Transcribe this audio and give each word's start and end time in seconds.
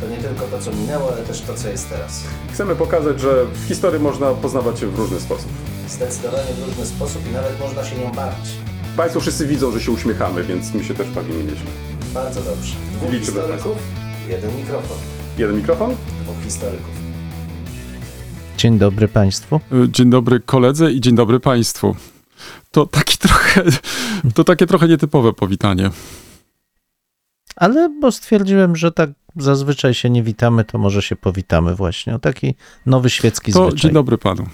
To 0.00 0.08
nie 0.08 0.16
tylko 0.16 0.44
to, 0.46 0.58
co 0.58 0.72
minęło, 0.72 1.12
ale 1.12 1.22
też 1.22 1.40
to, 1.40 1.54
co 1.54 1.68
jest 1.68 1.90
teraz. 1.90 2.24
Chcemy 2.52 2.76
pokazać, 2.76 3.20
że 3.20 3.44
w 3.44 3.68
historii 3.68 4.00
można 4.00 4.34
poznawać 4.34 4.80
się 4.80 4.86
w 4.86 4.98
różny 4.98 5.20
sposób. 5.20 5.48
Zdecydowanie 5.88 6.54
w 6.54 6.68
różny 6.68 6.86
sposób 6.86 7.22
i 7.30 7.32
nawet 7.32 7.60
można 7.60 7.84
się 7.84 7.96
nią 7.96 8.12
bawić. 8.12 8.50
Państwo 8.96 9.20
wszyscy 9.20 9.46
widzą, 9.46 9.72
że 9.72 9.80
się 9.80 9.92
uśmiechamy, 9.92 10.44
więc 10.44 10.74
my 10.74 10.84
się 10.84 10.94
też 10.94 11.10
bawimy 11.10 11.44
nieźle. 11.44 11.70
Bardzo 12.14 12.40
dobrze. 12.40 12.74
Dwóch 12.92 13.12
Liczymy 13.12 13.40
historyków, 13.40 13.76
jeden 14.28 14.56
mikrofon. 14.56 14.96
Jeden 15.38 15.56
mikrofon? 15.56 15.96
Dwóch 16.22 16.44
historyków. 16.44 16.90
Dzień 18.56 18.78
dobry 18.78 19.08
Państwu. 19.08 19.60
Dzień 19.88 20.10
dobry 20.10 20.40
koledze 20.40 20.92
i 20.92 21.00
dzień 21.00 21.14
dobry 21.14 21.40
Państwu. 21.40 21.96
To 22.70 22.86
taki 22.86 23.18
trochę, 23.28 23.62
to 24.34 24.44
takie 24.44 24.66
trochę 24.66 24.88
nietypowe 24.88 25.32
powitanie. 25.32 25.90
Ale 27.56 27.88
bo 28.00 28.12
stwierdziłem, 28.12 28.76
że 28.76 28.92
tak 28.92 29.10
zazwyczaj 29.36 29.94
się 29.94 30.10
nie 30.10 30.22
witamy, 30.22 30.64
to 30.64 30.78
może 30.78 31.02
się 31.02 31.16
powitamy 31.16 31.74
właśnie. 31.74 32.14
O 32.14 32.18
taki 32.18 32.54
nowy 32.86 33.10
świecki 33.10 33.52
To 33.52 33.62
zwyczaj. 33.62 33.80
dzień 33.80 33.92
dobry 33.92 34.18
panu. 34.18 34.46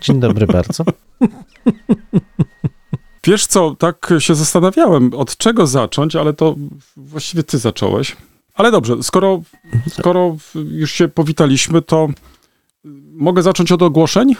Dzień 0.00 0.20
dobry 0.20 0.46
bardzo. 0.46 0.84
Wiesz 3.24 3.46
co, 3.46 3.74
tak 3.78 4.10
się 4.18 4.34
zastanawiałem, 4.34 5.14
od 5.14 5.36
czego 5.36 5.66
zacząć, 5.66 6.16
ale 6.16 6.32
to 6.32 6.54
właściwie 6.96 7.42
ty 7.42 7.58
zacząłeś. 7.58 8.16
Ale 8.54 8.70
dobrze, 8.70 9.02
skoro, 9.02 9.42
skoro 9.90 10.36
już 10.54 10.92
się 10.92 11.08
powitaliśmy, 11.08 11.82
to 11.82 12.08
mogę 13.12 13.42
zacząć 13.42 13.72
od 13.72 13.82
ogłoszeń? 13.82 14.28
Nie 14.28 14.36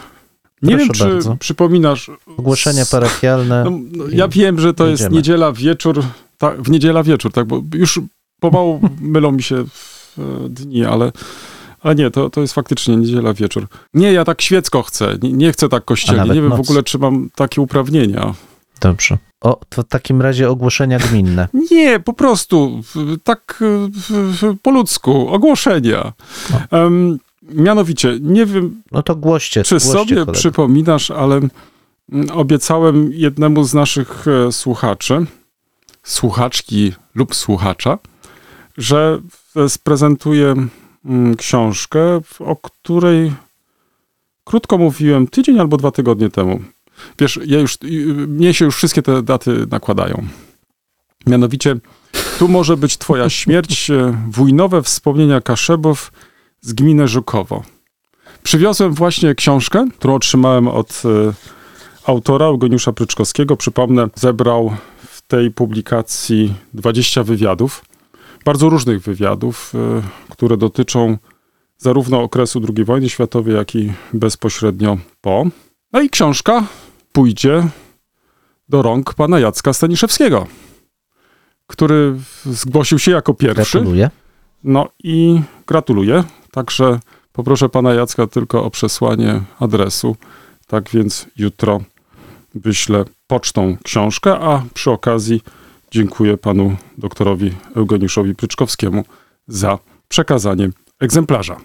Proszę 0.77 0.77
wiem, 0.77 0.93
czy 0.93 1.03
bardzo. 1.03 1.35
przypominasz. 1.35 2.11
Ogłoszenia 2.37 2.85
parafialne. 2.91 3.63
No, 3.63 3.79
no, 3.91 4.03
ja 4.11 4.27
wiem, 4.27 4.59
że 4.59 4.73
to 4.73 4.87
jest 4.87 5.09
niedziela 5.09 5.51
wieczór, 5.51 6.03
tak, 6.37 6.61
w 6.61 6.69
niedziela 6.71 7.03
wieczór, 7.03 7.31
tak, 7.31 7.45
bo 7.47 7.61
już 7.73 7.99
pomału 8.39 8.81
mylą 9.01 9.31
mi 9.31 9.43
się 9.43 9.63
w, 9.69 10.15
e, 10.45 10.49
dni, 10.49 10.85
ale, 10.85 11.11
ale 11.81 11.95
nie, 11.95 12.11
to, 12.11 12.29
to 12.29 12.41
jest 12.41 12.53
faktycznie 12.53 12.97
niedziela 12.97 13.33
wieczór. 13.33 13.67
Nie, 13.93 14.13
ja 14.13 14.25
tak 14.25 14.41
świecko 14.41 14.83
chcę, 14.83 15.17
nie, 15.21 15.33
nie 15.33 15.51
chcę 15.51 15.69
tak 15.69 15.85
kościelnie, 15.85 16.29
nie 16.33 16.41
wiem 16.41 16.51
w 16.51 16.57
noc. 16.57 16.59
ogóle, 16.59 16.83
czy 16.83 16.99
mam 16.99 17.29
takie 17.35 17.61
uprawnienia. 17.61 18.33
Dobrze. 18.81 19.17
O, 19.41 19.59
to 19.69 19.83
w 19.83 19.87
takim 19.87 20.21
razie 20.21 20.49
ogłoszenia 20.49 20.99
gminne. 20.99 21.47
Nie, 21.71 21.99
po 21.99 22.13
prostu, 22.13 22.81
w- 22.95 23.17
tak 23.23 23.57
w, 23.93 24.11
w, 24.41 24.57
po 24.61 24.71
ludzku, 24.71 25.29
ogłoszenia. 25.29 26.13
Em, 26.71 27.17
mianowicie, 27.43 28.17
nie 28.21 28.45
wiem, 28.45 28.81
No 28.91 29.03
to 29.03 29.15
głoście. 29.15 29.63
Czy 29.63 29.75
głoście, 29.75 29.91
sobie 29.91 30.13
kolego. 30.15 30.31
przypominasz, 30.31 31.11
ale 31.11 31.35
mm, 31.35 31.49
obiecałem 32.33 33.11
jednemu 33.13 33.63
z 33.63 33.73
naszych 33.73 34.25
e, 34.47 34.51
słuchaczy, 34.51 35.25
słuchaczki 36.07 36.93
lub 37.15 37.35
słuchacza, 37.35 37.97
że 38.77 39.21
sprezentuję 39.67 40.55
mm, 41.05 41.35
książkę, 41.35 42.21
o 42.39 42.55
której 42.55 43.33
krótko 44.43 44.77
mówiłem 44.77 45.27
tydzień 45.27 45.59
albo 45.59 45.77
dwa 45.77 45.91
tygodnie 45.91 46.29
temu. 46.29 46.59
Wiesz, 47.19 47.39
ja 47.45 47.59
już, 47.59 47.77
mnie 48.27 48.53
się 48.53 48.65
już 48.65 48.75
wszystkie 48.75 49.01
te 49.01 49.21
daty 49.21 49.67
nakładają. 49.71 50.27
Mianowicie, 51.27 51.75
tu 52.39 52.47
może 52.47 52.77
być 52.77 52.97
twoja 52.97 53.29
śmierć, 53.39 53.89
e, 53.89 54.17
wujnowe 54.27 54.83
wspomnienia 54.83 55.41
Kaszebów 55.41 56.11
z 56.61 56.73
gminy 56.73 57.07
Żukowo. 57.07 57.63
Przywiozłem 58.43 58.93
właśnie 58.93 59.35
książkę, 59.35 59.87
którą 59.97 60.15
otrzymałem 60.15 60.67
od 60.67 61.03
e, 61.05 61.33
autora 62.05 62.45
Eugeniusza 62.45 62.93
Pryczkowskiego. 62.93 63.57
Przypomnę, 63.57 64.07
zebrał 64.15 64.71
tej 65.27 65.51
publikacji 65.51 66.53
20 66.73 67.23
wywiadów, 67.23 67.85
bardzo 68.45 68.69
różnych 68.69 69.01
wywiadów, 69.01 69.73
e, 69.75 70.01
które 70.29 70.57
dotyczą 70.57 71.17
zarówno 71.77 72.21
okresu 72.21 72.61
II 72.75 72.85
wojny 72.85 73.09
światowej, 73.09 73.55
jak 73.55 73.75
i 73.75 73.93
bezpośrednio 74.13 74.97
po. 75.21 75.45
No 75.93 76.01
i 76.01 76.09
książka 76.09 76.63
pójdzie 77.11 77.67
do 78.69 78.81
rąk 78.81 79.13
pana 79.13 79.39
Jacka 79.39 79.73
Staniszewskiego, 79.73 80.47
który 81.67 82.15
zgłosił 82.45 82.99
się 82.99 83.11
jako 83.11 83.33
pierwszy. 83.33 83.77
Gratuluję. 83.77 84.09
No 84.63 84.89
i 85.03 85.41
gratuluję. 85.67 86.23
Także 86.51 86.99
poproszę 87.31 87.69
pana 87.69 87.93
Jacka 87.93 88.27
tylko 88.27 88.63
o 88.63 88.69
przesłanie 88.69 89.41
adresu. 89.59 90.15
Tak 90.67 90.89
więc 90.89 91.25
jutro 91.37 91.81
wyślę 92.63 93.05
pocztą 93.27 93.77
książkę, 93.83 94.39
a 94.39 94.63
przy 94.73 94.91
okazji 94.91 95.41
dziękuję 95.91 96.37
panu 96.37 96.75
doktorowi 96.97 97.51
Eugeniuszowi 97.75 98.35
Pryczkowskiemu 98.35 99.03
za 99.47 99.79
przekazanie 100.07 100.69
egzemplarza. 100.99 101.57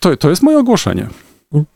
To, 0.00 0.16
to 0.16 0.30
jest 0.30 0.42
moje 0.42 0.58
ogłoszenie. 0.58 1.06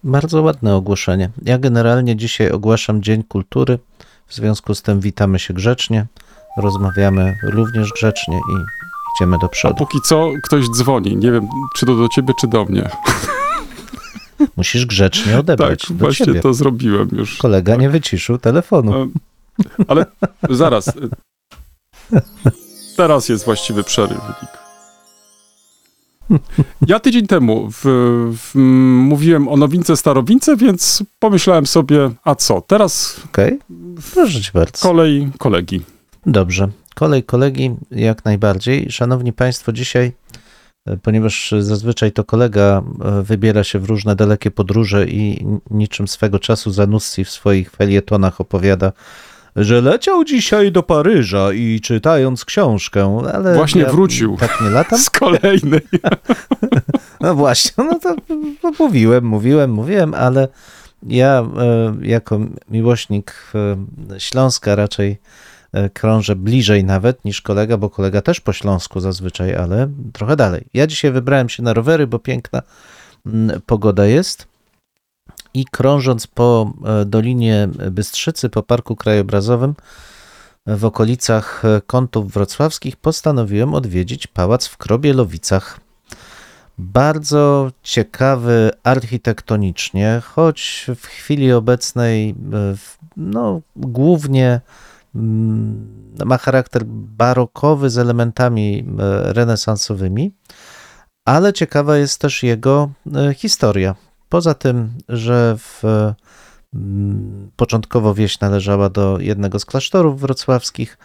Bardzo 0.04 0.43
ładne 0.43 0.75
ogłoszenie. 0.76 1.31
Ja 1.43 1.59
generalnie 1.59 2.16
dzisiaj 2.16 2.50
ogłaszam 2.50 3.03
Dzień 3.03 3.22
Kultury. 3.25 3.78
W 4.27 4.34
związku 4.34 4.75
z 4.75 4.82
tym 4.82 5.00
witamy 5.00 5.38
się 5.38 5.54
grzecznie. 5.54 6.06
Rozmawiamy 6.56 7.37
również 7.42 7.92
grzecznie 7.92 8.37
i 8.37 8.54
idziemy 9.16 9.38
do 9.38 9.47
A 9.47 9.48
przodu. 9.48 9.75
póki 9.75 9.98
co 10.04 10.31
ktoś 10.42 10.69
dzwoni. 10.69 11.16
Nie 11.16 11.32
wiem, 11.32 11.48
czy 11.77 11.87
to 11.87 11.97
do 11.97 12.09
ciebie, 12.09 12.34
czy 12.41 12.47
do 12.48 12.65
mnie. 12.65 12.91
Musisz 14.56 14.87
grzecznie 14.87 15.39
odebrać 15.39 15.83
tak, 15.89 15.97
właśnie 15.97 16.27
ciebie. 16.27 16.41
to 16.41 16.55
zrobiłem 16.55 17.09
już. 17.12 17.37
Kolega 17.37 17.77
nie 17.77 17.91
wyciszył 17.91 18.39
telefonu. 18.39 19.03
E, 19.03 19.09
Ale 19.89 20.06
zaraz. 20.51 20.89
e, 20.89 20.93
Teraz 22.97 23.28
jest 23.28 23.45
właściwy 23.45 23.84
przerywnik. 23.84 24.61
Ja 26.87 27.01
tydzień 27.01 27.27
temu 27.27 27.71
w, 27.71 27.81
w, 28.37 28.56
m, 28.56 28.97
mówiłem 28.97 29.49
o 29.49 29.56
nowince 29.56 29.97
starowince, 29.97 30.57
więc 30.57 31.03
pomyślałem 31.19 31.67
sobie, 31.67 32.11
a 32.25 32.34
co, 32.34 32.61
teraz 32.61 33.21
Okej? 33.25 33.59
Proszę 34.15 34.41
cię 34.41 34.51
bardzo. 34.55 34.89
kolej 34.89 35.28
kolegi. 35.39 35.81
Dobrze. 36.27 36.69
Kolej 36.95 37.25
kolegi, 37.25 37.71
jak 37.91 38.25
najbardziej. 38.25 38.91
Szanowni 38.91 39.33
Państwo, 39.33 39.72
dzisiaj, 39.72 40.12
ponieważ 41.03 41.55
zazwyczaj 41.61 42.12
to 42.12 42.25
kolega 42.25 42.83
e, 43.05 43.23
wybiera 43.23 43.65
się 43.65 43.78
w 43.78 43.84
różne 43.84 44.17
dalekie 44.17 44.51
podróże 44.51 45.06
i 45.06 45.47
niczym 45.71 46.09
swego 46.09 46.39
czasu 46.39 46.71
Zanussi 46.71 47.25
w 47.25 47.31
swoich 47.31 47.71
felietonach 47.71 48.41
opowiada, 48.41 48.93
że 49.56 49.81
leciał 49.81 50.25
dzisiaj 50.25 50.73
do 50.73 50.83
Paryża 50.83 51.53
i 51.53 51.81
czytając 51.81 52.45
książkę, 52.45 53.23
ale 53.34 53.55
Właśnie 53.55 53.83
ja 53.83 53.91
wrócił. 53.91 54.37
Tak 54.37 54.61
nie 54.61 54.71
latam? 54.71 54.99
Z 55.09 55.11
kolejnej. 55.11 55.81
No 57.21 57.34
właśnie, 57.34 57.84
no 57.84 57.99
to 57.99 58.17
no 58.62 58.72
mówiłem, 58.78 59.25
mówiłem, 59.25 59.71
mówiłem, 59.71 60.15
ale 60.15 60.49
ja 61.03 61.47
e, 61.59 61.95
jako 62.03 62.41
miłośnik 62.71 63.34
e, 63.55 64.21
Śląska 64.21 64.75
raczej 64.75 65.19
krążę 65.92 66.36
bliżej 66.36 66.84
nawet 66.84 67.25
niż 67.25 67.42
kolega, 67.42 67.76
bo 67.76 67.91
kolega 67.91 68.22
też 68.22 68.41
po 68.41 68.53
Śląsku 68.53 69.00
zazwyczaj, 69.00 69.54
ale 69.54 69.88
trochę 70.12 70.36
dalej. 70.36 70.64
Ja 70.75 70.86
dzisiaj 70.86 71.12
wybrałem 71.12 71.48
się 71.48 71.62
na 71.62 71.75
rowery, 71.75 72.06
bo 72.06 72.19
piękna 72.19 72.62
mm, 73.27 73.60
pogoda 73.66 74.06
jest 74.06 74.47
i 75.54 75.65
krążąc 75.65 76.27
po 76.27 76.72
e, 76.84 77.04
Dolinie 77.04 77.68
Bystrzycy, 77.91 78.48
po 78.48 78.62
Parku 78.62 78.97
Krajobrazowym 78.97 79.74
e, 80.66 80.77
w 80.77 80.84
okolicach 80.84 81.65
e, 81.65 81.80
kątów 81.86 82.33
wrocławskich 82.33 82.97
postanowiłem 82.97 83.74
odwiedzić 83.74 84.27
pałac 84.27 84.66
w 84.66 84.77
Krobielowicach. 84.77 85.80
Bardzo 86.78 87.71
ciekawy 87.83 88.71
architektonicznie, 88.83 90.22
choć 90.24 90.86
w 90.97 91.06
chwili 91.06 91.53
obecnej 91.53 92.30
e, 92.30 92.34
no, 93.16 93.60
głównie 93.77 94.60
ma 96.24 96.39
charakter 96.39 96.84
barokowy 96.86 97.91
z 97.91 97.98
elementami 97.98 98.84
e, 98.98 99.33
renesansowymi, 99.33 100.34
ale 101.24 101.53
ciekawa 101.53 101.97
jest 101.97 102.21
też 102.21 102.42
jego 102.42 102.91
e, 103.15 103.34
historia. 103.34 103.95
Poza 104.28 104.54
tym, 104.54 104.92
że 105.09 105.57
w, 105.59 105.83
mm, 106.74 107.51
początkowo 107.57 108.15
wieś 108.15 108.41
należała 108.41 108.91
do 108.91 109.18
jednego 109.21 109.59
z 109.59 109.65
klasztorów 109.65 110.21
wrocławskich, 110.21 110.98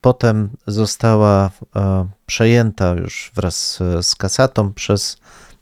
potem 0.00 0.50
została 0.66 1.50
e, 1.76 2.08
przejęta 2.26 2.94
już 2.94 3.32
wraz 3.34 3.78
e, 3.80 4.02
z 4.02 4.14
kasatą 4.14 4.72
przez 4.72 5.16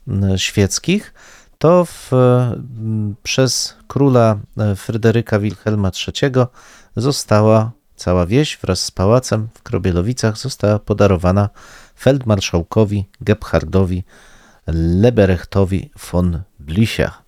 m, 0.07 0.37
świeckich, 0.37 1.13
to 1.57 1.85
w, 1.85 2.11
przez 3.23 3.75
króla 3.87 4.39
e, 4.57 4.75
Fryderyka 4.75 5.39
Wilhelma 5.39 5.91
III 6.07 6.31
została 6.95 7.71
cała 7.95 8.25
wieś 8.25 8.57
wraz 8.61 8.83
z 8.83 8.91
pałacem 8.91 9.47
w 9.53 9.63
Krobielowicach 9.63 10.37
została 10.37 10.79
podarowana 10.79 11.49
feldmarszałkowi 11.99 13.05
Gebhardowi 13.21 14.03
Leberechtowi 14.67 15.91
von 16.11 16.41
Blichach. 16.59 17.23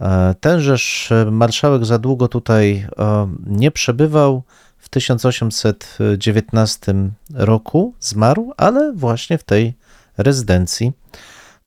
E, 0.00 0.34
Tenżeż 0.40 1.12
marszałek 1.30 1.84
za 1.84 1.98
długo 1.98 2.28
tutaj 2.28 2.86
e, 2.98 3.34
nie 3.46 3.70
przebywał. 3.70 4.42
W 4.78 4.88
1819 4.88 6.94
roku 7.34 7.94
zmarł, 8.00 8.52
ale 8.56 8.92
właśnie 8.92 9.38
w 9.38 9.44
tej 9.44 9.74
rezydencji. 10.18 10.92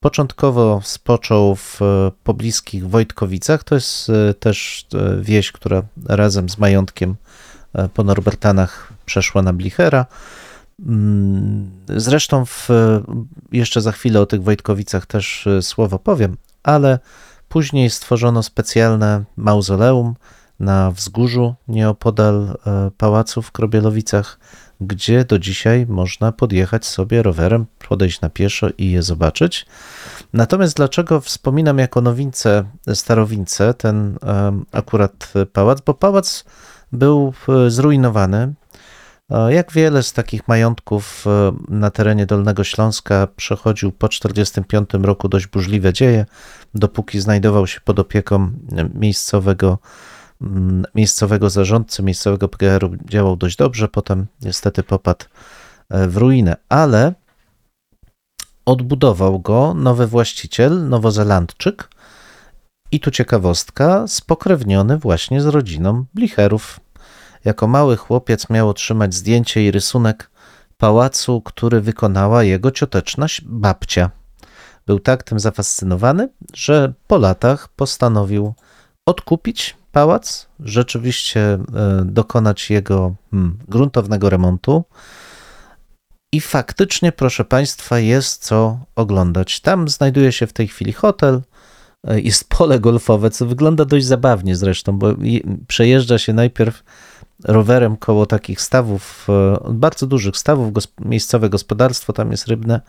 Początkowo 0.06 0.82
spoczął 0.84 1.56
w 1.56 1.82
e, 1.82 2.12
pobliskich 2.24 2.90
Wojtkowicach. 2.90 3.64
To 3.64 3.76
jest 3.76 4.10
e, 4.10 4.34
też 4.34 4.86
e, 4.94 5.22
wieś, 5.22 5.52
która 5.52 5.82
razem 6.06 6.50
z 6.50 6.58
majątkiem 6.58 7.16
po 7.94 8.04
Norbertanach 8.04 8.94
przeszła 9.06 9.42
na 9.42 9.54
Blichera. 9.54 10.06
Mm, 10.86 11.72
Zresztą 11.88 12.46
w, 12.46 12.70
jeszcze 13.52 13.82
za 13.82 13.92
chwilę 13.92 14.22
o 14.22 14.26
tych 14.26 14.44
Wojtkowicach 14.44 15.06
też 15.06 15.48
słowo 15.62 16.00
powiem, 16.00 16.38
ale 16.64 17.00
później 17.50 17.90
stworzono 17.90 18.44
specjalne 18.44 19.24
mauzoleum 19.38 20.16
na 20.60 20.92
wzgórzu 20.92 21.56
nieopodal 21.68 22.58
pałacu 22.98 23.42
w 23.42 23.52
Krobielowicach, 23.52 24.40
gdzie 24.82 25.26
do 25.26 25.40
dzisiaj 25.40 25.86
można 25.90 26.32
podjechać 26.32 26.86
sobie 26.86 27.24
rowerem, 27.24 27.66
podejść 27.90 28.22
na 28.22 28.30
pieszo 28.30 28.68
i 28.78 28.92
je 28.92 29.02
zobaczyć. 29.04 29.66
Natomiast 30.34 30.76
dlaczego 30.76 31.22
wspominam 31.22 31.78
jako 31.78 32.02
nowince, 32.02 32.64
starowince 32.94 33.74
ten 33.74 34.18
akurat 34.72 35.34
pałac? 35.54 35.82
Bo 35.82 35.94
pałac 35.94 36.46
był 36.92 37.34
e, 37.50 37.70
zrujnowany. 37.70 38.54
E, 39.32 39.54
Jak 39.54 39.72
wiele 39.72 40.04
z 40.04 40.14
takich 40.14 40.48
majątków 40.48 41.26
e, 41.28 41.52
na 41.68 41.92
terenie 41.92 42.26
Dolnego 42.26 42.64
Śląska 42.64 43.28
przechodził 43.36 43.92
po 43.92 44.08
1945 44.08 45.06
roku 45.06 45.30
dość 45.30 45.48
burzliwe 45.48 45.94
dzieje, 45.94 46.26
dopóki 46.76 47.20
znajdował 47.20 47.68
się 47.68 47.82
pod 47.82 48.00
opieką 48.00 48.52
miejscowego, 48.94 49.80
miejscowego 50.96 51.50
zarządcy, 51.50 52.04
miejscowego 52.04 52.48
PGR-u, 52.48 52.96
działał 53.06 53.36
dość 53.36 53.56
dobrze, 53.56 53.88
potem 53.88 54.26
niestety 54.42 54.84
popadł 54.84 55.26
e, 55.90 56.08
w 56.08 56.18
ruinę, 56.18 56.56
ale 56.70 57.14
odbudował 58.66 59.40
go 59.40 59.74
nowy 59.74 60.08
właściciel, 60.08 60.90
nowozelandczyk 60.90 61.90
i 62.92 63.00
tu 63.00 63.12
ciekawostka, 63.12 64.08
spokrewniony 64.08 64.98
właśnie 64.98 65.42
z 65.42 65.46
rodziną 65.46 66.06
Blicherów. 66.14 66.80
Jako 67.46 67.68
mały 67.68 67.98
chłopiec 67.98 68.50
miał 68.50 68.70
otrzymać 68.70 69.14
zdjęcie 69.14 69.66
i 69.66 69.72
rysunek 69.72 70.30
pałacu, 70.78 71.42
który 71.42 71.82
wykonała 71.82 72.44
jego 72.44 72.72
cioteczna 72.72 73.26
babcia. 73.44 74.12
Był 74.86 75.00
tak 75.00 75.24
tym 75.24 75.40
zafascynowany, 75.40 76.30
że 76.54 76.94
po 77.08 77.18
latach 77.18 77.68
postanowił 77.68 78.54
odkupić 79.06 79.78
pałac, 79.96 80.48
rzeczywiście 80.60 81.42
e, 81.42 81.60
dokonać 82.06 82.70
jego 82.70 83.16
hmm, 83.32 83.58
gruntownego 83.68 84.30
remontu. 84.30 84.84
I 86.34 86.42
faktycznie, 86.42 87.12
proszę 87.12 87.46
Państwa, 87.46 88.00
jest 88.00 88.46
co 88.46 88.80
oglądać. 88.96 89.60
Tam 89.60 89.90
znajduje 89.90 90.32
się 90.32 90.48
w 90.48 90.54
tej 90.54 90.68
chwili 90.68 90.94
hotel, 90.94 91.42
e, 92.08 92.22
jest 92.22 92.50
pole 92.50 92.80
golfowe, 92.80 93.30
co 93.30 93.46
wygląda 93.46 93.86
dość 93.86 94.06
zabawnie 94.06 94.56
zresztą, 94.56 95.00
bo 95.00 95.08
przejeżdża 95.68 96.18
się 96.18 96.34
najpierw 96.34 96.84
rowerem 97.44 97.98
koło 97.98 98.26
takich 98.26 98.62
stawów, 98.62 99.28
e, 99.30 99.74
bardzo 99.74 100.08
dużych 100.08 100.38
stawów, 100.38 100.72
miejscowe 101.00 101.50
gospodarstwo 101.50 102.14
tam 102.14 102.32
jest 102.32 102.48
rybne. 102.48 102.82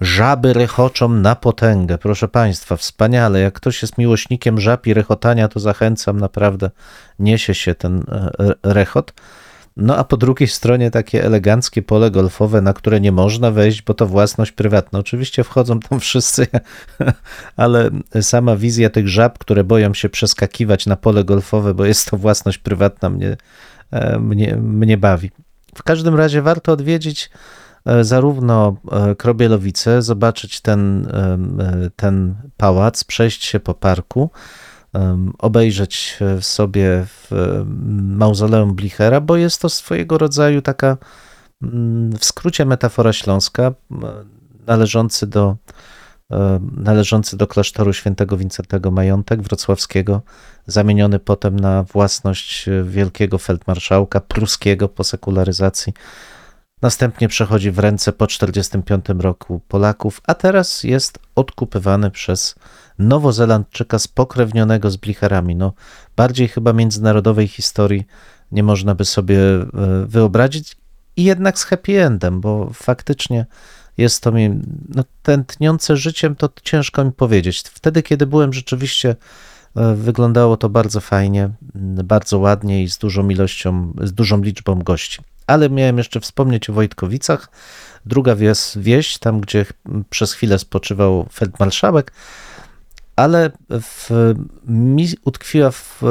Żaby 0.00 0.52
rechoczą 0.52 1.08
na 1.08 1.34
potęgę, 1.34 1.98
proszę 1.98 2.28
Państwa, 2.28 2.76
wspaniale. 2.76 3.40
Jak 3.40 3.54
ktoś 3.54 3.82
jest 3.82 3.98
miłośnikiem 3.98 4.60
żab 4.60 4.86
i 4.86 4.94
rechotania, 4.94 5.48
to 5.48 5.60
zachęcam, 5.60 6.20
naprawdę 6.20 6.70
niesie 7.18 7.54
się 7.54 7.74
ten 7.74 8.04
e, 8.08 8.30
rechot. 8.62 9.12
No 9.76 9.96
a 9.96 10.04
po 10.04 10.16
drugiej 10.16 10.48
stronie 10.48 10.90
takie 10.90 11.24
eleganckie 11.24 11.82
pole 11.82 12.10
golfowe, 12.10 12.60
na 12.60 12.72
które 12.72 13.00
nie 13.00 13.12
można 13.12 13.50
wejść, 13.50 13.82
bo 13.82 13.94
to 13.94 14.06
własność 14.06 14.52
prywatna. 14.52 14.98
Oczywiście 14.98 15.44
wchodzą 15.44 15.80
tam 15.80 16.00
wszyscy, 16.08 16.46
ale 17.56 17.90
sama 18.20 18.56
wizja 18.56 18.90
tych 18.90 19.08
żab, 19.08 19.38
które 19.38 19.64
boją 19.64 19.94
się 19.94 20.08
przeskakiwać 20.08 20.86
na 20.86 20.96
pole 20.96 21.24
golfowe, 21.24 21.74
bo 21.74 21.84
jest 21.84 22.10
to 22.10 22.16
własność 22.16 22.58
prywatna, 22.58 23.10
mnie, 23.10 23.36
e, 23.90 24.18
mnie, 24.18 24.56
mnie 24.56 24.96
bawi. 24.96 25.30
W 25.74 25.82
każdym 25.82 26.14
razie 26.14 26.42
warto 26.42 26.72
odwiedzić 26.72 27.30
zarówno 28.02 28.76
e, 28.92 29.14
Krobielowice, 29.14 30.02
zobaczyć 30.02 30.60
ten, 30.60 31.06
e, 31.06 31.38
ten 31.96 32.34
pałac, 32.56 33.04
przejść 33.04 33.44
się 33.44 33.60
po 33.60 33.74
parku, 33.74 34.30
obejrzeć 35.38 36.16
e, 36.20 36.42
sobie 36.42 37.04
w 37.06 37.30
mauzoleum 38.16 38.74
Blichera, 38.74 39.20
bo 39.20 39.36
jest 39.36 39.60
to 39.60 39.68
swojego 39.68 40.18
rodzaju 40.18 40.62
taka 40.62 40.96
mm, 41.62 42.12
w 42.12 42.24
skrócie 42.24 42.64
metafora 42.64 43.12
śląska, 43.12 43.72
należący 44.66 45.26
do, 45.26 45.56
e, 46.30 46.60
należący 46.76 47.36
do 47.36 47.46
klasztoru 47.46 47.92
świętego 47.92 48.36
Wincentego 48.36 48.90
Majątek 48.90 49.42
wrocławskiego, 49.42 50.22
zamieniony 50.66 51.18
potem 51.18 51.60
na 51.60 51.82
własność 51.82 52.68
e, 52.68 52.84
wielkiego 52.84 53.38
feldmarszałka 53.38 54.20
pruskiego 54.20 54.88
po 54.88 55.04
sekularyzacji. 55.04 55.92
Następnie 56.82 57.28
przechodzi 57.28 57.70
w 57.70 57.78
ręce 57.78 58.12
po 58.12 58.26
1945 58.26 59.22
roku 59.22 59.60
Polaków, 59.68 60.20
a 60.26 60.34
teraz 60.34 60.84
jest 60.84 61.18
odkupywany 61.34 62.10
przez 62.10 62.54
Nowozelandczyka 62.98 63.98
spokrewnionego 63.98 64.90
z 64.90 64.96
Blicherami. 64.96 65.56
No, 65.56 65.72
bardziej 66.16 66.48
chyba 66.48 66.72
międzynarodowej 66.72 67.48
historii 67.48 68.06
nie 68.52 68.62
można 68.62 68.94
by 68.94 69.04
sobie 69.04 69.40
e, 69.40 69.66
wyobrazić 70.06 70.76
i 71.16 71.24
jednak 71.24 71.58
z 71.58 71.64
happy 71.64 72.04
endem, 72.04 72.40
bo 72.40 72.70
faktycznie 72.74 73.46
jest 73.96 74.22
to 74.22 74.32
mi 74.32 74.50
no, 74.88 75.04
tętniące 75.22 75.96
życiem, 75.96 76.36
to 76.36 76.48
ciężko 76.62 77.04
mi 77.04 77.12
powiedzieć. 77.12 77.60
Wtedy, 77.60 78.02
kiedy 78.02 78.26
byłem 78.26 78.52
rzeczywiście, 78.52 79.16
e, 79.76 79.94
wyglądało 79.94 80.56
to 80.56 80.68
bardzo 80.68 81.00
fajnie, 81.00 81.50
bardzo 82.04 82.38
ładnie 82.38 82.82
i 82.82 82.88
z 82.88 82.98
dużą 82.98 83.28
ilością, 83.28 83.92
z 84.02 84.12
dużą 84.12 84.42
liczbą 84.42 84.78
gości. 84.78 85.20
Ale 85.48 85.70
miałem 85.70 85.98
jeszcze 85.98 86.20
wspomnieć 86.20 86.70
o 86.70 86.72
Wojtkowicach. 86.72 87.50
Druga 88.06 88.36
wieś, 88.76 89.18
tam 89.18 89.40
gdzie 89.40 89.66
przez 90.10 90.32
chwilę 90.32 90.58
spoczywał 90.58 91.26
feldmarszałek, 91.32 92.12
ale 93.16 93.50
w, 93.70 94.10
mi 94.66 95.08
utkwiła 95.24 95.70
w 95.70 96.02
e, 96.02 96.06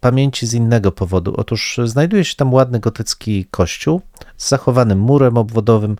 pamięci 0.00 0.46
z 0.46 0.54
innego 0.54 0.92
powodu. 0.92 1.34
Otóż 1.36 1.80
znajduje 1.84 2.24
się 2.24 2.36
tam 2.36 2.54
ładny 2.54 2.80
gotycki 2.80 3.44
kościół 3.50 4.00
z 4.36 4.48
zachowanym 4.48 4.98
murem 4.98 5.36
obwodowym, 5.36 5.96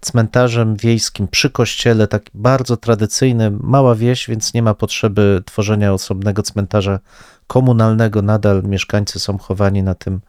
cmentarzem 0.00 0.76
wiejskim 0.76 1.28
przy 1.28 1.50
kościele, 1.50 2.08
taki 2.08 2.30
bardzo 2.34 2.76
tradycyjny, 2.76 3.50
mała 3.50 3.94
wieś, 3.94 4.28
więc 4.28 4.54
nie 4.54 4.62
ma 4.62 4.74
potrzeby 4.74 5.42
tworzenia 5.46 5.92
osobnego 5.92 6.42
cmentarza 6.42 6.98
komunalnego. 7.46 8.22
Nadal 8.22 8.62
mieszkańcy 8.62 9.18
są 9.18 9.38
chowani 9.38 9.82
na 9.82 9.94
tym 9.94 10.20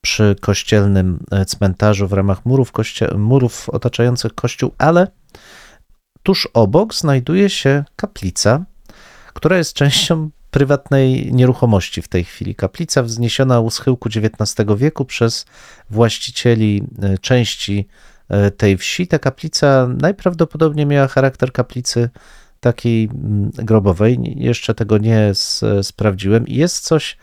przy 0.00 0.36
kościelnym 0.40 1.24
e, 1.30 1.44
cmentarzu 1.44 2.08
w 2.08 2.12
ramach 2.12 2.46
murów, 2.46 2.72
koście- 2.72 3.14
murów 3.14 3.68
otaczających 3.68 4.34
kościół, 4.34 4.72
ale 4.78 5.06
tuż 6.22 6.48
obok 6.54 6.94
znajduje 6.94 7.50
się 7.50 7.84
kaplica, 7.96 8.64
która 9.34 9.58
jest 9.58 9.72
częścią 9.72 10.30
prywatnej 10.50 11.32
nieruchomości 11.32 12.02
w 12.02 12.08
tej 12.08 12.24
chwili. 12.24 12.54
Kaplica 12.54 13.02
wzniesiona 13.02 13.60
u 13.60 13.70
schyłku 13.70 14.08
XIX 14.08 14.66
wieku 14.76 15.04
przez 15.04 15.46
właścicieli 15.90 16.82
e, 17.02 17.18
części 17.18 17.88
e, 18.28 18.50
tej 18.50 18.76
wsi. 18.76 19.06
Ta 19.06 19.18
kaplica 19.18 19.88
najprawdopodobniej 19.98 20.86
miała 20.86 21.08
charakter 21.08 21.52
kaplicy 21.52 22.10
takiej 22.60 23.04
mm, 23.04 23.50
grobowej. 23.50 24.18
Jeszcze 24.36 24.74
tego 24.74 24.98
nie 24.98 25.32
sprawdziłem. 25.82 26.44
Jest 26.48 26.84
coś, 26.84 27.16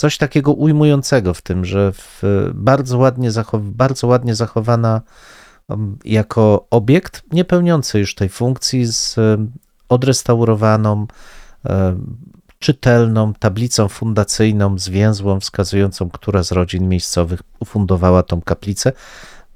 coś 0.00 0.18
takiego 0.18 0.52
ujmującego 0.52 1.34
w 1.34 1.42
tym, 1.42 1.64
że 1.64 1.92
w 1.92 2.22
bardzo, 2.54 2.98
ładnie 2.98 3.30
bardzo 3.54 4.06
ładnie 4.06 4.34
zachowana 4.34 5.00
um, 5.68 5.98
jako 6.04 6.66
obiekt, 6.70 7.22
nie 7.32 7.44
pełniący 7.44 7.98
już 7.98 8.14
tej 8.14 8.28
funkcji, 8.28 8.86
z 8.86 9.18
um, 9.18 9.52
odrestaurowaną, 9.88 11.06
um, 11.64 12.16
czytelną 12.58 13.34
tablicą 13.34 13.88
fundacyjną, 13.88 14.78
zwięzłą, 14.78 15.40
wskazującą, 15.40 16.10
która 16.10 16.42
z 16.42 16.52
rodzin 16.52 16.88
miejscowych 16.88 17.40
ufundowała 17.58 18.22
tą 18.22 18.42
kaplicę, 18.42 18.92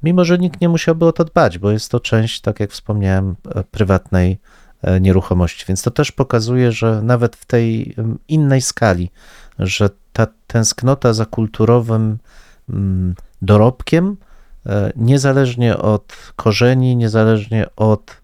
mimo 0.02 0.24
że 0.24 0.38
nikt 0.38 0.60
nie 0.60 0.68
musiałby 0.68 1.06
o 1.06 1.12
to 1.12 1.24
dbać, 1.24 1.58
bo 1.58 1.70
jest 1.70 1.90
to 1.90 2.00
część, 2.00 2.40
tak 2.40 2.60
jak 2.60 2.70
wspomniałem, 2.70 3.36
e, 3.54 3.64
prywatnej 3.64 4.38
e, 4.82 5.00
nieruchomości. 5.00 5.64
Więc 5.68 5.82
to 5.82 5.90
też 5.90 6.12
pokazuje, 6.12 6.72
że 6.72 7.02
nawet 7.02 7.36
w 7.36 7.46
tej 7.46 7.94
em, 7.98 8.18
innej 8.28 8.60
skali, 8.60 9.10
że 9.58 9.90
ta 10.12 10.26
tęsknota 10.46 11.12
za 11.12 11.26
kulturowym 11.26 12.18
mm, 12.70 13.14
dorobkiem, 13.42 14.16
e, 14.66 14.92
niezależnie 14.96 15.78
od 15.78 16.16
korzeni, 16.37 16.96
niezależnie 16.96 17.66
od 17.76 18.20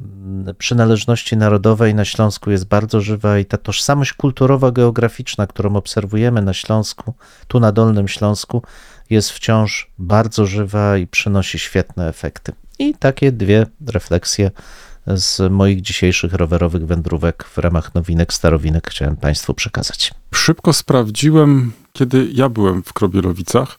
mm, 0.00 0.54
przynależności 0.54 1.36
narodowej 1.36 1.94
na 1.94 2.04
Śląsku 2.04 2.50
jest 2.50 2.64
bardzo 2.64 3.00
żywa 3.00 3.38
i 3.38 3.44
ta 3.44 3.56
tożsamość 3.56 4.12
kulturowa, 4.12 4.70
geograficzna, 4.70 5.46
którą 5.46 5.76
obserwujemy 5.76 6.42
na 6.42 6.54
Śląsku, 6.54 7.14
tu 7.48 7.60
na 7.60 7.72
Dolnym 7.72 8.08
Śląsku, 8.08 8.62
jest 9.10 9.30
wciąż 9.30 9.90
bardzo 9.98 10.46
żywa 10.46 10.96
i 10.96 11.06
przynosi 11.06 11.58
świetne 11.58 12.08
efekty. 12.08 12.52
I 12.78 12.94
takie 12.94 13.32
dwie 13.32 13.66
refleksje 13.86 14.50
z 15.16 15.52
moich 15.52 15.80
dzisiejszych 15.80 16.34
rowerowych 16.34 16.86
wędrówek 16.86 17.44
w 17.44 17.58
ramach 17.58 17.94
nowinek, 17.94 18.32
starowinek 18.32 18.90
chciałem 18.90 19.16
Państwu 19.16 19.54
przekazać. 19.54 20.14
Szybko 20.34 20.72
sprawdziłem, 20.72 21.72
kiedy 21.92 22.28
ja 22.32 22.48
byłem 22.48 22.82
w 22.82 22.92
Krobielowicach 22.92 23.78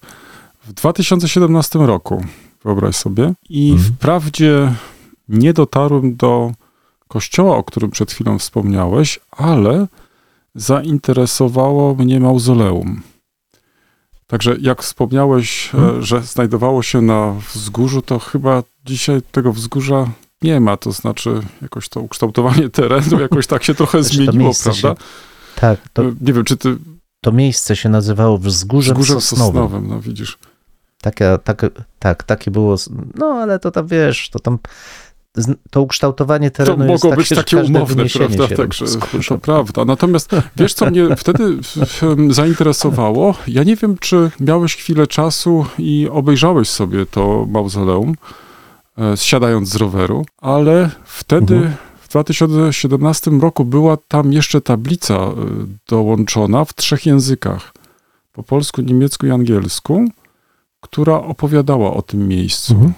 w 0.66 0.72
2017 0.72 1.78
roku, 1.78 2.24
wyobraź 2.64 2.96
sobie. 2.96 3.32
I 3.48 3.70
Mhm. 3.72 3.92
wprawdzie 3.92 4.74
nie 5.28 5.52
dotarłem 5.52 6.16
do 6.16 6.52
kościoła, 7.08 7.56
o 7.56 7.64
którym 7.64 7.90
przed 7.90 8.12
chwilą 8.12 8.38
wspomniałeś, 8.38 9.20
ale 9.30 9.86
zainteresowało 10.54 11.94
mnie 11.94 12.20
mauzoleum. 12.20 13.02
Także 14.26 14.56
jak 14.60 14.82
wspomniałeś, 14.82 15.70
e, 15.74 16.02
że 16.02 16.22
znajdowało 16.22 16.82
się 16.82 17.00
na 17.02 17.34
wzgórzu, 17.54 18.02
to 18.02 18.18
chyba 18.18 18.62
dzisiaj 18.84 19.22
tego 19.32 19.52
wzgórza 19.52 20.08
nie 20.42 20.60
ma. 20.60 20.76
To 20.76 20.92
znaczy, 20.92 21.40
jakoś 21.62 21.88
to 21.88 22.00
ukształtowanie 22.00 22.68
terenu 22.78 23.20
jakoś 23.20 23.46
tak 23.46 23.64
się 23.64 23.74
trochę 23.74 24.02
Znaczy, 24.02 24.16
to 24.18 24.24
zmieniło, 24.24 24.44
miejsce 24.44 24.74
się- 24.74 24.82
prawda? 24.82 25.02
Tak, 25.56 25.78
to, 25.92 26.02
Nie 26.20 26.32
wiem, 26.32 26.44
czy 26.44 26.56
ty 26.56 26.76
to 27.20 27.32
miejsce 27.32 27.76
się 27.76 27.88
nazywało 27.88 28.38
Wzgórzem 28.38 28.94
wzgórzem 28.94 29.20
Sosnowym. 29.20 29.62
sosnowym, 29.62 29.88
no 29.88 30.00
widzisz. 30.00 30.38
Takie, 31.02 31.38
tak, 31.44 31.66
tak, 31.98 32.22
takie 32.22 32.50
było. 32.50 32.76
No 33.14 33.26
ale 33.26 33.58
to 33.58 33.70
tam 33.70 33.86
wiesz, 33.86 34.30
to 34.30 34.38
tam 34.38 34.58
to 35.70 35.82
ukształtowanie 35.82 36.50
To 36.50 36.56
terenu 36.56 36.84
jest 36.84 36.88
mogło 37.04 37.10
takie, 37.10 37.20
być 37.20 37.28
takie 37.28 37.56
każde 37.56 37.78
umowne, 37.78 38.04
prawda? 38.14 38.48
Także 38.56 38.84
to 39.28 39.38
prawda. 39.38 39.84
Natomiast 39.84 40.30
wiesz, 40.56 40.74
co 40.74 40.86
mnie 40.86 41.16
wtedy 41.16 41.58
zainteresowało? 42.30 43.34
Ja 43.46 43.62
nie 43.64 43.76
wiem, 43.76 43.98
czy 43.98 44.30
miałeś 44.40 44.76
chwilę 44.76 45.06
czasu 45.06 45.66
i 45.78 46.08
obejrzałeś 46.12 46.68
sobie 46.68 47.06
to 47.06 47.46
mauzoleum, 47.50 48.14
e, 49.00 49.16
siadając 49.16 49.68
z 49.68 49.76
roweru, 49.76 50.26
ale 50.38 50.90
wtedy 51.04 51.54
Mhm. 51.54 51.74
w 52.00 52.08
2017 52.08 53.30
roku 53.30 53.64
była 53.64 53.96
tam 53.96 54.32
jeszcze 54.32 54.60
tablica 54.60 55.14
e, 55.14 55.32
dołączona 55.88 56.64
w 56.64 56.74
trzech 56.74 57.06
językach. 57.06 57.72
Po 58.32 58.42
polsku, 58.42 58.82
niemiecku 58.82 59.26
i 59.26 59.30
angielsku, 59.30 60.04
która 60.80 61.14
opowiadała 61.14 61.94
o 61.94 62.02
tym 62.02 62.28
miejscu. 62.28 62.74
Mhm. 62.74 62.92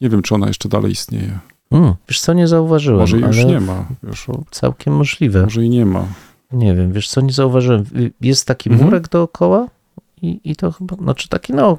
Nie 0.00 0.08
wiem, 0.08 0.22
czy 0.22 0.34
ona 0.34 0.46
jeszcze 0.48 0.68
dalej 0.68 0.92
istnieje. 0.92 1.38
Mm, 1.70 1.94
wiesz 2.08 2.20
co, 2.20 2.32
nie 2.32 2.48
zauważyłem, 2.48 3.00
Może 3.00 3.16
już 3.16 3.36
ale 3.38 3.44
nie 3.44 3.60
ma. 3.60 3.84
Wiesz, 4.02 4.26
całkiem 4.50 4.96
możliwe. 4.96 5.42
może 5.42 5.64
i 5.64 5.70
nie 5.70 5.86
ma. 5.86 6.04
Nie 6.52 6.74
wiem, 6.74 6.92
wiesz 6.92 7.08
co, 7.08 7.20
nie 7.20 7.32
zauważyłem. 7.32 7.84
Y, 7.96 8.12
Jest 8.20 8.46
taki 8.46 8.70
Mhm. 8.70 8.84
murek 8.88 9.08
dookoła 9.08 9.66
i, 10.22 10.40
i 10.44 10.56
to 10.56 10.72
chyba, 10.72 10.96
znaczy 10.96 11.28
taki 11.28 11.52
no, 11.52 11.78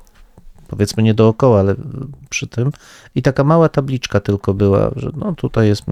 powiedzmy 0.68 1.04
nie 1.04 1.14
dookoła, 1.14 1.60
ale 1.60 1.76
przy 2.30 2.48
tym. 2.48 2.72
I 3.16 3.22
taka 3.22 3.44
mała 3.44 3.70
tabliczka 3.70 4.20
tylko 4.20 4.54
była, 4.54 4.92
że 4.96 5.12
no 5.18 5.34
tutaj 5.34 5.68
jest 5.68 5.84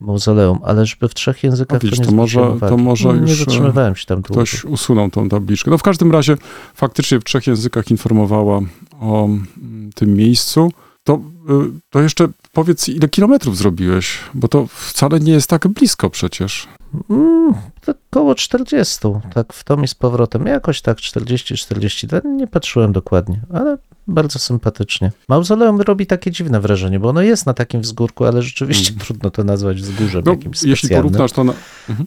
mauzoleum, 0.00 0.58
ale 0.64 0.86
żeby 0.86 1.08
w 1.08 1.14
trzech 1.14 1.44
językach 1.44 1.82
No 1.82 1.88
widzisz, 1.88 1.98
to 1.98 2.04
nie 2.04 2.10
to 2.10 2.16
może- 2.16 2.56
to 2.60 2.76
może 2.76 3.08
No, 3.08 3.14
Nie 3.14 3.20
już, 3.20 3.40
e, 3.40 3.44
zatrzymywałem 3.44 3.96
się 3.96 4.06
tam 4.06 4.20
długo. 4.20 4.42
Ktoś 4.42 4.64
usunął 4.64 5.10
tą 5.10 5.28
tabliczkę. 5.28 5.70
No 5.70 5.78
w 5.78 5.82
każdym 5.82 6.12
razie 6.12 6.36
faktycznie 6.74 7.20
w 7.20 7.24
trzech 7.24 7.46
językach 7.46 7.90
informowała 7.90 8.60
o 9.00 9.24
mm, 9.24 9.90
tym 9.94 10.14
miejscu. 10.14 10.72
To, 11.04 11.14
y, 11.14 11.80
to 11.90 12.00
jeszcze 12.02 12.28
powiedz, 12.52 12.88
ile 12.88 13.08
kilometrów 13.08 13.56
zrobiłeś? 13.56 14.18
Bo 14.34 14.48
to 14.48 14.66
wcale 14.66 15.20
nie 15.20 15.32
jest 15.32 15.48
tak 15.50 15.68
blisko 15.68 16.10
przecież. 16.10 16.68
Mm, 17.10 17.54
tak 17.84 17.96
koło 18.10 18.34
40, 18.34 18.98
tak 19.34 19.52
w 19.52 19.64
tom 19.64 19.84
i 19.84 19.88
z 19.88 19.94
powrotem. 19.94 20.46
Jakoś 20.46 20.80
tak 20.82 20.98
40-42, 20.98 22.24
nie 22.24 22.46
patrzyłem 22.46 22.92
dokładnie, 22.92 23.40
ale 23.54 23.78
bardzo 24.08 24.38
sympatycznie. 24.38 25.12
Mauzoleum 25.28 25.80
robi 25.80 26.06
takie 26.06 26.30
dziwne 26.30 26.60
wrażenie, 26.60 27.00
bo 27.00 27.08
ono 27.08 27.22
jest 27.22 27.46
na 27.46 27.54
takim 27.54 27.80
wzgórku, 27.80 28.24
ale 28.24 28.42
rzeczywiście 28.42 28.90
Mm. 28.92 29.00
trudno 29.04 29.30
to 29.30 29.44
nazwać 29.44 29.82
wzgórzem 29.82 30.22
No, 30.26 30.32
jakimś 30.32 30.62
jeśli 30.62 30.76
specjalnym. 30.88 31.10
porównasz 31.12 31.32
to 31.32 31.44
na, 31.44 31.52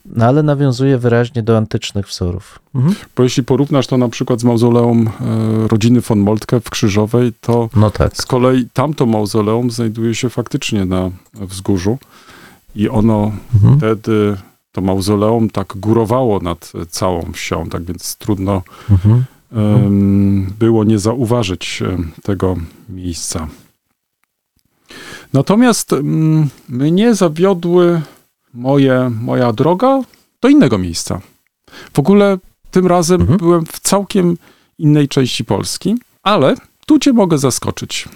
No 0.05 0.25
ale 0.25 0.43
nawiązuje 0.43 0.97
wyraźnie 0.97 1.43
do 1.43 1.57
antycznych 1.57 2.07
wzorów. 2.07 2.59
Mhm. 2.75 2.95
bo 3.15 3.23
jeśli 3.23 3.43
porównasz 3.43 3.87
to 3.87 3.97
na 3.97 4.09
przykład 4.09 4.39
z 4.39 4.43
mauzoleum 4.43 5.07
e, 5.07 5.67
rodziny 5.67 6.01
von 6.01 6.19
Moltke 6.19 6.59
w 6.59 6.69
Krzyżowej, 6.69 7.33
to 7.41 7.69
No 7.75 7.91
tak. 7.91 8.17
z 8.17 8.25
kolei 8.25 8.67
tamto 8.73 9.05
mauzoleum 9.05 9.71
znajduje 9.71 10.15
się 10.15 10.29
faktycznie 10.29 10.85
na 10.85 11.11
wzgórzu 11.33 11.97
i 12.75 12.89
ono 12.89 13.31
Mhm. 13.55 13.77
wtedy, 13.77 14.37
to 14.71 14.81
mauzoleum 14.81 15.49
tak 15.49 15.73
górowało 15.77 16.39
nad 16.39 16.71
e, 16.81 16.85
całą 16.85 17.31
wsią, 17.33 17.69
tak 17.69 17.83
więc 17.83 18.15
trudno 18.15 18.61
Mhm. 18.89 19.23
em, 19.51 20.53
było 20.59 20.83
nie 20.83 20.99
zauważyć 20.99 21.81
em, 21.81 22.11
tego 22.23 22.55
miejsca. 22.89 23.47
Natomiast 25.33 25.93
mm, 25.93 26.49
mnie 26.69 27.15
zawiodły 27.15 28.01
moje, 28.53 29.11
moja 29.21 29.53
droga 29.53 30.01
do 30.41 30.49
innego 30.49 30.77
miejsca. 30.77 31.21
W 31.93 31.99
ogóle 31.99 32.37
tym 32.71 32.87
razem 32.87 33.21
Mhm. 33.21 33.39
byłem 33.39 33.65
w 33.65 33.79
całkiem 33.79 34.37
innej 34.77 35.07
części 35.07 35.45
Polski, 35.45 35.95
ale 36.23 36.55
tu 36.85 36.99
cię 36.99 37.13
mogę 37.13 37.37
zaskoczyć. 37.37 38.09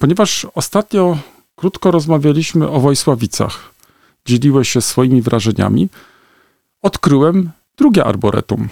Ponieważ 0.00 0.46
ostatnio 0.54 1.18
krótko 1.56 1.90
rozmawialiśmy 1.90 2.68
o 2.68 2.80
Wojsławicach, 2.80 3.73
dzieliłeś 4.26 4.68
się 4.68 4.80
swoimi 4.80 5.22
wrażeniami, 5.22 5.88
odkryłem 6.82 7.50
drugie 7.78 8.04
arboretum. 8.04 8.68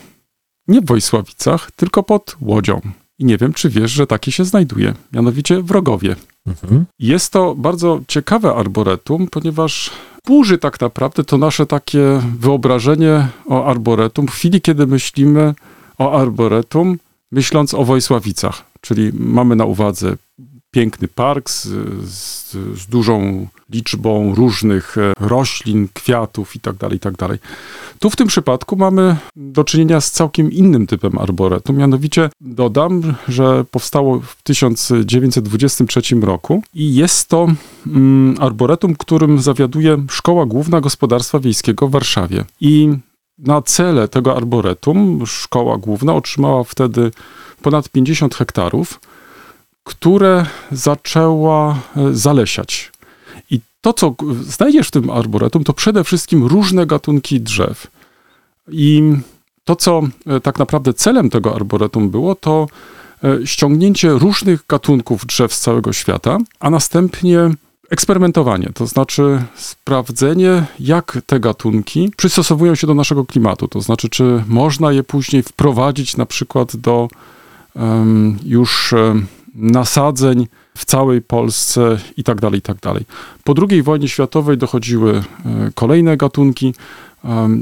Nie 0.68 0.80
w 0.80 0.86
Wojsławicach, 0.86 1.70
tylko 1.70 2.02
pod 2.02 2.36
Łodzią. 2.40 2.80
I 3.18 3.24
nie 3.24 3.38
wiem, 3.38 3.52
czy 3.52 3.70
wiesz, 3.70 3.90
że 3.90 4.06
takie 4.06 4.32
się 4.32 4.44
znajduje, 4.44 4.94
mianowicie 5.12 5.62
w 5.62 5.70
Rogowie. 5.70 6.16
Mhm. 6.46 6.84
Jest 6.98 7.32
to 7.32 7.54
bardzo 7.54 8.00
ciekawe 8.08 8.54
arboretum, 8.54 9.26
ponieważ 9.26 9.90
burzy 10.26 10.58
tak 10.58 10.80
naprawdę 10.80 11.24
to 11.24 11.38
nasze 11.38 11.66
takie 11.66 12.22
wyobrażenie 12.38 13.28
o 13.46 13.64
arboretum 13.64 14.26
w 14.26 14.30
chwili, 14.30 14.60
kiedy 14.60 14.86
myślimy 14.86 15.54
o 15.98 16.20
arboretum, 16.20 16.98
myśląc 17.32 17.74
o 17.74 17.84
Wojsławicach. 17.84 18.64
Czyli 18.80 19.10
mamy 19.14 19.56
na 19.56 19.64
uwadze 19.64 20.16
piękny 20.74 21.08
park 21.08 21.50
z, 21.50 21.62
z, 22.08 22.50
z 22.52 22.86
dużą 22.86 23.46
liczbą 23.70 24.34
różnych 24.34 24.98
e, 24.98 25.12
roślin, 25.20 25.88
kwiatów 25.94 26.54
itd., 26.54 26.88
itd. 26.92 27.28
Tu 27.98 28.10
w 28.10 28.16
tym 28.16 28.28
przypadku 28.28 28.76
mamy 28.76 29.16
do 29.36 29.64
czynienia 29.64 30.00
z 30.00 30.10
całkiem 30.10 30.52
innym 30.52 30.86
typem 30.86 31.18
arboretum. 31.18 31.76
Mianowicie 31.76 32.30
dodam, 32.40 33.14
że 33.28 33.64
powstało 33.70 34.20
w 34.20 34.42
1923 34.42 36.00
roku 36.22 36.62
i 36.74 36.94
jest 36.94 37.28
to 37.28 37.46
mm, 37.86 38.36
arboretum, 38.40 38.96
którym 38.96 39.40
zawiaduje 39.40 40.04
Szkoła 40.10 40.46
Główna 40.46 40.80
Gospodarstwa 40.80 41.38
Wiejskiego 41.38 41.88
w 41.88 41.90
Warszawie. 41.90 42.44
I 42.60 42.88
na 43.38 43.62
cele 43.62 44.08
tego 44.08 44.36
arboretum 44.36 45.26
Szkoła 45.26 45.78
Główna 45.78 46.14
otrzymała 46.14 46.64
wtedy 46.64 47.10
ponad 47.62 47.88
50 47.88 48.34
hektarów, 48.34 49.00
które 49.84 50.46
zaczęła 50.72 51.78
e, 51.96 52.14
zalesiać. 52.14 52.92
I 53.50 53.60
to, 53.80 53.92
co 53.92 54.14
znajdziesz 54.42 54.88
w 54.88 54.90
tym 54.90 55.10
arboretum, 55.10 55.64
to 55.64 55.72
przede 55.72 56.04
wszystkim 56.04 56.46
różne 56.46 56.86
gatunki 56.86 57.40
drzew. 57.40 57.86
I 58.68 59.02
to, 59.64 59.76
co 59.76 60.02
e, 60.26 60.40
tak 60.40 60.58
naprawdę 60.58 60.94
celem 60.94 61.30
tego 61.30 61.54
arboretum 61.54 62.10
było, 62.10 62.34
to 62.34 62.66
e, 63.24 63.46
ściągnięcie 63.46 64.10
różnych 64.10 64.66
gatunków 64.68 65.26
drzew 65.26 65.54
z 65.54 65.60
całego 65.60 65.92
świata, 65.92 66.38
a 66.60 66.70
następnie 66.70 67.50
eksperymentowanie, 67.90 68.70
to 68.74 68.86
znaczy 68.86 69.42
sprawdzenie, 69.54 70.64
jak 70.80 71.18
te 71.26 71.40
gatunki 71.40 72.10
przystosowują 72.16 72.74
się 72.74 72.86
do 72.86 72.94
naszego 72.94 73.24
klimatu, 73.24 73.68
to 73.68 73.80
znaczy, 73.80 74.08
czy 74.08 74.44
można 74.46 74.92
je 74.92 75.02
później 75.02 75.42
wprowadzić 75.42 76.16
na 76.16 76.26
przykład 76.26 76.76
do 76.76 77.08
em, 77.76 78.38
już 78.44 78.92
em, 78.92 79.26
nasadzeń 79.54 80.46
w 80.76 80.84
całej 80.84 81.22
Polsce 81.22 81.98
i 82.16 82.24
tak 82.24 82.40
dalej, 82.40 82.58
i 82.58 82.62
tak 82.62 82.80
dalej. 82.80 83.04
Po 83.44 83.54
II 83.70 83.82
wojnie 83.82 84.08
światowej 84.08 84.58
dochodziły 84.58 85.12
e, 85.12 85.22
kolejne 85.74 86.16
gatunki. 86.16 86.74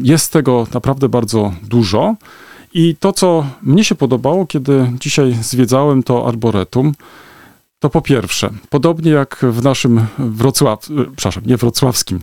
Jest 0.03 0.33
tego 0.33 0.67
naprawdę 0.75 1.09
bardzo 1.09 1.53
dużo. 1.63 2.15
I 2.75 2.97
to, 3.01 3.13
co 3.13 3.47
mnie 3.63 3.85
się 3.85 3.95
podobało, 3.95 4.47
kiedy 4.47 4.93
dzisiaj 5.01 5.37
zwiedzałem 5.43 6.03
to 6.03 6.29
arboretum, 6.29 6.93
to 7.79 7.91
po 7.91 8.03
pierwsze, 8.03 8.51
podobnie 8.71 9.11
jak 9.11 9.37
w 9.43 9.63
naszym 9.63 10.07
Wrocław, 10.19 10.91
e, 10.91 11.05
przepraszam, 11.17 11.43
nie 11.47 11.57
wrocławskim, 11.57 12.21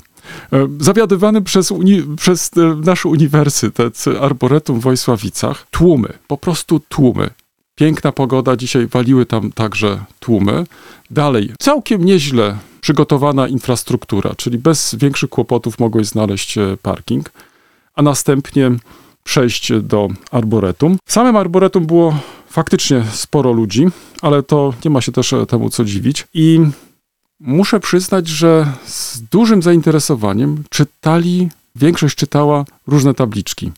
e, 0.54 0.68
zawiadywanym 0.80 1.44
przez, 1.44 1.72
uni, 1.72 2.04
przez 2.18 2.52
nasz 2.84 3.06
uniwersytet 3.06 4.06
Arboretum 4.22 4.80
w 4.80 4.84
Wojsławicach, 4.84 5.68
tłumy, 5.72 6.14
po 6.28 6.38
prostu 6.38 6.80
tłumy. 6.80 7.30
Piękna 7.78 8.12
pogoda, 8.12 8.56
dzisiaj 8.56 8.88
waliły 8.88 9.26
tam 9.26 9.52
także 9.52 10.04
tłumy. 10.20 10.66
Dalej, 11.12 11.54
całkiem 11.60 12.06
nieźle 12.06 12.58
przygotowana 12.82 13.48
infrastruktura, 13.48 14.36
czyli 14.38 14.58
bez 14.58 14.96
większych 14.96 15.30
kłopotów 15.30 15.80
mogłeś 15.80 16.08
znaleźć 16.08 16.58
e, 16.58 16.78
parking, 16.82 17.32
a 17.96 18.02
następnie 18.02 18.72
przejść 19.24 19.72
do 19.82 20.08
arboretum. 20.32 20.98
W 21.06 21.12
samym 21.12 21.36
arboretum 21.36 21.86
było 21.86 22.20
faktycznie 22.50 23.04
sporo 23.12 23.52
ludzi, 23.52 23.88
ale 24.22 24.44
to 24.44 24.74
nie 24.86 24.92
ma 24.92 25.02
się 25.02 25.12
też 25.12 25.34
e, 25.34 25.46
temu 25.46 25.70
co 25.70 25.86
dziwić. 25.86 26.28
I 26.34 26.60
muszę 27.40 27.80
przyznać, 27.80 28.28
że 28.28 28.74
z 28.86 29.22
dużym 29.22 29.62
zainteresowaniem 29.62 30.64
czytali, 30.70 31.50
większość 31.76 32.16
czytała 32.16 32.66
różne 32.88 33.14
tabliczki. 33.14 33.72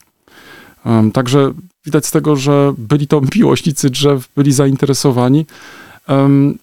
Także 1.13 1.53
widać 1.89 2.05
z 2.05 2.11
tego, 2.11 2.35
że 2.35 2.73
byli 2.77 3.07
to 3.07 3.21
miłośnicy 3.35 3.89
drzew, 3.89 4.29
byli 4.35 4.51
zainteresowani. 4.51 5.45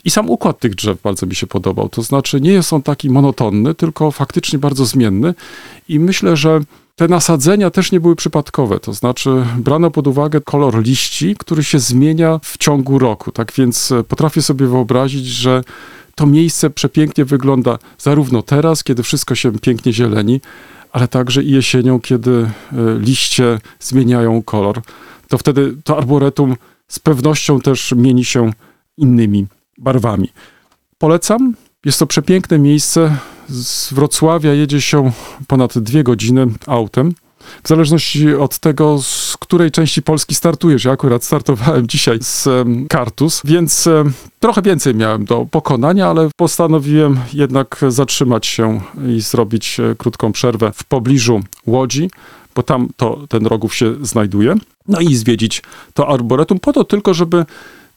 I 0.05 0.11
sam 0.11 0.31
układ 0.31 0.59
tych 0.59 0.75
drzew 0.75 1.03
bardzo 1.03 1.27
mi 1.27 1.35
się 1.35 1.47
podobał. 1.47 1.89
To 1.89 2.03
znaczy, 2.03 2.41
nie 2.41 2.53
jest 2.53 2.73
on 2.73 2.83
taki 2.83 3.11
monotonny, 3.11 3.75
tylko 3.75 4.11
faktycznie 4.11 4.59
bardzo 4.59 4.85
zmienny. 4.85 5.35
I 5.89 6.01
myślę, 6.01 6.37
że 6.37 6.61
te 6.97 7.09
nasadzenia 7.09 7.71
też 7.71 7.93
nie 7.93 8.01
były 8.01 8.17
przypadkowe. 8.17 8.81
To 8.81 8.93
znaczy, 8.93 9.31
brano 9.59 9.91
pod 9.91 10.07
uwagę 10.07 10.41
kolor 10.41 10.83
liści, 10.83 11.37
który 11.39 11.65
się 11.65 11.79
zmienia 11.79 12.41
w 12.43 12.59
ciągu 12.59 12.99
roku. 12.99 13.33
Tak 13.33 13.53
więc 13.53 13.93
e, 13.93 14.05
potrafię 14.05 14.43
sobie 14.43 14.67
wyobrazić, 14.67 15.27
że 15.27 15.65
to 16.15 16.27
miejsce 16.27 16.71
przepięknie 16.71 17.25
wygląda 17.25 17.79
zarówno 17.99 18.43
teraz, 18.43 18.85
kiedy 18.85 19.03
wszystko 19.03 19.35
się 19.35 19.53
pięknie 19.53 19.93
zieleni, 19.93 20.41
ale 20.93 21.09
także 21.09 21.43
i 21.43 21.51
jesienią, 21.51 22.01
kiedy 22.01 22.31
e, 22.31 22.49
liście 22.99 23.59
zmieniają 23.81 24.43
kolor. 24.43 24.83
To 25.29 25.39
wtedy 25.39 25.77
to 25.85 25.97
arboretum 25.97 26.57
z 26.89 26.99
pewnością 26.99 27.61
też 27.61 27.95
mieni 27.97 28.25
się 28.25 28.53
innymi 28.97 29.47
barwami. 29.79 30.29
Polecam. 30.99 31.55
Jest 31.85 31.99
to 31.99 32.07
przepiękne 32.07 32.59
miejsce. 32.59 33.17
Z 33.49 33.93
Wrocławia 33.93 34.53
jedzie 34.53 34.81
się 34.81 35.13
ponad 35.47 35.79
dwie 35.79 36.05
godziny 36.05 36.47
autem. 36.67 37.15
W 37.63 37.69
zależności 37.69 38.35
od 38.35 38.59
tego, 38.59 39.03
z 39.03 39.37
której 39.41 39.71
części 39.71 40.03
Polski 40.03 40.35
startujesz. 40.35 40.85
Ja 40.85 40.93
akurat 40.93 41.25
startowałem 41.25 41.87
dzisiaj 41.93 42.19
z 42.21 42.49
Kartus, 42.89 43.43
więc 43.45 43.89
trochę 44.41 44.63
więcej 44.63 44.95
miałem 44.95 45.25
do 45.25 45.47
pokonania, 45.51 46.09
ale 46.09 46.29
postanowiłem 46.37 47.21
jednak 47.33 47.81
zatrzymać 47.89 48.47
się 48.47 48.81
i 49.09 49.21
zrobić 49.21 49.81
e, 49.81 49.95
krótką 49.99 50.33
przerwę 50.33 50.73
w 50.75 50.85
pobliżu 50.85 51.41
Łodzi, 51.67 52.11
bo 52.57 52.63
tam 52.63 52.89
to 52.97 53.27
ten 53.29 53.47
rogów 53.47 53.75
się 53.75 53.95
znajduje. 54.03 54.55
No 54.89 55.01
i 55.01 55.15
zwiedzić 55.15 55.63
to 55.95 56.09
arboretum 56.09 56.59
po 56.59 56.73
to 56.73 56.85
tylko, 56.85 57.15
żeby 57.15 57.45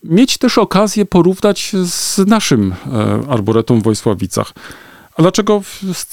mieć 0.03 0.37
też 0.37 0.57
okazję 0.57 1.05
porównać 1.05 1.71
z 1.85 2.17
naszym 2.17 2.73
e, 2.93 3.31
arboretum 3.31 3.81
w 3.81 3.83
Wojsławicach. 3.83 4.53
A 5.17 5.21
dlaczego 5.21 5.61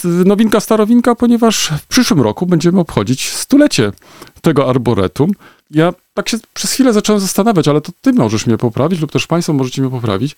nowinka 0.04 0.60
starowinka? 0.60 1.14
Ponieważ 1.14 1.72
w 1.82 1.86
przyszłym 1.86 2.20
roku 2.20 2.46
będziemy 2.46 2.80
obchodzić 2.80 3.28
stulecie 3.28 3.92
tego 4.40 4.70
arboretum. 4.70 5.30
Ja 5.70 5.92
tak 6.14 6.28
się 6.28 6.38
przez 6.54 6.72
chwilę 6.72 6.92
zacząłem 6.92 7.20
zastanawiać, 7.20 7.68
ale 7.68 7.80
to 7.80 7.92
ty 8.00 8.12
możesz 8.12 8.46
mnie 8.46 8.58
poprawić, 8.58 9.00
lub 9.00 9.12
też 9.12 9.26
państwo 9.26 9.52
możecie 9.52 9.82
mnie 9.82 9.90
poprawić. 9.90 10.36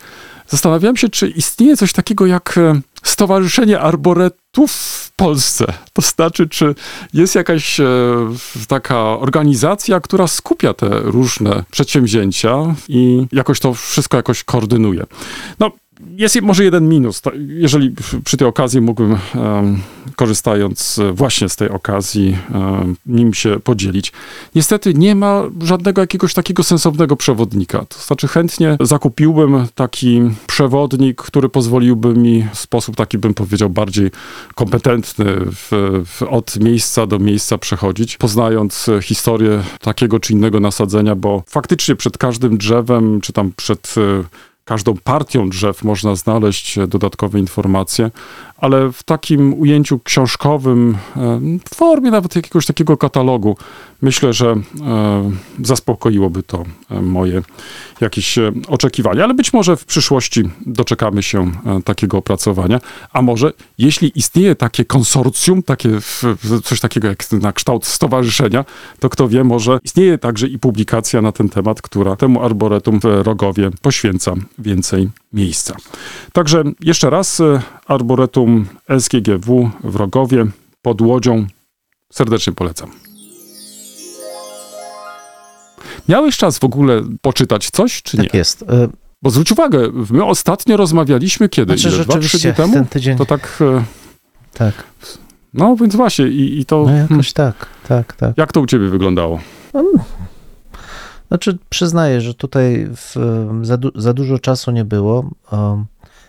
Zastanawiałem 0.49 0.97
się, 0.97 1.09
czy 1.09 1.29
istnieje 1.29 1.77
coś 1.77 1.93
takiego 1.93 2.27
jak 2.27 2.59
e, 2.59 2.81
Stowarzyszenie 3.03 3.81
Arboretów 3.81 4.73
w 4.73 5.13
Polsce. 5.17 5.73
To 5.93 6.03
znaczy, 6.03 6.49
czy 6.49 6.75
jest 7.15 7.35
jakaś 7.35 7.81
e, 7.81 7.87
taka 8.69 8.99
organizacja, 9.01 10.01
która 10.01 10.27
skupia 10.27 10.75
te 10.75 10.89
różne 10.89 11.65
przedsięwzięcia 11.71 12.75
i 12.89 13.27
jakoś 13.33 13.61
to 13.61 13.75
wszystko 13.75 14.17
jakoś 14.17 14.45
koordynuje. 14.45 15.05
No, 15.59 15.71
jest 16.07 16.41
może 16.43 16.65
jeden 16.65 16.89
minus. 16.89 17.23
Jeżeli 17.49 17.95
przy 18.25 18.37
tej 18.37 18.49
okazji 18.49 18.81
mógłbym, 18.81 19.17
korzystając 20.17 20.99
e, 20.99 21.13
właśnie 21.13 21.49
z 21.49 21.57
tej 21.57 21.69
okazji, 21.69 22.37
nim 23.07 23.35
się 23.35 23.61
podzielić. 23.61 24.13
Niestety 24.55 24.95
nie 24.95 25.15
ma 25.15 25.43
żadnego 25.63 26.01
jakiegoś 26.01 26.35
takiego 26.35 26.63
sensownego 26.63 27.17
przewodnika. 27.17 27.85
To 27.85 27.99
znaczy 27.99 28.29
chętnie 28.29 28.77
zakupiłbym 28.81 29.67
taki 29.75 30.21
przewodnik, 30.47 31.23
który 31.23 31.49
pozwoliłby 31.49 32.15
mi 32.15 32.47
w 32.53 32.59
sposób 32.59 32.97
taki, 32.97 33.19
bym 33.19 33.35
powiedział, 33.35 33.71
bardziej 33.71 34.11
kompetentny 34.55 35.25
w, 35.39 36.03
w, 36.07 36.23
od 36.23 36.61
miejsca 36.61 37.07
do 37.07 37.19
miejsca 37.19 37.59
przechodzić, 37.59 38.17
poznając 38.17 38.89
e, 38.89 39.03
historię 39.03 39.63
takiego 39.81 40.21
czy 40.21 40.33
innego 40.33 40.61
nasadzenia, 40.61 41.15
bo 41.15 41.43
faktycznie 41.47 41.97
przed 41.97 42.19
każdym 42.19 42.59
drzewem, 42.59 43.21
czy 43.21 43.33
tam 43.33 43.53
przed 43.57 43.95
e, 43.97 44.25
każdą 44.69 44.97
partią 45.05 45.49
drzew 45.49 45.85
można 45.85 46.15
znaleźć 46.15 46.79
dodatkowe 46.89 47.39
informacje, 47.39 48.11
ale 48.59 48.93
w 48.93 49.03
takim 49.03 49.61
ujęciu 49.61 49.99
książkowym, 49.99 50.97
e, 51.17 51.41
w 51.71 51.75
formie 51.75 52.11
nawet 52.11 52.37
jakiegoś 52.37 52.67
takiego 52.67 52.97
katalogu, 52.97 53.57
myślę, 54.03 54.33
że 54.33 54.51
e, 54.51 55.31
zaspokoiłoby 55.63 56.43
to 56.43 56.65
e, 56.91 57.03
moje 57.03 57.43
jakieś 58.01 58.39
oczekiwania. 58.69 59.25
Ale 59.25 59.35
być 59.35 59.53
może 59.53 59.77
w 59.77 59.85
przyszłości 59.85 60.51
doczekamy 60.67 61.23
się 61.23 61.53
takiego 61.85 62.19
opracowania, 62.19 62.81
a 63.13 63.23
może 63.23 63.53
jeśli 63.79 64.13
istnieje 64.15 64.55
takie 64.55 64.85
konsorcjum, 64.85 65.63
takie 65.63 65.91
coś 66.65 66.81
takiego 66.81 67.09
jak 67.09 67.33
na 67.33 67.53
kształt 67.53 67.87
stowarzyszenia, 67.87 68.65
to 68.99 69.09
kto 69.09 69.29
wie, 69.29 69.45
może 69.45 69.79
istnieje 69.85 70.19
także 70.19 70.47
i 70.47 70.59
publikacja 70.59 71.23
na 71.23 71.33
ten 71.33 71.49
temat, 71.49 71.83
która 71.83 72.17
temu 72.17 72.43
arboretum 72.43 73.01
w 73.01 73.05
Rogowie 73.05 73.71
poświęca 73.83 74.35
więcej 74.59 75.11
miejsca. 75.33 75.77
Także 76.33 76.65
jeszcze 76.81 77.11
raz 77.11 77.41
e, 77.41 77.63
arboretum 78.49 78.67
SGGW 78.99 79.71
w 79.85 79.97
Rogowie 79.97 80.47
pod 80.83 81.01
Łodzią 81.01 81.47
serdecznie 82.13 82.53
polecam. 82.53 82.91
Miałeś 86.09 86.37
czas 86.37 86.59
w 86.59 86.65
ogóle 86.65 87.03
poczytać 87.23 87.71
coś, 87.71 88.03
czy 88.03 88.17
nie? 88.17 88.23
Tak 88.25 88.35
jest. 88.35 88.63
E, 88.63 88.89
Bo 89.23 89.31
zwróć 89.31 89.53
uwagę, 89.53 89.79
my 90.11 90.25
ostatnio 90.25 90.77
rozmawialiśmy 90.77 91.49
kiedy? 91.49 91.79
Znaczy, 91.79 91.97
Ile? 91.97 92.05
Dwa, 92.05 92.19
trzy 92.19 92.39
dni 92.39 92.55
temu? 92.55 92.73
ten 92.73 92.87
tydzień, 92.87 93.19
To 93.19 93.27
tak, 93.27 93.59
e, 93.61 93.85
tak. 94.55 94.75
no 95.55 95.77
więc 95.77 95.97
właśnie 95.97 96.29
i, 96.29 96.59
i 96.61 96.65
to, 96.65 96.79
No 96.79 96.87
hmm, 96.87 97.07
jakoś 97.11 97.33
tak, 97.33 97.67
tak, 97.89 98.13
tak. 98.13 98.39
jak 98.39 98.53
to 98.53 98.61
u 98.61 98.67
ciebie 98.67 98.89
wyglądało? 98.89 99.41
Znaczy, 101.29 101.59
przyznaję, 101.69 102.21
że 102.21 102.35
tutaj 102.35 102.89
w, 102.97 103.15
za, 103.63 103.77
du, 103.77 103.91
za 103.95 104.13
dużo 104.13 104.39
czasu 104.39 104.71
nie 104.71 104.85
było. 104.85 105.31
Um, 105.53 105.87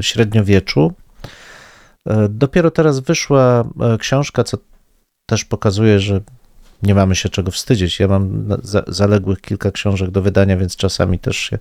średniowieczu. 0.01 0.93
E, 2.07 2.29
Dopiero 2.29 2.71
teraz 2.71 3.01
wyszła 3.01 3.65
książka, 3.99 4.45
co 4.45 4.59
też 5.29 5.45
pokazuje, 5.45 6.01
że 6.01 6.21
nie 6.83 6.95
mamy 6.95 7.17
się 7.17 7.29
czego 7.29 7.51
wstydzić. 7.51 8.01
Ja 8.01 8.09
mam 8.09 8.49
zaległych 8.87 9.41
kilka 9.41 9.71
książek 9.71 10.11
do 10.11 10.23
wydania, 10.23 10.57
więc 10.57 10.77
czasami 10.77 11.19
też 11.19 11.37
się 11.37 11.59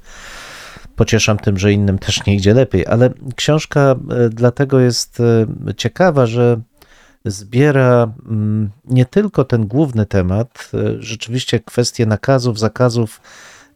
pocieszam 0.95 1.37
tym, 1.37 1.57
że 1.57 1.73
innym 1.73 1.99
też 1.99 2.25
nie 2.25 2.35
idzie 2.35 2.53
lepiej. 2.53 2.85
Ale 2.87 3.09
książka 3.35 3.95
dlatego 4.29 4.79
jest 4.79 5.21
ciekawa, 5.77 6.25
że 6.25 6.61
zbiera 7.25 8.13
mm, 8.25 8.69
nie 8.85 9.05
tylko 9.05 9.43
ten 9.43 9.67
główny 9.67 10.05
temat, 10.05 10.71
e, 10.73 10.77
rzeczywiście 10.99 11.59
kwestie 11.59 12.05
nakazów, 12.05 12.59
zakazów, 12.59 13.21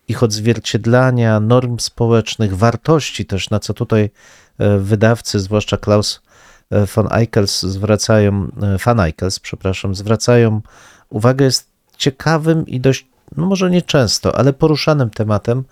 ich 0.07 0.23
odzwierciedlania, 0.23 1.39
norm 1.39 1.79
społecznych, 1.79 2.57
wartości 2.57 3.25
też, 3.25 3.49
na 3.49 3.59
co 3.59 3.73
tutaj 3.73 4.09
e, 4.57 4.77
wydawcy, 4.77 5.39
zwłaszcza 5.39 5.77
Klaus 5.77 6.21
e, 6.69 6.85
von 6.85 7.07
Eichels 7.11 7.61
zwracają, 7.61 8.47
van 8.85 8.99
Eichels, 8.99 9.39
przepraszam, 9.39 9.95
zwracają 9.95 10.61
uwagę, 11.09 11.45
jest 11.45 11.69
ciekawym 11.97 12.67
i 12.67 12.79
dość, 12.79 13.07
no 13.37 13.45
może 13.45 13.69
nie 13.69 13.81
często, 13.81 14.35
ale 14.35 14.53
poruszanym 14.53 15.09
tematem, 15.09 15.63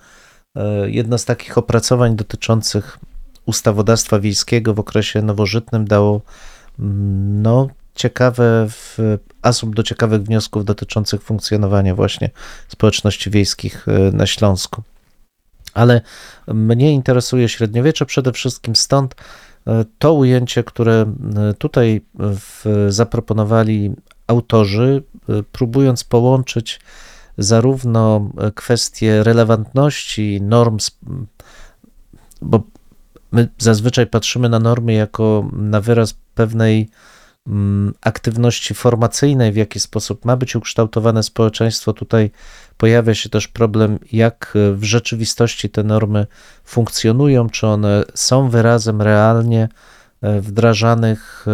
jedno 0.85 1.17
z 1.17 1.25
takich 1.25 1.57
opracowań 1.57 2.15
dotyczących 2.15 2.99
ustawodawstwa 3.45 4.19
wiejskiego 4.19 4.73
w 4.73 4.79
okresie 4.79 5.21
nowożytnym 5.21 5.87
dało 5.87 6.21
no, 6.79 7.67
ciekawe, 7.97 8.67
w, 8.69 8.97
asum 9.41 9.73
do 9.73 9.83
ciekawych 9.83 10.23
wniosków 10.23 10.65
dotyczących 10.65 11.21
funkcjonowania 11.21 11.95
właśnie 11.95 12.29
społeczności 12.67 13.29
wiejskich 13.29 13.87
e, 13.87 13.91
na 14.11 14.25
Śląsku. 14.25 14.81
Ale 15.73 16.01
mnie 16.47 16.93
interesuje 16.93 17.49
średniowiecze 17.49 18.05
przede 18.05 18.31
wszystkim 18.31 18.75
stąd 18.75 19.15
e, 19.67 19.85
to 19.99 20.13
ujęcie, 20.13 20.63
które 20.63 21.05
e, 21.35 21.53
tutaj 21.53 22.01
w, 22.19 22.85
zaproponowali 22.89 23.91
autorzy, 24.27 25.03
próbując 25.51 26.03
połączyć 26.03 26.79
zarówno 27.37 28.29
kwestie 28.55 29.23
relevantności 29.23 30.41
norm, 30.41 30.77
bo 32.41 32.63
my 33.31 33.47
zazwyczaj 33.57 34.07
patrzymy 34.07 34.49
na 34.49 34.59
normy 34.59 34.93
jako 34.93 35.49
na 35.53 35.81
wyraz 35.81 36.15
pewnej 36.35 36.89
mm, 37.47 37.93
aktywności 38.01 38.73
formacyjnej, 38.73 39.51
w 39.51 39.55
jaki 39.55 39.79
sposób 39.79 40.25
ma 40.25 40.37
być 40.37 40.55
ukształtowane 40.55 41.23
społeczeństwo. 41.23 41.93
Tutaj 41.93 42.31
pojawia 42.77 43.15
się 43.15 43.29
też 43.29 43.47
problem, 43.47 43.99
jak 44.11 44.53
w 44.73 44.83
rzeczywistości 44.83 45.69
te 45.69 45.83
normy 45.83 46.27
funkcjonują, 46.63 47.49
czy 47.49 47.67
one 47.67 48.03
są 48.13 48.49
wyrazem 48.49 49.01
realnie 49.01 49.69
e, 50.21 50.41
wdrażanych 50.41 51.45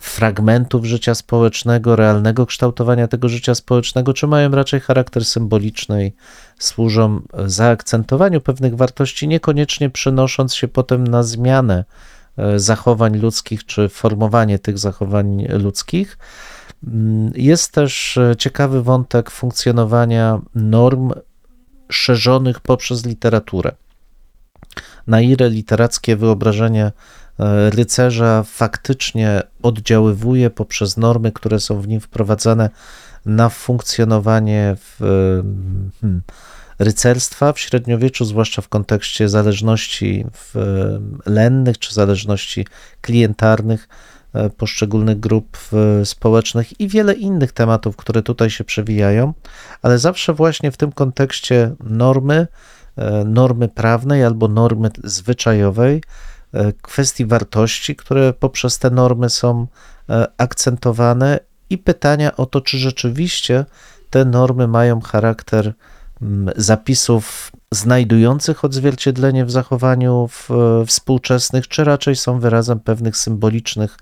fragmentów 0.00 0.84
życia 0.84 1.14
społecznego, 1.14 1.96
realnego 1.96 2.46
kształtowania 2.46 3.08
tego 3.08 3.28
życia 3.28 3.54
społecznego, 3.54 4.12
czy 4.12 4.26
mają 4.26 4.50
raczej 4.50 4.80
charakter 4.80 5.24
symboliczny 5.24 6.06
i 6.06 6.12
służą 6.58 7.20
zaakcentowaniu 7.46 8.40
pewnych 8.40 8.76
wartości, 8.76 9.28
niekoniecznie 9.28 9.90
przenosząc 9.90 10.54
się 10.54 10.68
potem 10.68 11.06
na 11.06 11.22
zmianę 11.22 11.84
e, 12.36 12.58
zachowań 12.58 13.18
ludzkich, 13.18 13.66
czy 13.66 13.88
formowanie 13.88 14.58
tych 14.58 14.78
zachowań 14.78 15.46
ludzkich. 15.48 16.18
Mm, 16.86 17.32
Jest 17.34 17.72
też 17.72 18.16
e, 18.16 18.36
ciekawy 18.36 18.82
wątek 18.82 19.30
funkcjonowania 19.30 20.40
norm 20.54 21.12
szerzonych 21.90 22.60
poprzez 22.60 23.06
literaturę. 23.06 23.72
Na 25.06 25.20
ile 25.20 25.50
literackie 25.50 26.16
wyobrażenie 26.16 26.92
rycerza 27.70 28.42
faktycznie 28.42 29.42
oddziaływuje 29.62 30.50
poprzez 30.50 30.96
normy, 30.96 31.32
które 31.32 31.60
są 31.60 31.80
w 31.80 31.88
nim 31.88 32.00
wprowadzane 32.00 32.70
na 33.26 33.48
funkcjonowanie 33.48 34.76
w, 34.78 35.02
e, 35.02 35.06
hmm, 36.00 36.22
rycerstwa 36.78 37.52
w 37.52 37.60
średniowieczu, 37.60 38.24
zwłaszcza 38.24 38.62
w 38.62 38.68
kontekście 38.68 39.28
zależności 39.28 40.26
w, 40.32 40.56
e, 40.56 41.30
lennych 41.30 41.78
czy 41.78 41.94
zależności 41.94 42.66
klientarnych 43.00 43.88
e, 44.32 44.50
poszczególnych 44.50 45.20
grup 45.20 45.58
e, 45.72 46.06
społecznych 46.06 46.80
i 46.80 46.88
wiele 46.88 47.14
innych 47.14 47.52
tematów, 47.52 47.96
które 47.96 48.22
tutaj 48.22 48.50
się 48.50 48.64
przewijają, 48.64 49.34
ale 49.82 49.98
zawsze 49.98 50.34
właśnie 50.34 50.70
w 50.70 50.76
tym 50.76 50.92
kontekście 50.92 51.74
normy, 51.84 52.46
e, 52.96 53.24
normy 53.24 53.68
prawnej 53.68 54.24
albo 54.24 54.48
normy 54.48 54.90
zwyczajowej, 55.04 55.96
e, 55.96 56.39
kwestii 56.82 57.26
wartości, 57.26 57.96
które 57.96 58.32
poprzez 58.32 58.78
te 58.78 58.90
normy 58.90 59.30
są 59.30 59.66
e, 60.08 60.26
akcentowane 60.38 61.40
i 61.70 61.78
pytania 61.78 62.36
o 62.36 62.46
to, 62.46 62.60
czy 62.60 62.78
rzeczywiście 62.78 63.64
te 64.10 64.24
normy 64.24 64.68
mają 64.68 65.00
charakter 65.00 65.72
mm, 66.22 66.54
zapisów 66.56 67.52
znajdujących 67.72 68.64
odzwierciedlenie 68.64 69.44
w 69.44 69.50
zachowaniu 69.50 70.28
w, 70.28 70.50
e, 70.50 70.86
współczesnych, 70.86 71.68
czy 71.68 71.84
raczej 71.84 72.16
są 72.16 72.40
wyrazem 72.40 72.80
pewnych 72.80 73.16
symbolicznych 73.16 73.96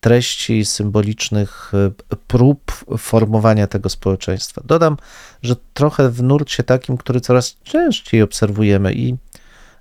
treści, 0.00 0.64
symbolicznych 0.64 1.72
e, 1.74 2.16
prób 2.26 2.72
formowania 2.98 3.66
tego 3.66 3.88
społeczeństwa. 3.88 4.62
Dodam, 4.64 4.96
że 5.42 5.56
trochę 5.74 6.10
w 6.10 6.22
nurcie 6.22 6.62
takim, 6.62 6.96
który 6.96 7.20
coraz 7.20 7.56
częściej 7.62 8.22
obserwujemy 8.22 8.94
i 8.94 9.16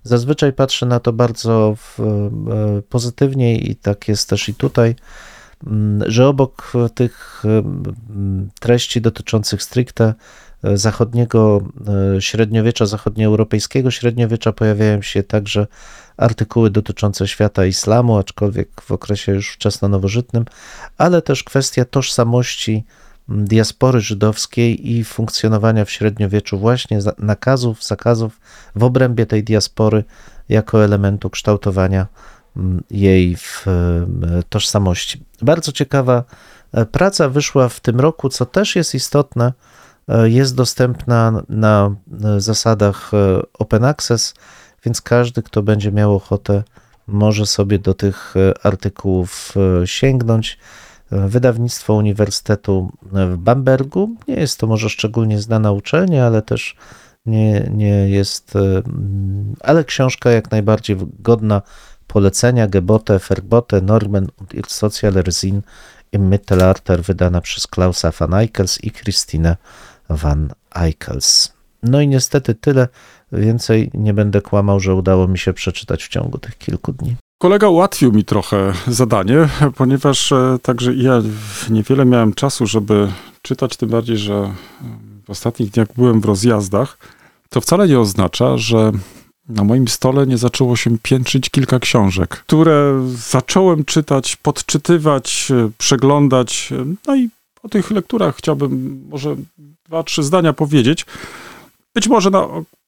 zazwyczaj 0.03 0.53
patrzę 0.53 0.85
na 0.85 0.99
to 0.99 1.13
bardzo 1.13 1.75
w, 1.77 1.99
e, 1.99 2.81
pozytywnie 2.89 3.57
i 3.57 3.75
tak 3.75 4.07
jest 4.07 4.29
też 4.29 4.49
i 4.49 4.55
tutaj, 4.55 4.95
mm, 5.67 6.11
że 6.11 6.27
obok 6.27 6.73
tych 6.95 7.43
mm, 7.45 8.49
treści 8.59 9.01
dotyczących 9.01 9.63
stricte 9.63 10.13
e, 10.63 10.77
zachodniego 10.77 11.61
e, 12.17 12.21
średniowiecza, 12.21 12.85
zachodnioeuropejskiego 12.85 13.91
średniowiecza 13.91 14.53
pojawiają 14.53 15.01
się 15.01 15.23
także 15.23 15.67
artykuły 16.17 16.69
dotyczące 16.69 17.27
świata 17.27 17.65
islamu, 17.65 18.17
aczkolwiek 18.17 18.81
w 18.81 18.91
okresie 18.91 19.31
już 19.31 19.53
wczesno-nowożytnym, 19.53 20.45
ale 20.97 21.21
też 21.21 21.43
kwestia 21.43 21.85
tożsamości 21.85 22.83
diaspory 23.27 24.01
żydowskiej 24.01 24.91
i 24.91 25.03
funkcjonowania 25.03 25.85
w 25.85 25.91
średniowieczu 25.91 26.59
właśnie 26.59 26.99
nakazów, 27.17 27.83
zakazów 27.83 28.39
w 28.75 28.83
obrębie 28.83 29.25
tej 29.25 29.43
diaspory 29.43 30.03
jako 30.49 30.83
elementu 30.83 31.29
kształtowania 31.29 32.07
m, 32.57 32.83
jej 32.91 33.35
w 33.35 33.67
em, 33.67 34.21
tożsamości. 34.49 35.23
Bardzo 35.41 35.71
ciekawa 35.71 36.23
e, 36.71 36.85
praca 36.85 37.29
wyszła 37.29 37.69
w 37.69 37.79
tym 37.79 37.99
roku, 37.99 38.29
co 38.29 38.45
też 38.45 38.75
jest 38.75 38.95
istotne, 38.95 39.53
e, 40.07 40.29
jest 40.29 40.55
dostępna 40.55 41.43
na 41.49 41.95
e, 42.23 42.41
zasadach 42.41 43.11
e, 43.13 43.41
open 43.53 43.83
access, 43.83 44.33
więc 44.85 45.01
każdy, 45.01 45.43
kto 45.43 45.63
będzie 45.63 45.91
miał 45.91 46.15
ochotę, 46.15 46.63
może 47.07 47.45
sobie 47.45 47.79
do 47.79 47.93
tych 47.93 48.33
e, 48.37 48.65
artykułów 48.65 49.53
e, 49.81 49.87
sięgnąć. 49.87 50.57
Wydawnictwo 51.27 51.93
Uniwersytetu 51.93 52.91
w 53.11 53.37
Bambergu. 53.37 54.15
Nie 54.27 54.35
jest 54.35 54.59
to 54.59 54.67
może 54.67 54.89
szczególnie 54.89 55.39
znana 55.39 55.71
uczelnia, 55.71 56.25
ale 56.27 56.41
też 56.41 56.75
nie, 57.25 57.69
nie 57.73 58.09
jest, 58.09 58.55
mm, 58.55 59.55
ale 59.59 59.83
książka 59.83 60.31
jak 60.31 60.51
najbardziej 60.51 60.97
godna 61.19 61.61
polecenia. 62.07 62.67
Gebote, 62.67 63.19
Verbote, 63.19 63.81
Normen 63.81 64.27
und 64.37 64.53
ihr 64.53 64.65
Sozialer 64.67 65.33
Sinn 65.33 65.61
im 66.11 66.29
Mittelalter, 66.29 67.03
wydana 67.03 67.41
przez 67.41 67.67
Klausa 67.67 68.11
van 68.19 68.33
Eickels 68.33 68.83
i 68.83 68.91
Christine 68.91 69.57
van 70.09 70.53
Eickels. 70.75 71.53
No 71.83 72.01
i 72.01 72.07
niestety 72.07 72.55
tyle. 72.55 72.87
Więcej 73.31 73.91
nie 73.93 74.13
będę 74.13 74.41
kłamał, 74.41 74.79
że 74.79 74.95
udało 74.95 75.27
mi 75.27 75.37
się 75.37 75.53
przeczytać 75.53 76.03
w 76.03 76.07
ciągu 76.07 76.37
tych 76.37 76.57
kilku 76.57 76.93
dni. 76.93 77.15
Kolega 77.37 77.69
ułatwił 77.69 78.11
mi 78.11 78.25
trochę 78.25 78.73
zadanie, 78.87 79.49
ponieważ 79.75 80.31
e, 80.31 80.57
także 80.61 80.93
ja 80.93 81.21
niewiele 81.69 82.05
miałem 82.05 82.33
czasu, 82.33 82.67
żeby 82.67 83.11
czytać, 83.41 83.77
tym 83.77 83.89
bardziej, 83.89 84.17
że 84.17 84.33
e, 84.33 84.53
w 85.25 85.29
ostatnich 85.29 85.69
dniach 85.69 85.87
byłem 85.95 86.21
w 86.21 86.25
rozjazdach. 86.25 86.97
To 87.49 87.61
wcale 87.61 87.87
nie 87.87 87.99
oznacza, 87.99 88.57
że 88.57 88.91
na 89.49 89.63
moim 89.63 89.87
stole 89.87 90.27
nie 90.27 90.37
zaczęło 90.37 90.75
się 90.75 90.97
piętrzyć 90.97 91.49
kilka 91.49 91.79
książek, 91.79 92.29
które 92.29 93.07
zacząłem 93.29 93.85
czytać, 93.85 94.35
podczytywać, 94.35 95.51
e, 95.51 95.69
przeglądać. 95.77 96.73
No 97.07 97.15
i 97.15 97.29
o 97.63 97.69
tych 97.69 97.91
lekturach 97.91 98.35
chciałbym 98.35 99.03
może 99.09 99.35
dwa, 99.85 100.03
trzy 100.03 100.23
zdania 100.23 100.53
powiedzieć. 100.53 101.05
Być 101.95 102.07
może 102.07 102.29
na, 102.29 102.47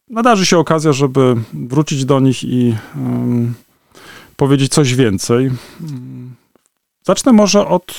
nadarzy 0.10 0.46
się 0.46 0.58
okazja, 0.58 0.94
żeby 0.94 1.36
wrócić 1.54 2.06
do 2.06 2.20
nich 2.20 2.44
i 2.44 2.76
powiedzieć 4.36 4.74
coś 4.74 4.96
więcej. 4.96 5.52
Zacznę 7.04 7.34
może 7.34 7.68
od 7.68 7.94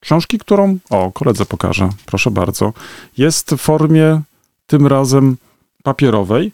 książki, 0.00 0.38
którą, 0.38 0.78
o, 0.90 1.12
koledze 1.12 1.46
pokażę, 1.46 1.88
proszę 2.06 2.30
bardzo. 2.30 2.72
Jest 3.18 3.50
w 3.50 3.58
formie 3.58 4.20
tym 4.66 4.86
razem 4.86 5.36
papierowej 5.82 6.52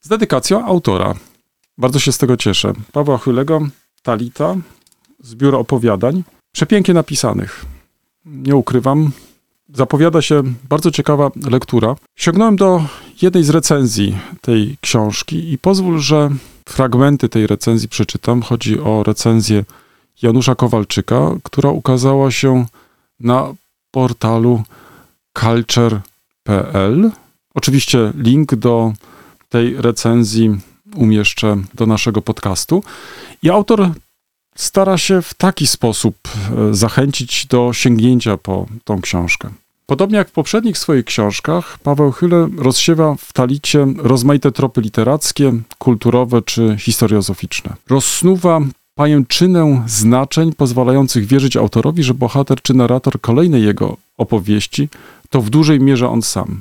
z 0.00 0.08
dedykacją 0.08 0.64
autora. 0.64 1.14
Bardzo 1.78 1.98
się 1.98 2.12
z 2.12 2.18
tego 2.18 2.36
cieszę. 2.36 2.72
Pawła 2.92 3.18
Chylego, 3.18 3.68
Talita, 4.02 4.56
zbiór 5.20 5.54
opowiadań, 5.54 6.22
przepięknie 6.52 6.94
napisanych. 6.94 7.64
Nie 8.24 8.56
ukrywam, 8.56 9.10
zapowiada 9.74 10.22
się 10.22 10.42
bardzo 10.68 10.90
ciekawa 10.90 11.30
lektura. 11.50 11.96
Sięgnąłem 12.16 12.56
do 12.56 12.84
jednej 13.22 13.44
z 13.44 13.50
recenzji 13.50 14.18
tej 14.40 14.76
książki 14.80 15.52
i 15.52 15.58
pozwól, 15.58 15.98
że 15.98 16.30
fragmenty 16.68 17.28
tej 17.28 17.46
recenzji 17.46 17.88
przeczytam. 17.88 18.42
Chodzi 18.42 18.80
o 18.80 19.02
recenzję 19.02 19.64
Janusza 20.22 20.54
Kowalczyka, 20.54 21.30
która 21.42 21.70
ukazała 21.70 22.30
się 22.30 22.66
na 23.20 23.54
portalu 23.90 24.62
culture.pl. 25.40 27.10
Oczywiście 27.54 28.12
link 28.16 28.54
do 28.54 28.92
tej 29.48 29.82
recenzji 29.82 30.60
umieszczę 30.94 31.56
do 31.74 31.86
naszego 31.86 32.22
podcastu. 32.22 32.82
I 33.42 33.50
autor 33.50 33.90
stara 34.56 34.98
się 34.98 35.22
w 35.22 35.34
taki 35.34 35.66
sposób 35.66 36.16
e, 36.28 36.74
zachęcić 36.74 37.46
do 37.46 37.72
sięgnięcia 37.72 38.36
po 38.36 38.66
tą 38.84 39.00
książkę. 39.00 39.50
Podobnie 39.86 40.16
jak 40.16 40.28
w 40.28 40.32
poprzednich 40.32 40.78
swoich 40.78 41.04
książkach, 41.04 41.78
Paweł 41.78 42.12
Chyle 42.12 42.48
rozsiewa 42.58 43.14
w 43.18 43.32
talicie 43.32 43.86
rozmaite 43.96 44.52
tropy 44.52 44.80
literackie, 44.80 45.52
kulturowe 45.78 46.42
czy 46.42 46.76
historiozoficzne. 46.78 47.74
Rozsnuwa 47.88 48.60
pajęczynę 48.94 49.82
znaczeń 49.86 50.52
pozwalających 50.52 51.26
wierzyć 51.26 51.56
autorowi, 51.56 52.02
że 52.02 52.14
bohater 52.14 52.62
czy 52.62 52.74
narrator 52.74 53.20
kolejnej 53.20 53.62
jego 53.62 53.96
opowieści 54.18 54.88
to 55.30 55.40
w 55.40 55.50
dużej 55.50 55.80
mierze 55.80 56.08
on 56.08 56.22
sam. 56.22 56.60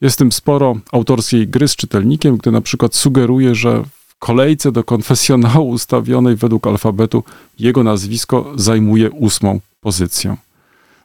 Jest 0.00 0.18
tym 0.18 0.32
sporo 0.32 0.76
autorskiej 0.92 1.48
gry 1.48 1.68
z 1.68 1.76
czytelnikiem, 1.76 2.36
gdy 2.36 2.50
na 2.50 2.60
przykład 2.60 2.94
sugeruje, 2.94 3.54
że 3.54 3.82
w 3.82 4.18
kolejce 4.18 4.72
do 4.72 4.84
konfesjonału 4.84 5.68
ustawionej 5.68 6.36
według 6.36 6.66
alfabetu 6.66 7.24
jego 7.58 7.82
nazwisko 7.82 8.52
zajmuje 8.56 9.10
ósmą 9.10 9.60
pozycję. 9.80 10.36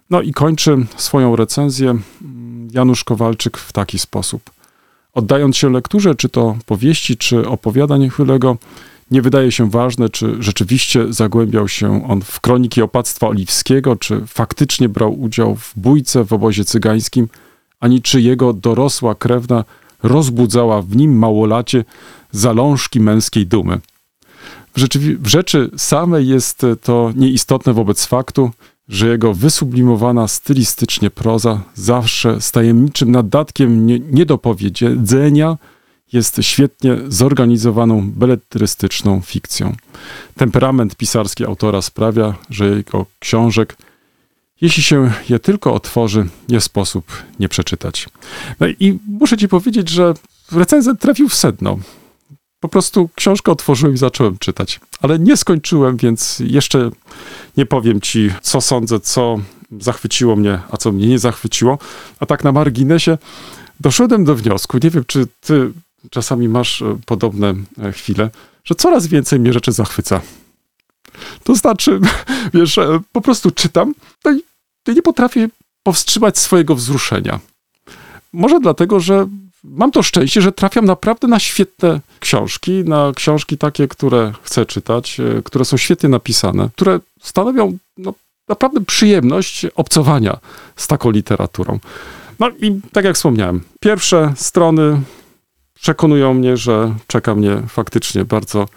No 0.10 0.22
i 0.22 0.34
kończy 0.34 0.78
swoją 0.96 1.36
recenzję 1.36 1.90
mm, 1.90 2.68
Janusz 2.72 3.04
Kowalczyk 3.04 3.58
w 3.58 3.72
taki 3.72 4.00
sposób. 4.00 4.50
Oddając 5.14 5.58
się 5.58 5.70
lekturze, 5.70 6.16
czy 6.16 6.30
to 6.30 6.58
powieści, 6.66 7.18
czy 7.18 7.48
opowiadań 7.48 8.10
Chylego, 8.10 8.58
nie 9.12 9.22
wydaje 9.22 9.52
się 9.52 9.70
ważne, 9.70 10.10
czy 10.10 10.36
rzeczywiście 10.40 11.14
zagłębiał 11.14 11.68
się 11.68 12.08
on 12.08 12.22
w 12.22 12.40
kroniki 12.40 12.82
opactwa 12.82 13.28
oliwskiego, 13.28 13.96
czy 13.96 14.22
faktycznie 14.28 14.90
brał 14.90 15.22
udział 15.22 15.56
w 15.56 15.74
bójce 15.76 16.24
w 16.24 16.34
obozie 16.34 16.66
cygańskim, 16.66 17.28
ani 17.80 18.02
czy 18.02 18.22
jego 18.22 18.54
dorosła 18.54 19.16
krewna 19.16 19.64
rozbudzała 20.04 20.82
w 20.82 20.96
nim 20.96 21.18
małolacie 21.18 21.86
zalążki 22.32 23.00
męskiej 23.00 23.48
dumy. 23.48 23.80
W, 24.76 24.80
rzeczywi- 24.80 25.18
w 25.18 25.28
rzeczy 25.28 25.72
samej 25.78 26.28
jest 26.28 26.66
to 26.82 27.12
nieistotne 27.16 27.74
wobec 27.74 28.06
faktu, 28.06 28.52
że 28.90 29.08
jego 29.08 29.34
wysublimowana 29.34 30.28
stylistycznie 30.28 31.10
proza 31.10 31.62
zawsze 31.74 32.42
z 32.42 32.52
tajemniczym 32.52 33.12
nadatkiem 33.12 33.88
nie, 33.88 34.00
niedopowiedzenia 34.00 35.58
jest 36.14 36.38
świetnie 36.42 36.98
zorganizowaną 37.08 38.12
beletrystyczną 38.12 39.22
fikcją. 39.22 39.76
Temperament 40.36 40.96
pisarski 40.96 41.46
autora 41.46 41.82
sprawia, 41.82 42.36
że 42.50 42.68
jego 42.68 43.06
książek, 43.20 43.78
jeśli 44.62 44.84
się 44.84 45.12
je 45.30 45.40
tylko 45.40 45.74
otworzy, 45.74 46.28
nie 46.50 46.62
sposób 46.62 47.06
nie 47.40 47.50
przeczytać. 47.50 48.10
No 48.60 48.68
i 48.68 49.00
muszę 49.08 49.38
ci 49.38 49.48
powiedzieć, 49.48 49.90
że 49.90 50.14
recenzent 50.52 51.00
trafił 51.00 51.30
w 51.30 51.36
sedno. 51.36 51.80
Po 52.60 52.70
prostu 52.70 53.10
książkę 53.16 53.52
otworzyłem 53.52 53.96
i 53.96 53.98
zacząłem 53.98 54.38
czytać, 54.38 54.80
ale 55.02 55.20
nie 55.20 55.38
skończyłem, 55.38 55.98
więc 55.98 56.40
jeszcze 56.40 56.92
nie 57.58 57.66
powiem 57.66 58.02
ci, 58.02 58.32
co 58.42 58.62
sądzę, 58.62 59.00
co 59.00 59.40
zachwyciło 59.80 60.36
mnie, 60.36 60.60
a 60.72 60.78
co 60.78 60.92
mnie 60.92 61.08
nie 61.08 61.20
zachwyciło. 61.20 61.78
A 62.20 62.26
tak 62.26 62.44
na 62.44 62.52
marginesie 62.52 63.18
doszedłem 63.80 64.24
do 64.26 64.36
wniosku, 64.36 64.78
nie 64.84 64.90
wiem, 64.90 65.04
czy 65.08 65.28
ty 65.42 65.72
czasami 66.10 66.50
masz 66.50 66.82
e, 66.82 66.98
podobne 67.06 67.56
e, 67.84 67.92
chwile, 67.92 68.30
że 68.64 68.76
coraz 68.76 69.08
więcej 69.08 69.40
mnie 69.40 69.54
rzeczy 69.54 69.72
zachwyca. 69.72 70.22
To 71.44 71.56
znaczy, 71.56 72.00
wiesz, 72.54 72.78
e, 72.78 73.00
po 73.12 73.22
prostu 73.22 73.52
czytam 73.52 73.94
no 74.26 74.32
i 74.32 74.42
nie 74.96 75.02
potrafię 75.02 75.50
powstrzymać 75.84 76.38
swojego 76.38 76.76
wzruszenia. 76.76 77.40
Może 78.34 78.60
dlatego, 78.60 79.00
że 79.00 79.28
mam 79.64 79.92
to 79.92 80.04
szczęście, 80.04 80.42
że 80.42 80.52
trafiam 80.52 80.86
naprawdę 80.86 81.28
na 81.28 81.40
świetne 81.40 82.00
książki, 82.20 82.72
na 82.72 83.12
książki 83.16 83.58
takie, 83.58 83.88
które 83.88 84.34
chcę 84.44 84.66
czytać, 84.66 85.20
e, 85.20 85.42
które 85.44 85.66
są 85.66 85.78
świetnie 85.78 86.10
napisane, 86.10 86.70
które 86.76 87.00
stanowią 87.22 87.78
no, 87.98 88.14
naprawdę 88.48 88.82
przyjemność 88.82 89.66
obcowania 89.76 90.38
z 90.76 90.88
taką 90.88 91.12
literaturą. 91.12 91.80
No 92.40 92.50
i 92.50 92.80
tak 92.92 93.06
jak 93.06 93.16
wspomniałem, 93.16 93.62
pierwsze 93.80 94.34
strony 94.36 95.02
przekonują 95.74 96.34
mnie, 96.34 96.58
że 96.58 96.96
czeka 97.08 97.36
mnie 97.36 97.62
faktycznie 97.68 98.26
bardzo 98.26 98.68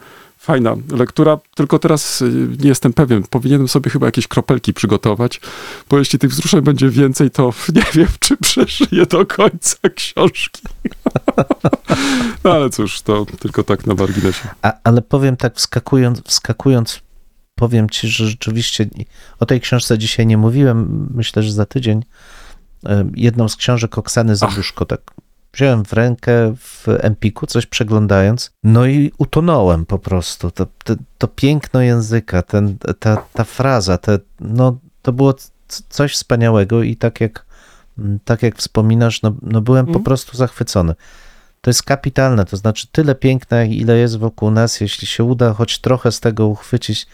fajna 0.43 0.75
lektura, 0.91 1.37
tylko 1.55 1.79
teraz 1.79 2.21
y, 2.21 2.47
nie 2.59 2.69
jestem 2.69 2.93
pewien, 2.93 3.23
powinienem 3.23 3.67
sobie 3.67 3.91
chyba 3.91 4.05
jakieś 4.05 4.27
kropelki 4.27 4.73
przygotować, 4.73 5.41
bo 5.89 5.99
jeśli 5.99 6.19
tych 6.19 6.31
wzruszeń 6.31 6.61
będzie 6.61 6.89
więcej, 6.89 7.31
to 7.31 7.53
nie 7.75 7.85
wiem, 7.93 8.07
czy 8.19 8.37
przeżyję 8.37 9.05
do 9.05 9.25
końca 9.25 9.77
książki. 9.95 10.61
no 12.43 12.53
ale 12.53 12.69
cóż, 12.69 13.01
to 13.01 13.25
tylko 13.39 13.63
tak 13.63 13.87
na 13.87 13.93
marginesie. 13.93 14.47
A, 14.61 14.73
ale 14.83 15.01
powiem 15.01 15.37
tak, 15.37 15.55
wskakując, 15.55 16.21
wskakując, 16.21 17.01
powiem 17.55 17.89
ci, 17.89 18.07
że 18.07 18.27
rzeczywiście 18.27 18.89
o 19.39 19.45
tej 19.45 19.61
książce 19.61 19.97
dzisiaj 19.97 20.27
nie 20.27 20.37
mówiłem. 20.37 21.09
Myślę, 21.13 21.43
że 21.43 21.51
za 21.51 21.65
tydzień 21.65 22.03
e, 22.85 23.09
jedną 23.15 23.49
z 23.49 23.55
książek 23.55 23.97
Oksany 23.97 24.35
Zabuszko 24.35 24.85
tak 24.85 25.01
wziąłem 25.53 25.85
w 25.85 25.93
rękę 25.93 26.55
w 26.57 26.87
Empiku, 26.87 27.47
coś 27.47 27.65
przeglądając, 27.65 28.51
no 28.63 28.85
i 28.85 29.11
utonąłem 29.17 29.85
po 29.85 29.99
prostu. 29.99 30.51
To, 30.51 30.65
to, 30.83 30.95
to 31.17 31.27
piękno 31.27 31.81
języka, 31.81 32.41
ten, 32.41 32.77
ta, 32.99 33.17
ta 33.33 33.43
fraza, 33.43 33.97
te, 33.97 34.19
no, 34.39 34.77
to 35.01 35.11
było 35.13 35.33
coś 35.89 36.13
wspaniałego 36.13 36.83
i 36.83 36.95
tak 36.95 37.21
jak, 37.21 37.45
tak 38.25 38.43
jak 38.43 38.57
wspominasz, 38.57 39.21
no, 39.21 39.33
no 39.41 39.61
byłem 39.61 39.85
po 39.85 39.89
Mhm. 39.89 40.03
prostu 40.03 40.37
zachwycony. 40.37 40.95
To 41.61 41.69
jest 41.69 41.83
kapitalne, 41.83 42.45
to 42.45 42.57
znaczy 42.57 42.87
tyle 42.91 43.15
piękna, 43.15 43.63
ile 43.63 43.97
jest 43.97 44.17
wokół 44.17 44.51
nas, 44.51 44.81
jeśli 44.81 45.07
się 45.07 45.23
uda 45.23 45.53
choć 45.53 45.79
trochę 45.79 46.11
z 46.11 46.19
tego 46.19 46.47
uchwycić. 46.47 47.07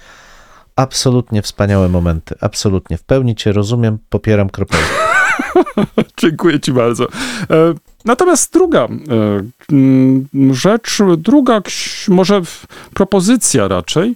Absolutnie 0.76 1.42
wspaniałe 1.42 1.90
momenty, 1.90 2.36
absolutnie. 2.42 2.98
W 2.98 3.04
pełni 3.04 3.36
cię 3.36 3.52
rozumiem, 3.52 4.00
popieram 4.10 4.50
kropelkę. 4.50 5.09
Dziękuję 6.22 6.60
ci 6.60 6.74
bardzo. 6.74 7.08
E, 7.50 7.74
Natomiast 8.06 8.54
druga 8.54 8.88
e, 8.88 8.94
rzecz, 10.54 10.98
druga 11.18 11.62
może 12.08 12.42
propozycja 12.94 13.68
raczej. 13.68 14.16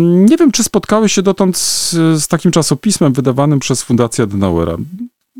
Nie 0.00 0.36
wiem, 0.36 0.52
czy 0.52 0.64
spotkałeś 0.64 1.12
się 1.12 1.22
dotąd 1.22 1.56
z, 1.56 1.92
z 1.92 2.28
takim 2.28 2.50
czasopismem 2.50 3.12
wydawanym 3.12 3.58
przez 3.60 3.82
Fundację 3.82 4.24
Adenauera. 4.24 4.76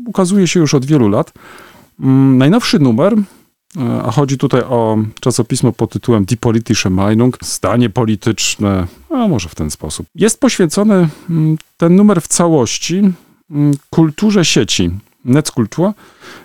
Ukazuje 0.05 0.47
się 0.47 0.59
już 0.59 0.73
od 0.73 0.85
wielu 0.85 1.09
lat. 1.09 1.33
Mm, 1.99 2.37
Najnowszy 2.37 2.79
numer, 2.79 3.13
e, 3.13 4.03
a 4.05 4.11
chodzi 4.11 4.37
tutaj 4.37 4.61
o 4.61 4.97
czasopismo 5.19 5.71
pod 5.71 5.91
tytułem 5.91 6.25
Die 6.25 6.37
Politische 6.37 6.89
Meinung, 6.89 7.37
zdanie 7.41 7.89
polityczne, 7.89 8.87
a 9.09 9.27
może 9.27 9.49
w 9.49 9.55
ten 9.55 9.71
sposób. 9.71 10.07
Jest 10.15 10.39
poświęcony 10.39 11.09
mm, 11.29 11.57
ten 11.77 11.95
numer 11.95 12.21
w 12.21 12.27
całości 12.27 13.01
kulturze 13.89 14.45
sieci, 14.45 14.91
Netzkultur, 15.25 15.91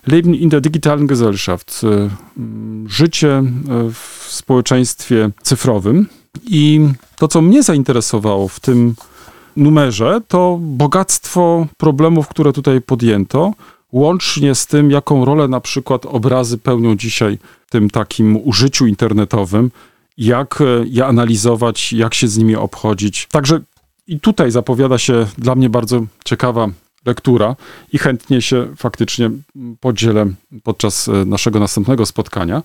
Leben 0.06 0.34
in 0.34 0.48
der 0.48 0.60
digitalen 0.60 1.06
Gesellschaft, 1.06 1.84
e, 1.84 2.10
mm, 2.36 2.88
życie 2.88 3.28
e, 3.28 3.44
w 3.92 4.26
społeczeństwie 4.28 5.30
cyfrowym. 5.42 6.06
I 6.46 6.80
to, 7.18 7.28
co 7.28 7.42
mnie 7.42 7.62
zainteresowało 7.62 8.48
w 8.48 8.60
tym 8.60 8.94
numerze, 9.56 10.20
to 10.28 10.58
bogactwo 10.60 11.66
problemów, 11.76 12.28
które 12.28 12.52
tutaj 12.52 12.80
podjęto, 12.80 13.52
łącznie 13.92 14.54
z 14.54 14.66
tym, 14.66 14.90
jaką 14.90 15.24
rolę 15.24 15.48
na 15.48 15.60
przykład 15.60 16.06
obrazy 16.06 16.58
pełnią 16.58 16.96
dzisiaj 16.96 17.38
w 17.66 17.70
tym 17.70 17.90
takim 17.90 18.48
użyciu 18.48 18.86
internetowym, 18.86 19.70
jak 20.18 20.60
e, 20.60 20.64
je 20.86 21.06
analizować, 21.06 21.92
jak 21.92 22.14
się 22.14 22.28
z 22.28 22.38
nimi 22.38 22.56
obchodzić. 22.56 23.28
Także 23.30 23.60
i 24.06 24.20
tutaj 24.20 24.50
zapowiada 24.50 24.98
się 24.98 25.26
dla 25.38 25.54
mnie 25.54 25.70
bardzo 25.70 26.02
ciekawa 26.24 26.68
lektura 27.06 27.56
i 27.92 27.98
chętnie 27.98 28.42
się 28.42 28.68
faktycznie 28.76 29.30
podzielę 29.80 30.26
podczas 30.62 31.08
e, 31.08 31.24
naszego 31.24 31.60
następnego 31.60 32.06
spotkania. 32.06 32.62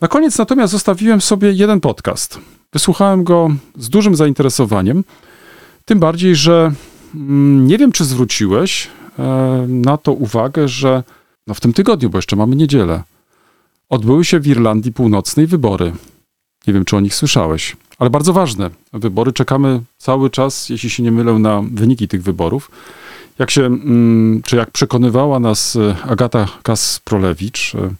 Na 0.00 0.08
koniec 0.08 0.38
natomiast 0.38 0.72
zostawiłem 0.72 1.20
sobie 1.20 1.52
jeden 1.52 1.80
podcast. 1.80 2.40
Wysłuchałem 2.72 3.24
go 3.24 3.48
z 3.76 3.88
dużym 3.88 4.16
zainteresowaniem, 4.16 5.04
tym 5.84 5.98
bardziej, 5.98 6.36
że 6.36 6.72
mm, 7.14 7.66
nie 7.66 7.78
wiem, 7.78 7.92
czy 7.92 8.04
zwróciłeś 8.04 8.88
e, 9.18 9.66
na 9.68 9.96
to 9.96 10.12
uwagę, 10.12 10.68
że 10.68 11.02
no 11.46 11.54
w 11.54 11.60
tym 11.60 11.72
tygodniu, 11.72 12.10
bo 12.10 12.18
jeszcze 12.18 12.36
mamy 12.36 12.56
niedzielę, 12.56 13.02
odbyły 13.88 14.24
się 14.24 14.40
w 14.40 14.46
Irlandii 14.46 14.92
Północnej 14.92 15.46
wybory. 15.46 15.92
Nie 16.66 16.74
wiem, 16.74 16.84
czy 16.84 16.96
o 16.96 17.00
nich 17.00 17.14
słyszałeś, 17.14 17.76
ale 17.98 18.10
bardzo 18.10 18.32
ważne 18.32 18.70
wybory. 18.92 19.32
Czekamy 19.32 19.80
cały 19.98 20.30
czas, 20.30 20.68
jeśli 20.68 20.90
się 20.90 21.02
nie 21.02 21.12
mylę, 21.12 21.38
na 21.38 21.62
wyniki 21.72 22.08
tych 22.08 22.22
wyborów. 22.22 22.70
Jak 23.38 23.50
się, 23.50 23.64
mm, 23.66 24.42
czy 24.44 24.56
jak 24.56 24.70
przekonywała 24.70 25.40
nas 25.40 25.76
e, 25.76 25.96
Agata 26.02 26.48
Kasprolewicz 26.62 27.74
e, 27.74 27.90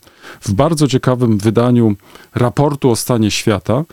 w 0.41 0.53
bardzo 0.53 0.89
ciekawym 0.89 1.39
wydaniu 1.39 1.95
raportu 2.35 2.91
o 2.91 2.97
stanie 2.97 3.31
świata, 3.31 3.85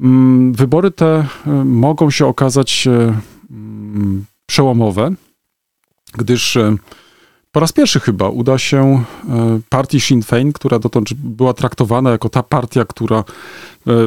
mm, 0.00 0.52
wybory 0.52 0.90
te 0.90 1.26
e, 1.46 1.50
mogą 1.64 2.10
się 2.10 2.26
okazać 2.26 2.88
mm, 3.50 4.24
przełomowe, 4.46 5.10
gdyż 6.14 6.58
po 7.52 7.60
raz 7.60 7.72
pierwszy 7.72 8.00
chyba 8.00 8.28
uda 8.28 8.58
się 8.58 9.04
partii 9.68 10.00
Sinn 10.00 10.20
Féin, 10.22 10.52
która 10.52 10.78
dotąd 10.78 11.12
była 11.14 11.54
traktowana 11.54 12.10
jako 12.10 12.28
ta 12.28 12.42
partia, 12.42 12.84
która 12.84 13.24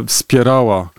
wspierała 0.07 0.89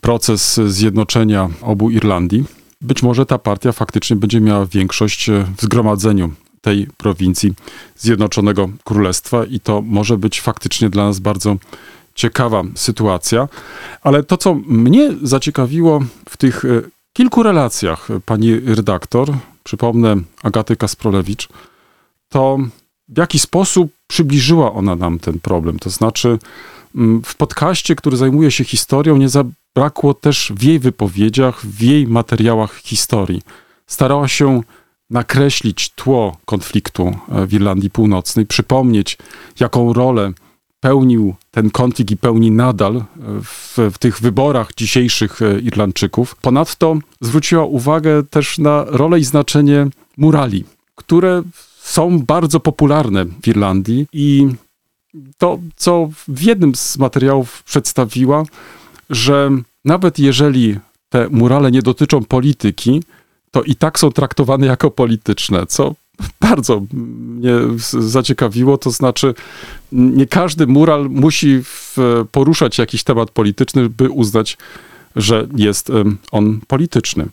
proces 0.00 0.60
zjednoczenia 0.66 1.48
obu 1.62 1.90
Irlandii. 1.90 2.44
Być 2.84 3.02
może 3.02 3.26
ta 3.26 3.38
partia 3.38 3.72
faktycznie 3.72 4.16
będzie 4.16 4.40
miała 4.40 4.66
większość 4.66 5.28
e, 5.28 5.46
w 5.56 5.62
zgromadzeniu 5.62 6.32
tej 6.60 6.86
prowincji 6.96 7.54
Zjednoczonego 7.96 8.68
Królestwa 8.84 9.44
i 9.44 9.60
to 9.60 9.82
może 9.82 10.18
być 10.18 10.40
faktycznie 10.40 10.90
dla 10.90 11.04
nas 11.04 11.18
bardzo 11.18 11.56
ciekawa 12.14 12.62
sytuacja. 12.74 13.48
Ale 14.02 14.22
to, 14.22 14.36
co 14.36 14.54
mnie 14.54 15.12
zaciekawiło 15.22 16.00
w 16.28 16.36
tych 16.36 16.64
e, 16.64 16.68
kilku 17.12 17.42
relacjach 17.42 18.08
pani 18.26 18.60
redaktor, 18.60 19.32
przypomnę 19.64 20.16
Agaty 20.42 20.76
Kasprolewicz, 20.76 21.48
to 22.28 22.58
w 23.08 23.18
jaki 23.18 23.38
sposób 23.38 23.92
przybliżyła 24.06 24.72
ona 24.72 24.96
nam 24.96 25.18
ten 25.18 25.40
problem. 25.40 25.78
To 25.78 25.90
znaczy, 25.90 26.38
mm, 26.94 27.22
w 27.24 27.34
podcaście, 27.34 27.96
który 27.96 28.16
zajmuje 28.16 28.50
się 28.50 28.64
historią, 28.64 29.16
nie 29.16 29.28
zabrakło 29.76 30.14
też 30.14 30.52
w 30.56 30.62
jej 30.62 30.78
wypowiedziach, 30.78 31.66
w 31.66 31.82
jej 31.82 32.06
materiałach 32.06 32.76
historii. 32.76 33.42
Starała 33.86 34.28
się 34.28 34.60
nakreślić 35.10 35.90
tło 35.90 36.36
konfliktu 36.44 37.16
e, 37.28 37.46
w 37.46 37.52
Irlandii 37.52 37.90
Północnej, 37.90 38.46
przypomnieć, 38.46 39.18
jaką 39.60 39.92
rolę 39.92 40.32
pełnił 40.80 41.34
ten 41.50 41.70
konflikt 41.70 42.10
i 42.10 42.16
pełni 42.16 42.50
nadal 42.50 42.96
e, 42.96 43.04
w, 43.42 43.78
w, 43.92 43.98
tych 43.98 44.20
wyborach 44.20 44.74
dzisiejszych 44.76 45.42
e, 45.42 45.60
Irlandczyków. 45.60 46.36
Ponadto 46.36 46.96
zwróciła 47.20 47.64
uwagę 47.64 48.22
też 48.22 48.58
na 48.58 48.84
rolę 48.88 49.18
i 49.18 49.24
znaczenie 49.24 49.86
murali, 50.16 50.64
które 50.94 51.42
są 51.78 52.18
bardzo 52.18 52.60
popularne 52.60 53.24
w 53.24 53.48
Irlandii 53.48 54.06
i 54.12 54.48
to, 55.38 55.58
co 55.76 56.10
w 56.28 56.42
jednym 56.42 56.74
z 56.74 56.98
materiałów 56.98 57.62
przedstawiła, 57.62 58.44
że 59.10 59.50
nawet 59.84 60.18
jeżeli 60.18 60.78
te 61.08 61.28
murale 61.30 61.70
nie 61.70 61.82
dotyczą 61.82 62.24
polityki, 62.24 63.02
to 63.50 63.62
i 63.62 63.76
tak 63.76 63.98
są 63.98 64.12
traktowane 64.12 64.66
jako 64.66 64.90
polityczne, 64.90 65.66
co 65.66 65.94
bardzo 66.40 66.82
mnie 66.92 67.52
zaciekawiło. 67.90 68.78
To 68.78 68.90
znaczy, 68.90 69.34
nie 69.92 70.26
każdy 70.26 70.66
mural 70.66 71.10
musi 71.10 71.62
poruszać 72.32 72.78
jakiś 72.78 73.04
temat 73.04 73.30
polityczny, 73.30 73.88
by 73.88 74.10
uznać, 74.10 74.58
że 75.16 75.46
jest 75.56 75.92
on 76.30 76.60
polityczny. 76.66 77.26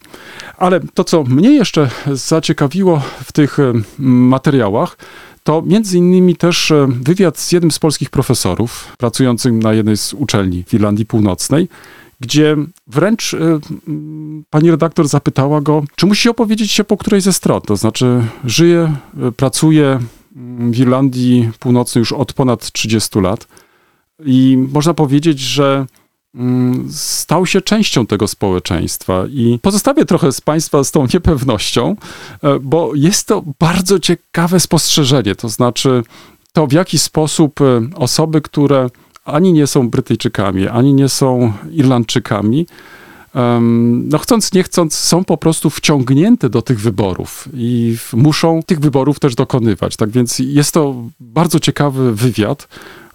Ale 0.57 0.79
to, 0.93 1.03
co 1.03 1.23
mnie 1.23 1.51
jeszcze 1.51 1.89
zaciekawiło 2.13 3.01
w 3.23 3.31
tych 3.31 3.57
materiałach, 3.99 4.97
to 5.43 5.61
między 5.61 5.97
innymi 5.97 6.35
też 6.35 6.73
wywiad 6.87 7.39
z 7.39 7.51
jednym 7.51 7.71
z 7.71 7.79
polskich 7.79 8.09
profesorów 8.09 8.95
pracującym 8.97 9.59
na 9.59 9.73
jednej 9.73 9.97
z 9.97 10.13
uczelni 10.13 10.63
w 10.67 10.73
Irlandii 10.73 11.05
Północnej, 11.05 11.67
gdzie 12.19 12.57
wręcz 12.87 13.33
y, 13.33 13.39
pani 14.49 14.71
redaktor 14.71 15.07
zapytała 15.07 15.61
go, 15.61 15.83
czy 15.95 16.05
musi 16.05 16.29
opowiedzieć 16.29 16.71
się 16.71 16.83
po 16.83 16.97
której 16.97 17.21
ze 17.21 17.33
stron. 17.33 17.61
To 17.61 17.75
znaczy, 17.75 18.23
żyje, 18.45 18.95
y, 19.27 19.31
pracuje 19.31 19.99
w 20.71 20.79
Irlandii 20.79 21.49
Północnej 21.59 21.99
już 21.99 22.13
od 22.13 22.33
ponad 22.33 22.71
30 22.71 23.19
lat 23.19 23.47
i 24.25 24.57
można 24.73 24.93
powiedzieć, 24.93 25.39
że 25.39 25.85
stał 26.91 27.45
się 27.45 27.61
częścią 27.61 28.05
tego 28.05 28.27
społeczeństwa 28.27 29.23
i 29.29 29.59
pozostawię 29.61 30.05
trochę 30.05 30.31
z 30.31 30.41
Państwa 30.41 30.83
z 30.83 30.91
tą 30.91 31.07
niepewnością, 31.13 31.95
e, 32.43 32.59
bo 32.59 32.95
jest 32.95 33.27
to 33.27 33.43
bardzo 33.59 33.99
ciekawe 33.99 34.59
spostrzeżenie, 34.59 35.35
to 35.35 35.49
znaczy 35.49 36.03
to 36.53 36.67
w 36.67 36.71
jaki 36.71 36.99
sposób 36.99 37.61
e, 37.61 37.81
osoby, 37.95 38.41
które 38.41 38.89
ani 39.25 39.53
nie 39.53 39.67
są 39.67 39.89
Brytyjczykami, 39.89 40.67
ani 40.67 40.93
nie 40.93 41.09
są 41.09 41.53
Irlandczykami, 41.71 42.65
no 44.03 44.17
chcąc, 44.17 44.53
nie 44.53 44.63
chcąc, 44.63 44.93
są 44.93 45.23
po 45.23 45.37
prostu 45.37 45.69
wciągnięte 45.69 46.49
do 46.49 46.61
tych 46.61 46.79
wyborów 46.79 47.49
i 47.53 47.97
muszą 48.13 48.63
tych 48.65 48.79
wyborów 48.79 49.19
też 49.19 49.35
dokonywać. 49.35 49.95
Tak 49.95 50.09
więc 50.09 50.39
jest 50.39 50.73
to 50.73 50.95
bardzo 51.19 51.59
ciekawy 51.59 52.15
wywiad. 52.15 52.67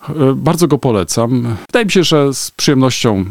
E, 0.09 0.35
bardzo 0.35 0.69
go 0.69 0.79
polecam. 0.79 1.57
Wydaje 1.69 1.85
mi 1.85 1.93
się, 1.93 2.05
że 2.05 2.35
z 2.35 2.51
przyjemnością 2.51 3.25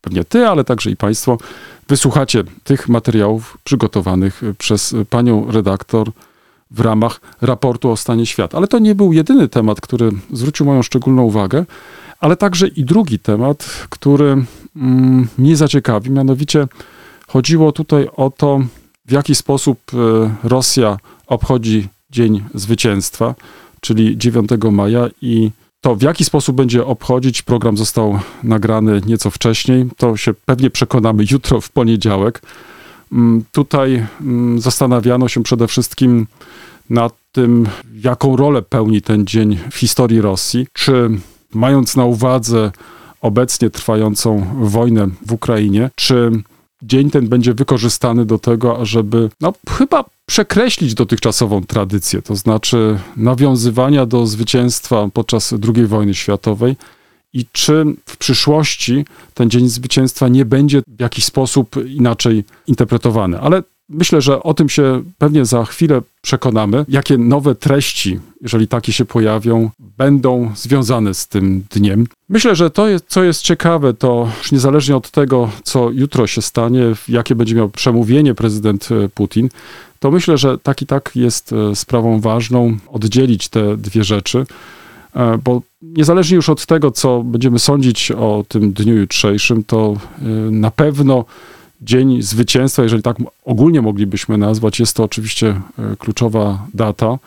pewnie 0.00 0.24
ty, 0.24 0.46
ale 0.46 0.64
także 0.64 0.90
i 0.90 0.96
państwo 0.96 1.38
wysłuchacie 1.88 2.44
tych 2.64 2.88
materiałów 2.88 3.58
przygotowanych 3.64 4.42
przez 4.58 4.94
panią 5.10 5.50
redaktor 5.50 6.10
w 6.70 6.80
ramach 6.80 7.20
raportu 7.40 7.90
o 7.90 7.96
stanie 7.96 8.26
świata. 8.26 8.58
Ale 8.58 8.68
to 8.68 8.78
nie 8.78 8.94
był 8.94 9.12
jedyny 9.12 9.48
temat, 9.48 9.80
który 9.80 10.10
zwrócił 10.32 10.66
moją 10.66 10.82
szczególną 10.82 11.22
uwagę, 11.22 11.64
ale 12.20 12.36
także 12.36 12.68
i 12.68 12.84
drugi 12.84 13.18
temat, 13.18 13.86
który 13.88 14.44
mm, 14.76 15.28
mnie 15.38 15.56
zaciekawi. 15.56 16.10
Mianowicie 16.10 16.68
chodziło 17.28 17.72
tutaj 17.72 18.08
o 18.16 18.30
to, 18.30 18.60
w 19.06 19.12
jaki 19.12 19.34
sposób 19.34 19.78
e, 19.94 20.48
Rosja 20.48 20.96
obchodzi 21.26 21.88
Dzień 22.10 22.44
Zwycięstwa, 22.54 23.34
czyli 23.80 24.18
9 24.18 24.50
maja 24.72 25.08
i 25.22 25.50
to 25.80 25.96
w 25.96 26.02
jaki 26.02 26.24
sposób 26.24 26.56
będzie 26.56 26.86
obchodzić, 26.86 27.42
program 27.42 27.76
został 27.76 28.18
nagrany 28.42 29.00
nieco 29.06 29.30
wcześniej, 29.30 29.86
to 29.96 30.16
się 30.16 30.34
pewnie 30.34 30.70
przekonamy 30.70 31.24
jutro 31.30 31.60
w 31.60 31.70
poniedziałek. 31.70 32.42
Mm, 33.12 33.44
tutaj 33.52 34.06
mm, 34.20 34.60
zastanawiano 34.60 35.28
się 35.28 35.42
przede 35.42 35.66
wszystkim 35.66 36.26
nad 36.90 37.14
tym, 37.32 37.66
jaką 38.02 38.36
rolę 38.36 38.62
pełni 38.62 39.02
ten 39.02 39.26
dzień 39.26 39.58
w 39.70 39.76
historii 39.76 40.20
Rosji. 40.20 40.66
Czy 40.72 41.10
mając 41.54 41.96
na 41.96 42.04
uwadze 42.04 42.72
obecnie 43.20 43.70
trwającą 43.70 44.46
wojnę 44.60 45.08
w 45.26 45.32
Ukrainie, 45.32 45.90
czy 45.94 46.30
dzień 46.82 47.10
ten 47.10 47.28
będzie 47.28 47.54
wykorzystany 47.54 48.24
do 48.24 48.38
tego, 48.38 48.84
żeby 48.86 49.30
no, 49.40 49.52
chyba 49.70 50.04
przekreślić 50.28 50.94
dotychczasową 50.94 51.64
tradycję, 51.64 52.22
to 52.22 52.36
znaczy 52.36 52.98
nawiązywania 53.16 54.06
do 54.06 54.26
zwycięstwa 54.26 55.08
podczas 55.12 55.54
II 55.74 55.86
wojny 55.86 56.14
światowej 56.14 56.76
i 57.32 57.46
czy 57.52 57.84
w 58.06 58.16
przyszłości 58.16 59.04
ten 59.34 59.50
Dzień 59.50 59.68
Zwycięstwa 59.68 60.28
nie 60.28 60.44
będzie 60.44 60.82
w 60.86 61.00
jakiś 61.00 61.24
sposób 61.24 61.76
inaczej 61.86 62.44
interpretowany. 62.66 63.40
Ale 63.40 63.62
myślę, 63.88 64.20
że 64.20 64.42
o 64.42 64.54
tym 64.54 64.68
się 64.68 65.02
pewnie 65.18 65.44
za 65.44 65.64
chwilę 65.64 66.02
przekonamy, 66.22 66.84
jakie 66.88 67.18
nowe 67.18 67.54
treści, 67.54 68.20
jeżeli 68.42 68.68
takie 68.68 68.92
się 68.92 69.04
pojawią, 69.04 69.70
będą 69.78 70.52
związane 70.56 71.14
z 71.14 71.28
tym 71.28 71.64
dniem. 71.70 72.06
Myślę, 72.28 72.56
że 72.56 72.70
to, 72.70 72.88
jest, 72.88 73.04
co 73.08 73.24
jest 73.24 73.42
ciekawe, 73.42 73.94
to 73.94 74.30
już 74.38 74.52
niezależnie 74.52 74.96
od 74.96 75.10
tego, 75.10 75.50
co 75.62 75.90
jutro 75.90 76.26
się 76.26 76.42
stanie, 76.42 76.82
jakie 77.08 77.34
będzie 77.34 77.54
miał 77.54 77.68
przemówienie 77.68 78.34
prezydent 78.34 78.88
e, 78.92 79.08
Putin, 79.08 79.48
to 79.98 80.10
myślę, 80.10 80.38
że 80.38 80.58
tak 80.58 80.82
i 80.82 80.86
tak 80.86 81.10
jest 81.14 81.52
e, 81.52 81.76
sprawą 81.76 82.20
ważną 82.20 82.76
oddzielić 82.88 83.48
te 83.48 83.76
dwie 83.76 84.04
rzeczy. 84.04 84.46
E, 85.14 85.38
bo 85.44 85.62
niezależnie 85.82 86.36
już 86.36 86.48
od 86.48 86.66
tego, 86.66 86.90
co 86.90 87.22
będziemy 87.22 87.58
sądzić 87.58 88.10
o 88.10 88.44
tym 88.48 88.72
dniu 88.72 88.96
jutrzejszym, 88.96 89.64
to 89.64 89.96
e, 90.18 90.24
na 90.50 90.70
pewno 90.70 91.24
Dzień 91.80 92.22
Zwycięstwa, 92.22 92.82
jeżeli 92.82 93.02
tak 93.02 93.16
ogólnie 93.44 93.82
moglibyśmy 93.82 94.38
nazwać, 94.38 94.80
jest 94.80 94.96
to 94.96 95.04
oczywiście 95.04 95.60
kluczowa 95.98 96.66
data, 96.74 97.18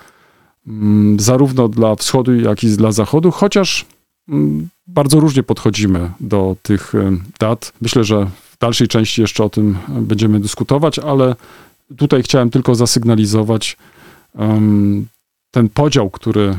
mm, 0.68 1.20
zarówno 1.20 1.68
dla 1.68 1.96
wschodu, 1.96 2.36
jak 2.36 2.64
i 2.64 2.68
dla 2.68 2.92
zachodu, 2.92 3.32
chociaż 3.32 3.86
mm, 4.30 4.70
bardzo 4.88 5.20
różnie 5.20 5.44
podchodzimy 5.44 6.12
do 6.20 6.56
tych 6.62 6.94
dat. 7.40 7.74
Myślę, 7.82 8.04
że 8.04 8.26
w 8.26 8.58
dalszej 8.60 8.88
części 8.88 9.22
jeszcze 9.22 9.44
o 9.44 9.50
tym 9.50 9.78
będziemy 9.90 10.40
dyskutować, 10.40 11.00
ale 11.00 11.36
tutaj 11.98 12.24
chciałem 12.24 12.50
tylko 12.50 12.76
zasygnalizować 12.76 13.78
ten 15.52 15.70
podział, 15.70 16.10
który 16.10 16.58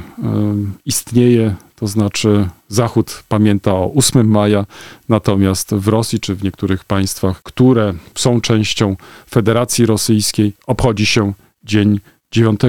istnieje, 0.85 1.55
to 1.77 1.87
znaczy 1.87 2.49
Zachód 2.69 3.23
pamięta 3.29 3.73
o 3.73 3.93
8 3.95 4.29
maja, 4.29 4.67
natomiast 5.09 5.75
w 5.75 5.89
Rosji 5.89 6.21
czy 6.21 6.35
w 6.35 6.45
niektórych 6.45 6.85
państwach, 6.85 7.43
które 7.43 7.95
są 8.15 8.41
częścią 8.41 8.97
Federacji 9.31 9.87
Rosyjskiej, 9.87 10.53
obchodzi 10.67 11.07
się 11.07 11.33
dzień 11.65 12.01
9 12.31 12.61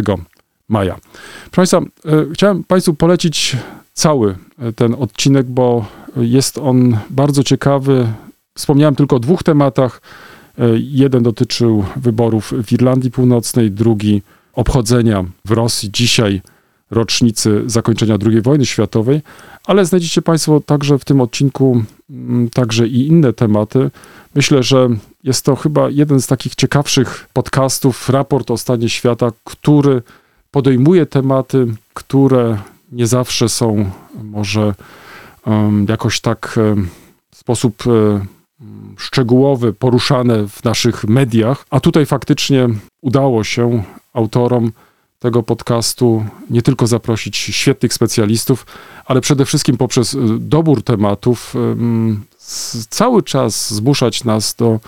maja. 0.69 0.95
Proszę 1.51 1.77
Państwa, 1.77 2.09
e, 2.11 2.33
chciałem 2.33 2.63
Państwu 2.63 2.93
polecić 2.93 3.57
cały 3.93 4.35
e, 4.59 4.73
ten 4.73 4.95
odcinek, 4.99 5.45
bo 5.45 5.85
jest 6.15 6.57
on 6.57 6.97
bardzo 7.09 7.43
ciekawy. 7.43 8.07
Wspomniałem 8.57 8.95
tylko 8.95 9.15
o 9.15 9.19
dwóch 9.19 9.43
tematach. 9.43 10.01
E, 10.59 10.69
jeden 10.77 11.23
dotyczył 11.23 11.85
wyborów 11.95 12.53
w 12.63 12.71
Irlandii 12.71 13.11
Północnej, 13.11 13.71
drugi 13.71 14.21
obchodzenia 14.53 15.25
w 15.45 15.51
Rosji 15.51 15.91
dzisiaj 15.91 16.41
rocznicy 16.91 17.63
zakończenia 17.65 18.17
II 18.25 18.41
wojny 18.41 18.65
światowej, 18.65 19.21
ale 19.65 19.85
znajdziecie 19.85 20.21
Państwo 20.21 20.59
także 20.59 20.99
w 20.99 21.05
tym 21.05 21.21
odcinku 21.21 21.83
mm, 22.09 22.49
także 22.49 22.87
i 22.87 23.07
inne 23.07 23.33
tematy. 23.33 23.91
Myślę, 24.35 24.63
że 24.63 24.89
jest 25.23 25.45
to 25.45 25.55
chyba 25.55 25.89
jeden 25.89 26.21
z 26.21 26.27
takich 26.27 26.55
ciekawszych 26.55 27.27
podcastów, 27.33 28.09
raport 28.09 28.51
o 28.51 28.57
stanie 28.57 28.89
świata, 28.89 29.31
który 29.43 30.01
podejmuje 30.51 31.05
tematy, 31.05 31.67
które 31.93 32.57
nie 32.91 33.07
zawsze 33.07 33.49
są 33.49 33.91
może 34.23 34.73
um, 35.45 35.85
jakoś 35.89 36.21
tak 36.21 36.55
um, 36.57 36.89
w 37.31 37.37
sposób 37.37 37.87
um, 37.87 38.27
szczegółowy 38.97 39.73
poruszane 39.73 40.47
w 40.47 40.63
naszych 40.63 41.03
mediach, 41.03 41.65
a 41.69 41.79
tutaj 41.79 42.05
faktycznie 42.05 42.69
udało 43.01 43.43
się 43.43 43.83
autorom 44.13 44.71
tego 45.19 45.43
podcastu 45.43 46.25
nie 46.49 46.61
tylko 46.61 46.87
zaprosić 46.87 47.37
świetnych 47.37 47.93
specjalistów, 47.93 48.65
ale 49.05 49.21
przede 49.21 49.45
wszystkim 49.45 49.77
poprzez 49.77 50.13
y, 50.13 50.19
dobór 50.39 50.83
tematów 50.83 51.55
cały 52.89 53.23
czas 53.23 53.73
zmuszać 53.73 54.23
nas 54.23 54.55
do 54.55 54.79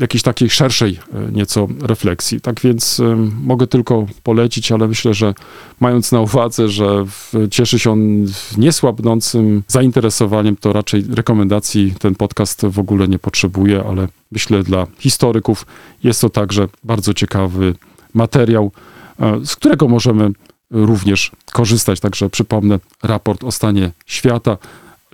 jakiejś 0.00 0.22
takiej 0.22 0.50
szerszej 0.50 0.98
e, 1.14 1.32
nieco 1.32 1.68
refleksji. 1.80 2.40
Tak 2.40 2.60
więc 2.60 3.02
mogę 3.42 3.66
tylko 3.66 4.06
polecić, 4.22 4.72
ale 4.72 4.88
myślę, 4.88 5.14
że 5.14 5.34
mając 5.80 6.12
na 6.12 6.20
uwadze, 6.20 6.68
że 6.68 7.04
cieszy 7.50 7.78
się 7.78 7.90
on 7.90 8.26
niesłabnącym 8.58 9.62
zainteresowaniem, 9.68 10.56
to 10.56 10.72
raczej 10.72 11.04
rekomendacji 11.14 11.94
ten 11.98 12.14
podcast 12.14 12.66
w 12.66 12.78
ogóle 12.78 13.08
nie 13.08 13.18
potrzebuje, 13.18 13.84
ale 13.88 14.08
myślę 14.32 14.62
dla 14.62 14.86
historyków 14.98 15.66
jest 16.04 16.20
to 16.20 16.30
także 16.30 16.68
bardzo 16.84 17.14
ciekawy 17.14 17.74
materiał, 18.14 18.72
e, 19.20 19.46
z 19.46 19.56
którego 19.56 19.88
możemy 19.88 20.30
również 20.70 21.30
korzystać. 21.52 22.00
Także 22.00 22.30
przypomnę 22.30 22.78
raport 23.02 23.44
o 23.44 23.52
stanie 23.52 23.92
świata. 24.06 24.56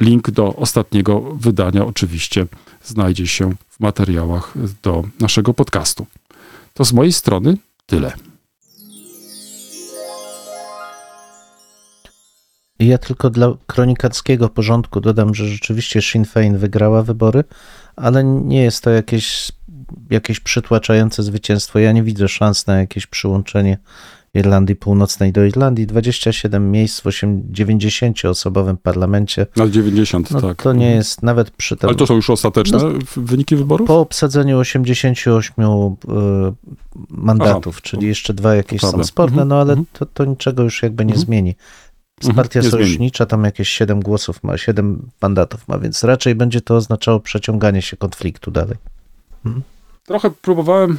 Link 0.00 0.30
do 0.30 0.56
ostatniego 0.56 1.20
wydania 1.20 1.86
oczywiście 1.86 2.46
znajdzie 2.86 3.26
się 3.26 3.54
w 3.68 3.80
materiałach 3.80 4.54
do 4.82 5.04
naszego 5.20 5.54
podcastu. 5.54 6.06
To 6.74 6.84
z 6.84 6.92
mojej 6.92 7.12
strony 7.12 7.56
tyle. 7.86 8.12
Ja 12.78 12.98
tylko 12.98 13.30
dla 13.30 13.54
kronikarskiego 13.66 14.48
porządku 14.48 15.00
dodam, 15.00 15.34
że 15.34 15.48
rzeczywiście 15.48 16.02
Sinn 16.02 16.24
Féin 16.24 16.56
wygrała 16.56 17.02
wybory, 17.02 17.44
ale 17.96 18.24
nie 18.24 18.62
jest 18.62 18.84
to 18.84 18.90
jakieś, 18.90 19.52
jakieś 20.10 20.40
przytłaczające 20.40 21.22
zwycięstwo. 21.22 21.78
Ja 21.78 21.92
nie 21.92 22.02
widzę 22.02 22.28
szans 22.28 22.66
na 22.66 22.78
jakieś 22.78 23.06
przyłączenie 23.06 23.78
Irlandii 24.36 24.76
Północnej 24.76 25.32
do 25.32 25.44
Irlandii. 25.44 25.86
27 25.86 26.70
miejsc 26.70 27.00
w 27.00 27.04
90-osobowym 27.52 28.76
parlamencie. 28.82 29.46
Na 29.56 29.68
90, 29.68 30.30
No, 30.30 30.40
tak. 30.40 30.62
To 30.62 30.72
nie 30.72 30.90
jest 30.90 31.22
nawet 31.22 31.50
przy 31.50 31.76
tym. 31.76 31.88
Ale 31.88 31.96
to 31.98 32.06
są 32.06 32.14
już 32.14 32.30
ostateczne 32.30 32.78
No, 32.78 32.88
wyniki 33.16 33.56
wyborów? 33.56 33.88
Po 33.88 34.00
obsadzeniu 34.00 34.58
88 34.58 35.64
y, 35.64 35.68
mandatów, 37.10 37.74
Aha, 37.76 37.80
czyli 37.84 38.06
jeszcze 38.06 38.34
dwa 38.34 38.54
jakieś 38.54 38.80
są 38.80 39.04
sporne, 39.04 39.32
Mhm, 39.32 39.48
no 39.48 39.60
ale 39.60 39.72
mhm. 39.72 39.86
to, 39.92 40.06
to 40.06 40.24
niczego 40.24 40.62
już 40.62 40.82
jakby 40.82 41.04
nie 41.04 41.12
Mhm. 41.14 41.26
zmieni. 41.26 41.54
Partia 42.36 42.60
nie 42.60 42.68
zmieni. 42.68 42.84
sojusznicza 42.84 43.26
tam 43.26 43.44
jakieś 43.44 43.68
7 43.68 44.00
głosów 44.00 44.42
ma, 44.42 44.58
7 44.58 45.10
mandatów 45.22 45.68
ma, 45.68 45.78
więc 45.78 46.04
raczej 46.04 46.34
będzie 46.34 46.60
to 46.60 46.76
oznaczało 46.76 47.20
przeciąganie 47.20 47.82
się 47.82 47.96
konfliktu 47.96 48.50
dalej. 48.50 48.76
Trochę 50.06 50.30
próbowałem 50.30 50.98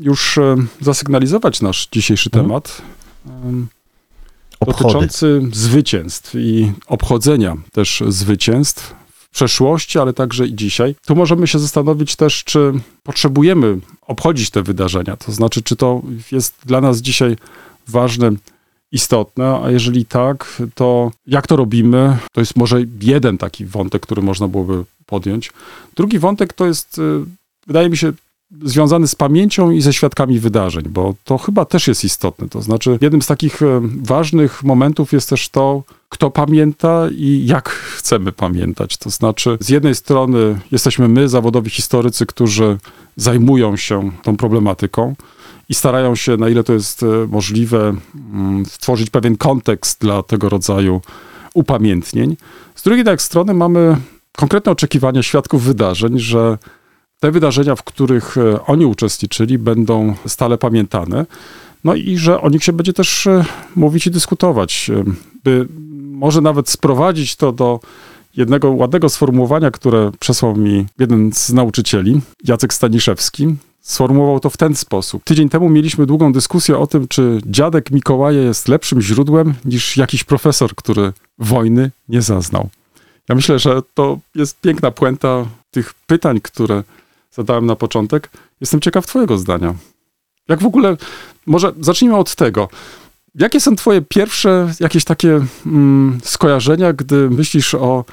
już 0.00 0.38
e, 0.38 0.56
zasygnalizować 0.80 1.60
nasz 1.60 1.88
dzisiejszy 1.92 2.30
Mhm. 2.32 2.44
temat. 2.46 2.82
em, 3.26 3.66
Obchody. 4.60 4.82
dotyczący 4.94 5.40
zwycięstw 5.52 6.34
i 6.34 6.72
obchodzenia 6.86 7.56
też 7.72 8.02
zwycięstw 8.08 8.94
w 9.14 9.28
przeszłości, 9.30 9.98
ale 9.98 10.12
także 10.12 10.46
i 10.46 10.54
dzisiaj. 10.54 10.94
Tu 11.06 11.16
możemy 11.16 11.46
się 11.46 11.58
zastanowić 11.58 12.16
też, 12.16 12.44
czy 12.44 12.72
potrzebujemy 13.02 13.78
obchodzić 14.06 14.50
te 14.50 14.62
wydarzenia. 14.62 15.16
To 15.16 15.32
znaczy, 15.32 15.62
czy 15.62 15.76
to 15.76 16.02
jest 16.32 16.54
dla 16.66 16.80
nas 16.80 16.98
dzisiaj 16.98 17.36
ważne, 17.88 18.30
istotne, 18.92 19.60
a 19.64 19.70
jeżeli 19.70 20.04
tak, 20.06 20.62
to 20.74 21.10
jak 21.26 21.46
to 21.46 21.56
robimy? 21.56 22.18
To 22.32 22.40
jest 22.40 22.56
może 22.56 22.80
jeden 23.00 23.38
taki 23.38 23.66
wątek, 23.66 24.02
który 24.02 24.22
można 24.22 24.48
byłoby 24.48 24.84
podjąć. 25.06 25.52
Drugi 25.96 26.18
wątek 26.18 26.52
to 26.52 26.66
jest, 26.66 26.98
y, 26.98 27.02
wydaje 27.66 27.88
mi 27.90 27.96
się, 27.96 28.12
związany 28.62 29.08
z 29.08 29.14
pamięcią 29.14 29.70
i 29.70 29.80
ze 29.80 29.92
świadkami 29.92 30.38
wydarzeń, 30.38 30.84
bo 30.88 31.14
to 31.24 31.38
chyba 31.38 31.64
też 31.64 31.88
jest 31.88 32.04
istotne. 32.04 32.48
To 32.48 32.62
znaczy, 32.62 32.98
jednym 33.00 33.22
z 33.22 33.26
takich 33.26 33.62
e, 33.62 33.80
ważnych 34.02 34.62
momentów 34.62 35.12
jest 35.12 35.28
też 35.28 35.48
to, 35.48 35.82
kto 36.08 36.30
pamięta 36.30 37.08
i 37.10 37.46
jak 37.46 37.68
chcemy 37.68 38.32
pamiętać. 38.32 38.96
To 38.96 39.10
znaczy, 39.10 39.58
z 39.60 39.68
jednej 39.68 39.94
strony 39.94 40.60
jesteśmy 40.72 41.08
my, 41.08 41.28
zawodowi 41.28 41.70
historycy, 41.70 42.26
którzy 42.26 42.78
zajmują 43.16 43.76
się 43.76 44.10
tą 44.22 44.36
problematyką 44.36 45.14
i 45.68 45.74
starają 45.74 46.14
się, 46.14 46.36
na 46.36 46.48
ile 46.48 46.64
to 46.64 46.72
jest 46.72 47.02
e, 47.02 47.06
możliwe, 47.28 47.94
mm, 48.32 48.66
stworzyć 48.66 49.10
pewien 49.10 49.36
kontekst 49.36 50.00
dla 50.00 50.22
tego 50.22 50.48
rodzaju 50.48 51.00
upamiętnień. 51.54 52.36
Z 52.74 52.82
drugiej 52.82 53.18
strony 53.18 53.54
mamy 53.54 53.96
konkretne 54.36 54.72
oczekiwania 54.72 55.22
świadków 55.22 55.62
wydarzeń, 55.62 56.18
że 56.18 56.58
te 57.20 57.30
wydarzenia, 57.30 57.76
w 57.76 57.82
których 57.82 58.38
e, 58.38 58.66
oni 58.66 58.86
uczestniczyli, 58.86 59.58
będą 59.58 60.14
stale 60.26 60.58
pamiętane. 60.58 61.26
No 61.84 61.94
i 61.94 62.16
że 62.16 62.40
o 62.40 62.48
nich 62.48 62.64
się 62.64 62.72
będzie 62.72 62.92
też 62.92 63.26
e, 63.26 63.44
mówić 63.76 64.06
i 64.06 64.10
dyskutować, 64.10 64.90
e, 64.90 65.04
by 65.44 65.68
może 66.12 66.40
nawet 66.40 66.68
sprowadzić 66.68 67.36
to 67.36 67.52
do 67.52 67.80
jednego 68.36 68.70
ładnego 68.70 69.08
sformułowania, 69.08 69.70
które 69.70 70.10
przesłał 70.20 70.56
mi 70.56 70.86
jeden 70.98 71.32
z 71.32 71.52
nauczycieli, 71.52 72.20
Jacek 72.44 72.74
Staniszewski. 72.74 73.56
Sformułował 73.80 74.40
to 74.40 74.50
w 74.50 74.56
ten 74.56 74.74
sposób. 74.74 75.24
Tydzień 75.24 75.48
temu 75.48 75.68
mieliśmy 75.68 76.06
długą 76.06 76.32
dyskusję 76.32 76.78
o 76.78 76.86
tym, 76.86 77.08
czy 77.08 77.38
dziadek 77.46 77.90
Mikołaja 77.90 78.40
jest 78.40 78.68
lepszym 78.68 79.02
źródłem 79.02 79.54
niż 79.64 79.96
jakiś 79.96 80.24
profesor, 80.24 80.74
który 80.74 81.12
wojny 81.38 81.90
nie 82.08 82.22
zaznał. 82.22 82.68
Ja 83.28 83.34
myślę, 83.34 83.58
że 83.58 83.82
to 83.94 84.18
jest 84.34 84.60
piękna 84.60 84.90
puenta 84.90 85.46
tych 85.70 85.94
pytań, 86.06 86.40
które 86.40 86.82
zadałem 87.32 87.66
na 87.66 87.76
początek. 87.76 88.30
Jestem 88.60 88.80
ciekaw 88.80 89.06
Twojego 89.06 89.38
zdania. 89.38 89.74
Jak 90.48 90.60
w 90.60 90.66
ogóle, 90.66 90.96
może 91.46 91.72
zacznijmy 91.80 92.16
od 92.16 92.34
tego. 92.34 92.68
Jakie 93.34 93.60
są 93.60 93.76
Twoje 93.76 94.02
pierwsze 94.02 94.72
jakieś 94.80 95.04
takie 95.04 95.40
mm, 95.66 96.20
skojarzenia, 96.24 96.92
gdy 96.92 97.30
myślisz 97.30 97.74
o 97.74 98.04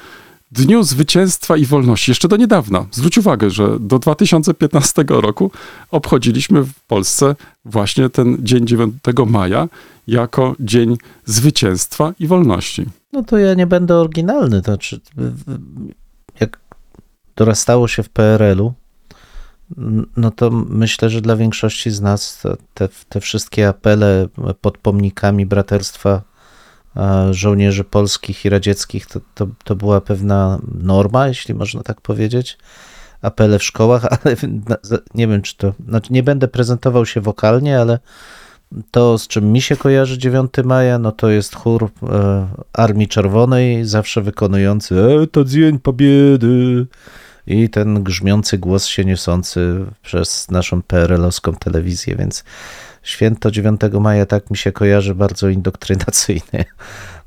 Dniu 0.52 0.82
Zwycięstwa 0.82 1.56
i 1.56 1.66
Wolności? 1.66 2.10
Jeszcze 2.10 2.28
do 2.28 2.36
niedawna. 2.36 2.86
Zwróć 2.92 3.18
uwagę, 3.18 3.50
że 3.50 3.80
do 3.80 3.98
2015 3.98 5.04
roku 5.08 5.50
obchodziliśmy 5.90 6.62
w 6.62 6.80
Polsce 6.86 7.36
właśnie 7.64 8.10
ten 8.10 8.36
dzień 8.40 8.66
9 8.66 8.94
maja 9.26 9.68
jako 10.06 10.56
Dzień 10.60 10.96
Zwycięstwa 11.24 12.12
i 12.20 12.26
Wolności. 12.26 12.86
No 13.12 13.22
to 13.22 13.38
ja 13.38 13.54
nie 13.54 13.66
będę 13.66 13.96
oryginalny. 13.96 14.62
To 14.62 14.64
znaczy, 14.64 15.00
jak 16.40 16.60
dorastało 17.36 17.88
się 17.88 18.02
w 18.02 18.08
PRL-u, 18.08 18.72
no 20.16 20.30
to 20.30 20.50
myślę, 20.50 21.10
że 21.10 21.20
dla 21.20 21.36
większości 21.36 21.90
z 21.90 22.00
nas 22.00 22.42
te, 22.74 22.88
te 23.08 23.20
wszystkie 23.20 23.68
apele 23.68 24.28
pod 24.60 24.78
pomnikami 24.78 25.46
braterstwa 25.46 26.22
e, 26.96 27.34
żołnierzy 27.34 27.84
polskich 27.84 28.44
i 28.44 28.48
radzieckich 28.48 29.06
to, 29.06 29.20
to, 29.34 29.46
to 29.64 29.76
była 29.76 30.00
pewna 30.00 30.58
norma, 30.82 31.28
jeśli 31.28 31.54
można 31.54 31.82
tak 31.82 32.00
powiedzieć. 32.00 32.58
Apele 33.22 33.58
w 33.58 33.64
szkołach, 33.64 34.04
ale 34.24 34.36
nie 35.14 35.28
wiem, 35.28 35.42
czy 35.42 35.56
to. 35.56 35.72
Znaczy, 35.88 36.12
nie 36.12 36.22
będę 36.22 36.48
prezentował 36.48 37.06
się 37.06 37.20
wokalnie, 37.20 37.80
ale 37.80 37.98
to, 38.90 39.18
z 39.18 39.28
czym 39.28 39.52
mi 39.52 39.60
się 39.60 39.76
kojarzy 39.76 40.18
9 40.18 40.52
maja, 40.64 40.98
no 40.98 41.12
to 41.12 41.30
jest 41.30 41.54
chór 41.54 41.90
e, 42.02 42.46
Armii 42.72 43.08
Czerwonej, 43.08 43.84
zawsze 43.84 44.22
wykonujący 44.22 45.02
e, 45.02 45.26
to 45.26 45.44
dzień 45.44 45.78
pobiedy 45.78 46.86
i 47.48 47.68
ten 47.68 48.02
grzmiący 48.02 48.58
głos 48.58 48.86
się 48.86 49.04
niosący 49.04 49.84
przez 50.02 50.50
naszą 50.50 50.82
PRL-owską 50.82 51.56
telewizję, 51.56 52.16
więc 52.16 52.44
święto 53.02 53.50
9 53.50 53.80
maja 54.00 54.26
tak 54.26 54.50
mi 54.50 54.56
się 54.56 54.72
kojarzy 54.72 55.14
bardzo 55.14 55.48
indoktrynacyjnie. 55.48 56.64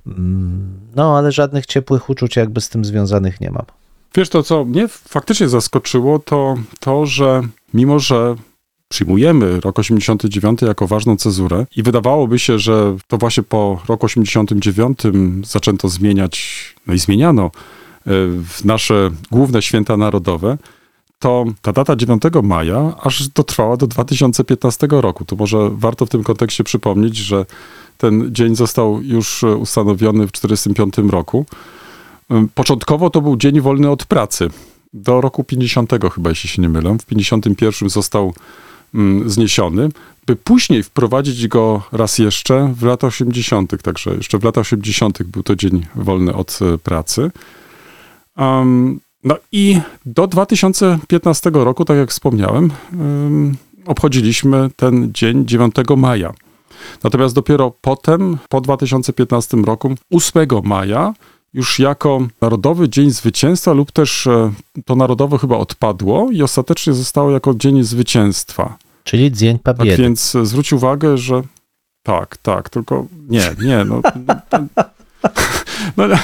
Mm, 0.08 0.80
No, 0.96 1.18
ale 1.18 1.32
żadnych 1.32 1.66
ciepłych 1.66 2.10
uczuć 2.10 2.36
jakby 2.36 2.62
z 2.62 2.70
tym 2.70 2.86
związanych 2.86 3.42
nie 3.42 3.52
mam. 3.52 3.66
Wiesz, 4.16 4.30
to 4.30 4.44
co 4.44 4.66
mnie 4.66 4.88
faktycznie 4.88 5.50
zaskoczyło, 5.50 6.20
to 6.20 6.56
to, 6.80 7.06
że 7.06 7.42
mimo, 7.74 8.00
że 8.00 8.36
przyjmujemy 8.90 9.60
rok 9.60 9.80
89 9.80 10.62
jako 10.62 10.88
ważną 10.88 11.18
cezurę 11.18 11.66
i 11.76 11.84
wydawałoby 11.84 12.40
się, 12.40 12.60
że 12.60 12.98
to 13.08 13.18
właśnie 13.18 13.44
po 13.44 13.82
roku 13.88 14.06
89 14.06 15.00
zaczęto 15.44 15.90
zmieniać, 15.90 16.66
no 16.88 16.94
i 16.94 17.00
zmieniano 17.00 17.52
w 18.06 18.66
nasze 18.66 19.12
główne 19.32 19.62
święta 19.62 19.98
narodowe, 19.98 20.58
to 21.20 21.46
ta 21.62 21.74
data 21.74 21.96
9 21.96 22.24
maja 22.44 22.94
aż 23.02 23.28
dotrwała 23.28 23.78
do 23.78 23.88
2015 23.88 24.88
roku. 24.92 25.26
Tu 25.26 25.38
może 25.38 25.70
warto 25.74 26.06
w 26.06 26.10
tym 26.10 26.24
kontekście 26.24 26.64
przypomnieć, 26.64 27.18
że 27.18 27.46
ten 27.98 28.36
dzień 28.36 28.56
został 28.56 29.02
już 29.02 29.44
ustanowiony 29.44 30.28
w 30.28 30.32
1945 30.32 31.12
roku. 31.12 31.46
Początkowo 32.56 33.10
to 33.10 33.22
był 33.22 33.38
dzień 33.38 33.62
wolny 33.62 33.90
od 33.90 34.06
pracy. 34.06 34.50
Do 34.94 35.22
roku 35.22 35.44
50 35.44 35.92
chyba, 36.14 36.30
jeśli 36.30 36.50
się 36.50 36.62
nie 36.62 36.70
mylę. 36.70 36.98
W 37.02 37.06
51 37.06 37.90
został 37.90 38.34
zniesiony, 39.26 39.90
by 40.26 40.36
później 40.36 40.84
wprowadzić 40.84 41.48
go 41.48 41.84
raz 41.92 42.20
jeszcze 42.20 42.74
w 42.78 42.84
latach 42.84 43.08
80. 43.08 43.82
Także 43.84 44.16
jeszcze 44.16 44.40
w 44.40 44.44
latach 44.44 44.62
80. 44.62 45.24
był 45.24 45.44
to 45.44 45.56
dzień 45.56 45.86
wolny 45.96 46.34
od 46.34 46.60
e, 46.62 46.78
pracy. 46.78 47.32
No 49.24 49.36
i 49.52 49.80
do 50.06 50.28
2015 50.28 51.52
roku, 51.54 51.86
tak 51.86 51.98
jak 51.98 52.10
wspomniałem, 52.10 52.72
obchodziliśmy 53.86 54.70
ten 54.76 55.14
dzień 55.14 55.46
9 55.46 55.76
maja. 55.98 56.34
Natomiast 57.04 57.36
dopiero 57.36 57.74
potem, 57.82 58.38
po 58.50 58.62
2015 58.62 59.58
roku, 59.58 59.96
8 60.12 60.48
maja, 60.64 61.14
już 61.54 61.80
jako 61.80 62.20
Narodowy 62.42 62.90
Dzień 62.90 63.12
Zwycięstwa, 63.12 63.74
lub 63.74 63.92
też 63.92 64.28
e, 64.28 64.52
to 64.86 64.96
narodowe 64.96 65.38
chyba 65.38 65.58
odpadło 65.58 66.32
i 66.32 66.42
ostatecznie 66.42 66.94
zostało 66.94 67.32
jako 67.32 67.54
Dzień 67.54 67.84
Zwycięstwa. 67.84 68.78
Czyli 69.04 69.32
Dzień 69.32 69.60
Tak 69.60 69.78
Pabiedy. 69.78 70.04
więc 70.04 70.36
e, 70.36 70.46
zwróć 70.46 70.74
uwagę, 70.74 71.18
że 71.18 71.42
tak, 72.04 72.38
tak, 72.38 72.70
tylko 72.70 73.06
nie, 73.30 73.56
nie, 73.64 73.86
no. 73.86 74.02
no, 75.98 76.06
e, 76.06 76.18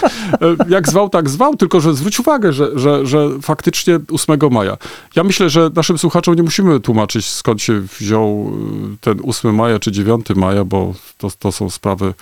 jak 0.69 0.89
zwał, 0.89 1.09
tak 1.09 1.29
zwał, 1.29 1.55
tylko 1.55 1.79
że 1.81 1.93
zwróć 1.93 2.19
uwagę, 2.19 2.53
że, 2.53 2.79
że, 2.79 3.05
że 3.05 3.29
faktycznie 3.41 3.99
8 4.11 4.39
maja. 4.51 4.77
Ja 5.15 5.23
myślę, 5.23 5.49
że 5.49 5.69
naszym 5.75 5.97
słuchaczom 5.97 6.35
nie 6.35 6.43
musimy 6.43 6.79
tłumaczyć, 6.79 7.25
skąd 7.25 7.61
się 7.61 7.81
wziął 7.99 8.51
e, 8.93 8.97
ten 9.01 9.19
8 9.27 9.55
maja 9.55 9.79
czy 9.79 9.91
9 9.91 10.25
maja, 10.35 10.65
bo 10.65 10.93
to, 11.17 11.27
to 11.39 11.51
są 11.51 11.69
sprawy 11.69 12.13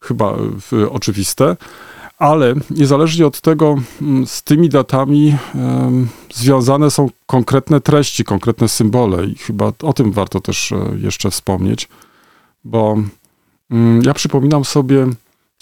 chyba 0.00 0.36
e, 0.72 0.90
oczywiste. 0.90 1.56
Ale 2.18 2.54
niezależnie 2.70 3.26
od 3.26 3.40
tego, 3.40 3.76
mm, 4.02 4.26
z 4.26 4.42
tymi 4.42 4.68
datami 4.68 5.36
związane 6.34 6.90
są 6.90 7.08
konkretne 7.26 7.80
treści, 7.80 8.24
konkretne 8.24 8.68
symbole, 8.68 9.26
i 9.26 9.34
chyba 9.34 9.72
o 9.82 9.92
tym 9.92 10.12
warto 10.12 10.40
też 10.40 10.74
jeszcze 10.96 11.30
wspomnieć, 11.30 11.88
bo 12.64 12.96
mm, 13.70 14.02
ja 14.02 14.14
przypominam 14.14 14.64
sobie, 14.64 15.06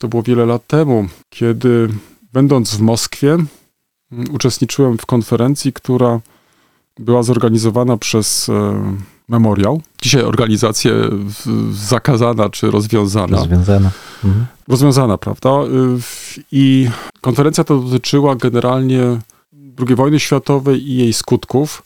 to 0.00 0.08
było 0.08 0.22
wiele 0.22 0.46
lat 0.46 0.66
temu, 0.66 1.08
kiedy 1.30 1.88
będąc 2.32 2.74
w 2.74 2.80
Moskwie, 2.80 3.32
mm, 3.32 4.34
uczestniczyłem 4.34 4.98
w 4.98 5.06
konferencji, 5.06 5.72
która 5.72 6.20
była 6.98 7.22
zorganizowana 7.22 7.96
przez 7.96 8.48
e, 8.48 8.94
Memoriał. 9.28 9.80
Dzisiaj 10.02 10.22
organizacja 10.22 10.90
zakazana 11.72 12.50
czy 12.50 12.70
rozwiązana 12.70 13.36
Rozwiązana. 13.36 13.90
Mhm. 14.24 14.46
rozwiązana, 14.68 15.18
prawda? 15.18 15.50
Y, 15.50 16.42
I 16.52 16.88
konferencja 17.20 17.64
ta 17.64 17.74
dotyczyła 17.74 18.36
generalnie 18.36 19.02
II 19.88 19.94
wojny 19.96 20.20
światowej 20.20 20.90
i 20.90 20.96
jej 20.96 21.12
skutków. 21.12 21.82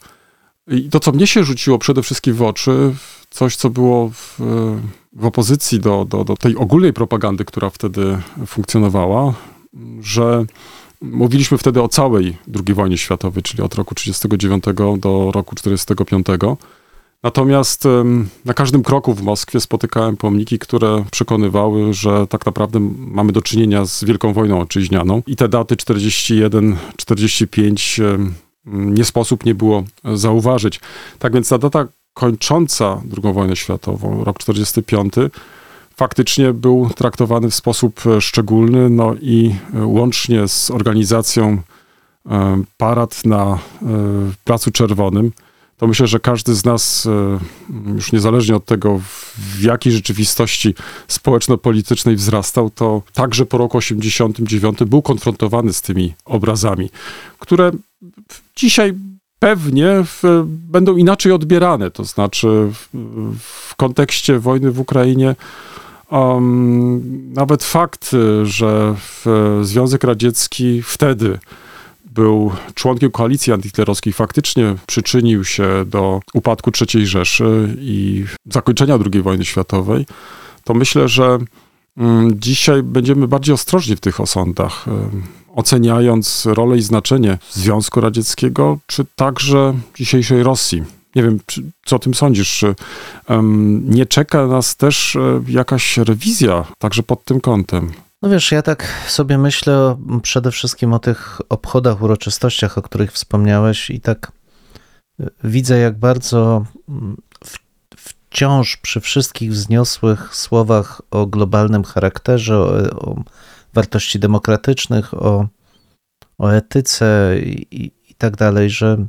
I 0.69 0.89
to, 0.89 1.01
co 1.01 1.13
mnie 1.13 1.27
się 1.27 1.45
rzuciło 1.45 1.79
przede 1.79 2.03
wszystkim 2.03 2.35
w 2.35 2.43
oczy, 2.43 2.95
coś, 3.31 3.57
co 3.57 3.71
było 3.71 4.11
w, 4.11 4.41
w 5.15 5.27
opozycji 5.27 5.81
do, 5.81 6.05
do, 6.05 6.25
do 6.25 6.37
tej 6.37 6.57
ogólnej 6.57 6.93
propagandy, 6.93 7.45
która 7.45 7.71
wtedy 7.71 8.19
funkcjonowała, 8.47 9.35
że 10.01 10.45
mówiliśmy 11.01 11.59
wtedy 11.59 11.83
o 11.83 11.89
całej 11.89 12.37
II 12.67 12.75
wojnie 12.75 12.99
światowej, 12.99 13.43
czyli 13.43 13.63
od 13.63 13.75
roku 13.75 13.95
1939 13.95 15.01
do 15.01 15.31
roku 15.33 15.55
1945. 15.55 16.27
Natomiast 17.23 17.89
na 18.45 18.55
każdym 18.55 18.83
kroku 18.83 19.15
w 19.15 19.23
Moskwie 19.23 19.61
spotykałem 19.61 20.17
pomniki, 20.17 20.59
które 20.59 21.05
przekonywały, 21.11 21.95
że 21.95 22.27
tak 22.27 22.47
naprawdę 22.47 22.81
mamy 22.99 23.33
do 23.33 23.43
czynienia 23.43 23.85
z 23.85 24.05
Wielką 24.05 24.33
Wojną 24.33 24.61
Ojczyźnianą 24.61 25.23
i 25.27 25.37
te 25.37 25.49
daty 25.49 25.77
41, 25.77 26.77
45 26.97 28.01
em, 28.01 28.35
nie 28.67 29.05
sposób 29.05 29.45
nie 29.45 29.55
było 29.55 29.85
zauważyć. 30.15 30.81
Tak 31.19 31.33
więc 31.33 31.49
ta 31.49 31.59
data 31.59 31.87
kończąca 32.15 33.03
II 33.25 33.35
wojnę 33.35 33.57
światową, 33.57 34.25
rok 34.25 34.39
45, 34.39 35.15
faktycznie 35.97 36.53
był 36.53 36.91
traktowany 36.97 37.51
w 37.51 37.55
sposób 37.55 38.01
e, 38.07 38.21
szczególny, 38.21 38.91
no 38.91 39.15
i 39.21 39.55
e, 39.75 39.87
łącznie 39.87 40.49
z 40.49 40.71
organizacją 40.71 41.59
e, 42.27 42.63
parad 42.77 43.25
na 43.25 43.59
Placu 44.45 44.71
Czerwonym, 44.71 45.33
to 45.77 45.87
myślę, 45.87 46.07
że 46.07 46.21
każdy 46.21 46.55
z 46.55 46.65
nas, 46.65 47.09
już 47.87 48.13
niezależnie 48.13 48.57
od 48.57 48.65
tego, 48.65 49.01
w 49.37 49.63
jakiej 49.63 49.93
rzeczywistości 49.93 50.75
społeczno-politycznej 51.09 52.17
wzrastał, 52.17 52.71
to 52.71 53.03
także 53.13 53.47
po 53.47 53.59
roku 53.59 53.79
89 53.79 54.79
był 54.87 55.03
konfrontowany 55.03 55.73
z 55.73 55.83
tymi 55.83 56.15
obrazami, 56.25 56.91
które 57.39 57.71
dzisiaj 58.57 58.95
pewnie 59.45 59.87
w, 60.05 60.45
będą 60.47 60.97
inaczej 60.97 61.33
odbierane. 61.33 61.91
To 61.91 62.05
znaczy, 62.05 62.49
w, 62.73 62.89
w 63.39 63.77
kontekście 63.77 64.39
wojny 64.39 64.71
w 64.71 64.81
Ukrainie, 64.81 65.37
um, 66.11 67.33
nawet 67.35 67.65
fakt, 67.65 68.11
że 68.45 68.95
Związek 69.63 70.05
Radziecki 70.05 70.83
wtedy 70.83 71.39
był 72.05 72.53
członkiem 72.75 73.11
koalicji 73.11 73.53
antyhitlerowskiej, 73.53 74.13
faktycznie 74.13 74.75
przyczynił 74.87 75.45
się 75.45 75.85
do 75.87 76.21
upadku 76.35 76.71
III 76.95 77.07
Rzeszy 77.07 77.77
i 77.79 78.25
zakończenia 78.47 78.99
II 79.13 79.23
wojny 79.23 79.45
światowej, 79.45 80.07
to 80.65 80.75
myślę, 80.75 81.09
że 81.09 81.39
mm, 81.97 82.41
dzisiaj 82.41 82.83
będziemy 82.83 83.29
bardziej 83.29 83.55
ostrożni 83.55 83.97
w 83.97 84.01
tych 84.01 84.21
osądach, 84.21 84.85
oceniając 85.55 86.47
rolę 86.47 86.77
i 86.77 86.83
znaczenie 86.83 87.39
Związku 87.51 88.01
Radzieckiego, 88.01 88.79
czy 88.87 89.05
także 89.17 89.75
dzisiejszej 89.97 90.43
Rosji. 90.43 90.83
Nie 91.15 91.23
wiem, 91.23 91.41
co 91.85 91.97
o 91.97 91.99
tym 91.99 92.15
sądzisz? 92.15 92.59
Czy 92.59 92.75
em, 93.29 93.91
nie 93.91 94.07
czeka 94.07 94.47
nas 94.47 94.77
też 94.77 95.17
e, 95.17 95.41
jakaś 95.49 95.99
rewizja, 95.99 96.65
także 96.79 97.03
pod 97.03 97.25
tym 97.25 97.41
kątem? 97.41 97.93
No 98.23 98.31
wiesz, 98.31 98.53
ja 98.53 98.63
tak 98.63 98.89
sobie 99.09 99.39
myślę 99.39 99.97
przede 100.23 100.51
wszystkim 100.51 100.93
o 100.93 100.99
tych 100.99 101.41
obchodach, 101.49 102.03
uroczystościach, 102.03 102.79
o 102.79 102.83
których 102.83 103.13
wspomniałeś 103.13 103.91
i 103.91 104.01
tak 104.01 104.33
y, 105.21 105.31
widzę, 105.45 105.79
jak 105.79 105.99
bardzo 105.99 106.65
mm, 106.89 107.17
w, 107.45 107.59
wciąż 107.97 108.77
przy 108.77 109.01
wszystkich 109.01 109.53
wzniosłych 109.53 110.37
słowach 110.37 111.03
o 111.11 111.27
globalnym 111.27 111.85
charakterze, 111.85 112.59
o, 112.59 113.01
o 113.11 113.23
wartości 113.75 114.19
demokratycznych, 114.19 115.15
o, 115.15 115.49
o 116.39 116.49
etyce 116.49 117.37
i, 117.41 117.67
i, 118.11 118.15
tak 118.19 118.37
dalej, 118.37 118.71
że, 118.71 119.07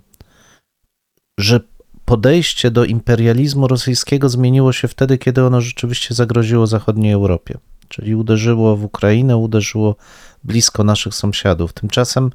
że 1.39 1.59
podejście 2.05 2.71
do 2.71 2.85
imperializmu 2.85 3.67
rosyjskiego 3.67 4.29
zmieniło 4.29 4.73
się 4.73 4.87
wtedy, 4.87 5.17
kiedy 5.17 5.43
ono 5.43 5.61
rzeczywiście 5.61 6.13
zagroziło 6.13 6.67
zachodniej 6.67 7.11
Europie 7.11 7.57
czyli 7.89 8.15
uderzyło 8.15 8.75
w 8.75 8.83
Ukrainę, 8.83 9.37
uderzyło 9.37 9.95
blisko 10.43 10.83
naszych 10.83 11.15
sąsiadów. 11.15 11.73
Tymczasem 11.73 12.31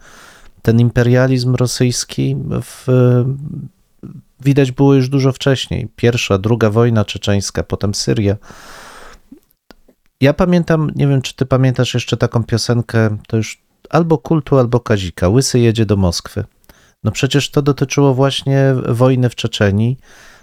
ten 0.63 0.81
imperializm 0.81 1.55
rosyjski 1.55 2.37
w, 2.63 2.87
widać 4.41 4.73
było 4.73 4.95
już 4.95 5.09
dużo 5.09 5.33
wcześniej. 5.33 5.89
Pierwsza, 5.97 6.39
druga 6.39 6.71
wojna 6.71 7.05
czeczeńska, 7.05 7.63
potem 7.63 7.95
Syria. 7.95 8.37
Ja 10.21 10.35
pamiętam, 10.35 10.91
nie 10.95 11.07
wiem 11.09 11.23
czy 11.23 11.35
ty 11.35 11.47
pamiętasz 11.47 11.95
jeszcze 11.95 12.17
taką 12.17 12.45
piosenkę, 12.45 13.17
to 13.27 13.37
już 13.37 13.63
albo 13.91 14.19
kultu, 14.19 14.59
albo 14.59 14.81
Kazika. 14.81 15.29
Łysy 15.29 15.59
jedzie 15.59 15.87
do 15.87 15.97
Moskwy. 15.97 16.45
No 17.05 17.11
przecież 17.11 17.51
to 17.51 17.63
dotyczyło 17.63 18.15
właśnie 18.15 18.75
wojny 18.89 19.31
w 19.31 19.35
Czeczenii 19.35 19.99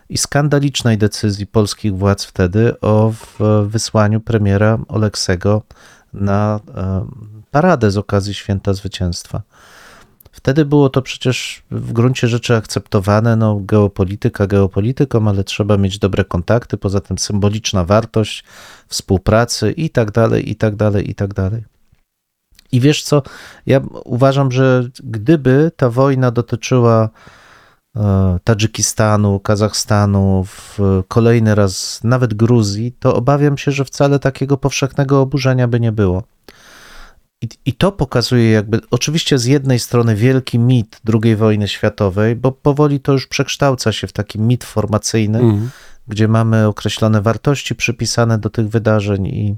i 0.09 0.17
skandalicznej 0.17 0.97
decyzji 0.97 1.47
polskich 1.47 1.95
władz 1.95 2.25
wtedy 2.25 2.79
o 2.81 3.13
wysłaniu 3.65 4.19
premiera 4.19 4.77
Oleksego 4.87 5.61
na 6.13 6.59
paradę 7.51 7.91
z 7.91 7.97
okazji 7.97 8.33
Święta 8.33 8.73
Zwycięstwa. 8.73 9.41
Wtedy 10.47 10.65
było 10.65 10.89
to 10.89 11.01
przecież 11.01 11.63
w 11.71 11.93
gruncie 11.93 12.27
rzeczy 12.27 12.55
akceptowane, 12.55 13.35
no 13.35 13.59
geopolityka 13.61 14.47
geopolityką, 14.47 15.27
ale 15.27 15.43
trzeba 15.43 15.77
mieć 15.77 15.99
dobre 15.99 16.25
kontakty, 16.25 16.77
poza 16.77 16.99
tym 16.99 17.17
symboliczna 17.17 17.83
wartość 17.83 18.43
współpracy 18.87 19.71
i 19.71 19.89
tak 19.89 20.11
dalej, 20.11 20.51
i 20.51 20.55
tak 20.55 20.75
dalej, 20.75 21.09
i 21.09 21.15
tak 21.15 21.33
dalej. 21.33 21.63
I 22.71 22.79
wiesz 22.79 23.03
co, 23.03 23.23
ja 23.65 23.81
uważam, 24.05 24.51
że 24.51 24.89
gdyby 25.03 25.71
ta 25.77 25.89
wojna 25.89 26.31
dotyczyła 26.31 27.09
Tadżykistanu, 28.43 29.39
Kazachstanu, 29.39 30.45
kolejny 31.07 31.55
raz 31.55 31.99
nawet 32.03 32.33
Gruzji, 32.33 32.91
to 32.99 33.15
obawiam 33.15 33.57
się, 33.57 33.71
że 33.71 33.85
wcale 33.85 34.19
takiego 34.19 34.57
powszechnego 34.57 35.21
oburzenia 35.21 35.67
by 35.67 35.79
nie 35.79 35.91
było. 35.91 36.23
I, 37.41 37.47
I, 37.65 37.73
to 37.73 37.91
pokazuje 37.91 38.51
jakby, 38.51 38.81
oczywiście 38.91 39.37
z 39.37 39.45
jednej 39.45 39.79
strony 39.79 40.15
wielki 40.15 40.59
mit 40.59 41.01
II 41.23 41.35
wojny 41.35 41.67
światowej, 41.67 42.35
bo 42.35 42.51
powoli 42.51 42.99
to 42.99 43.11
już 43.11 43.27
przekształca 43.27 43.91
się 43.91 44.07
w 44.07 44.13
taki 44.13 44.39
mit 44.39 44.63
formacyjny, 44.63 45.39
mm. 45.39 45.69
gdzie 46.07 46.27
mamy 46.27 46.67
określone 46.67 47.21
wartości 47.21 47.75
przypisane 47.75 48.37
do 48.37 48.49
tych 48.49 48.69
wydarzeń 48.69 49.27
i 49.27 49.55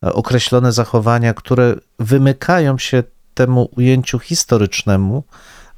określone 0.00 0.72
zachowania, 0.72 1.34
które 1.34 1.74
wymykają 1.98 2.78
się 2.78 3.02
temu 3.34 3.70
ujęciu 3.76 4.18
historycznemu, 4.18 5.24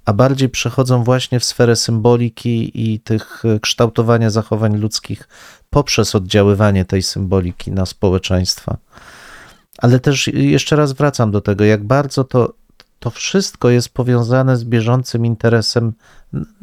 a 0.04 0.12
bardziej 0.12 0.48
przechodzą 0.48 1.04
właśnie 1.04 1.40
w 1.40 1.44
sferę 1.44 1.76
symboliki 1.76 2.70
i 2.92 3.00
tych 3.00 3.42
kształtowania 3.62 4.30
zachowań 4.30 4.76
ludzkich 4.76 5.28
poprzez 5.70 6.14
oddziaływanie 6.14 6.84
tej 6.84 7.02
symboliki 7.02 7.72
na 7.72 7.86
społeczeństwa. 7.86 8.76
Ale 9.80 10.00
też 10.00 10.26
jeszcze 10.26 10.76
raz 10.76 10.92
wracam 10.92 11.30
do 11.30 11.40
tego, 11.40 11.64
jak 11.64 11.84
bardzo 11.84 12.24
to, 12.24 12.52
to 12.98 13.10
wszystko 13.10 13.70
jest 13.70 13.88
powiązane 13.88 14.56
z 14.56 14.64
bieżącym 14.64 15.26
interesem 15.26 15.92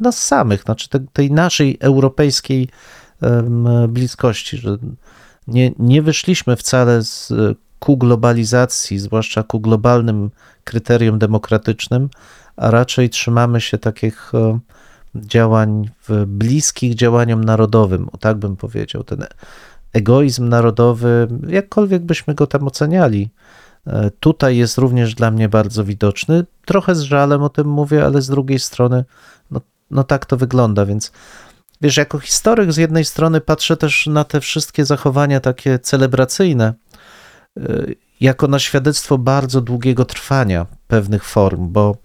nas 0.00 0.26
samych, 0.26 0.62
znaczy 0.62 0.88
te, 0.88 1.00
tej 1.12 1.32
naszej 1.32 1.76
europejskiej 1.80 2.68
bliskości, 3.88 4.56
że 4.56 4.76
nie, 5.48 5.72
nie 5.78 6.02
wyszliśmy 6.02 6.56
wcale 6.56 7.02
z, 7.02 7.32
ku 7.78 7.96
globalizacji, 7.96 8.98
zwłaszcza 8.98 9.42
ku 9.42 9.60
globalnym 9.60 10.30
kryterium 10.64 11.18
demokratycznym, 11.18 12.08
a 12.56 12.70
raczej 12.70 13.10
trzymamy 13.10 13.60
się 13.60 13.78
takich 13.78 14.32
e, 14.34 14.58
działań 15.14 15.90
bliskich 16.26 16.94
działaniom 16.94 17.44
narodowym, 17.44 18.08
o 18.12 18.16
tak 18.18 18.36
bym 18.36 18.56
powiedział. 18.56 19.04
Ten 19.04 19.26
egoizm 19.92 20.48
narodowy, 20.48 21.28
jakkolwiek 21.48 22.02
byśmy 22.02 22.34
go 22.34 22.46
tam 22.46 22.66
oceniali, 22.66 23.30
e, 23.86 24.10
tutaj 24.20 24.56
jest 24.56 24.78
również 24.78 25.14
dla 25.14 25.30
mnie 25.30 25.48
bardzo 25.48 25.84
widoczny. 25.84 26.44
Trochę 26.64 26.94
z 26.94 27.00
żalem 27.00 27.42
o 27.42 27.48
tym 27.48 27.68
mówię, 27.68 28.04
ale 28.04 28.22
z 28.22 28.28
drugiej 28.28 28.58
strony, 28.58 29.04
no, 29.50 29.60
no 29.90 30.04
tak 30.04 30.26
to 30.26 30.36
wygląda, 30.36 30.86
więc 30.86 31.12
wiesz, 31.80 31.96
jako 31.96 32.18
historyk 32.18 32.72
z 32.72 32.76
jednej 32.76 33.04
strony 33.04 33.40
patrzę 33.40 33.76
też 33.76 34.06
na 34.06 34.24
te 34.24 34.40
wszystkie 34.40 34.84
zachowania 34.84 35.40
takie 35.40 35.78
celebracyjne, 35.78 36.74
y, 37.58 37.96
jako 38.20 38.48
na 38.48 38.58
świadectwo 38.58 39.18
bardzo 39.18 39.60
długiego 39.60 40.04
trwania 40.04 40.66
pewnych 40.88 41.24
form, 41.24 41.68
bo 41.68 41.96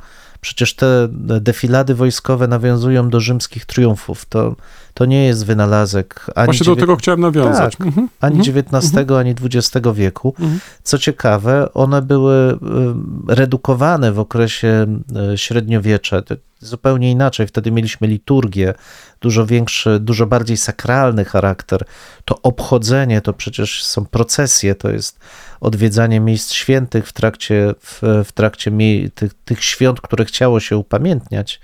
przecież 0.41 0.75
te 0.75 1.07
defilady 1.41 1.95
wojskowe 1.95 2.47
nawiązują 2.47 3.09
do 3.09 3.19
rzymskich 3.19 3.65
triumfów. 3.65 4.25
To, 4.25 4.55
to 4.93 5.05
nie 5.05 5.25
jest 5.25 5.45
wynalazek 5.45 6.25
ani, 6.35 6.45
Właśnie 6.45 6.65
do 6.65 6.71
dziewię- 6.71 6.79
tego 6.79 6.95
chciałem 6.95 7.21
nawiązać. 7.21 7.75
Tak. 7.75 7.87
Mhm. 7.87 8.09
ani 8.21 8.37
Mhm. 8.39 8.57
XIX, 8.57 9.11
ani 9.19 9.35
XX 9.41 9.87
wieku. 9.93 10.33
Mhm. 10.39 10.59
Co 10.83 10.97
ciekawe, 10.97 11.73
one 11.73 12.01
były 12.01 12.57
redukowane 13.27 14.11
w 14.11 14.19
okresie 14.19 14.85
średniowiecza. 15.35 16.21
Zupełnie 16.59 17.11
inaczej. 17.11 17.47
Wtedy 17.47 17.71
mieliśmy 17.71 18.07
liturgię, 18.07 18.73
dużo 19.21 19.45
większy, 19.45 19.99
dużo 19.99 20.25
bardziej 20.25 20.57
sakralny 20.57 21.25
charakter. 21.25 21.85
To 22.25 22.41
obchodzenie 22.41 23.21
to 23.21 23.33
przecież 23.33 23.83
są 23.85 24.05
procesje, 24.05 24.75
to 24.75 24.89
jest 24.89 25.19
odwiedzanie 25.61 26.19
miejsc 26.19 26.51
świętych 26.51 27.07
w 27.07 27.13
trakcie, 27.13 27.73
w, 27.79 28.01
w 28.25 28.31
trakcie 28.31 28.71
tych, 29.15 29.33
tych 29.45 29.63
świąt, 29.63 30.01
które 30.01 30.25
chciało 30.25 30.59
się 30.59 30.77
upamiętniać. 30.77 31.59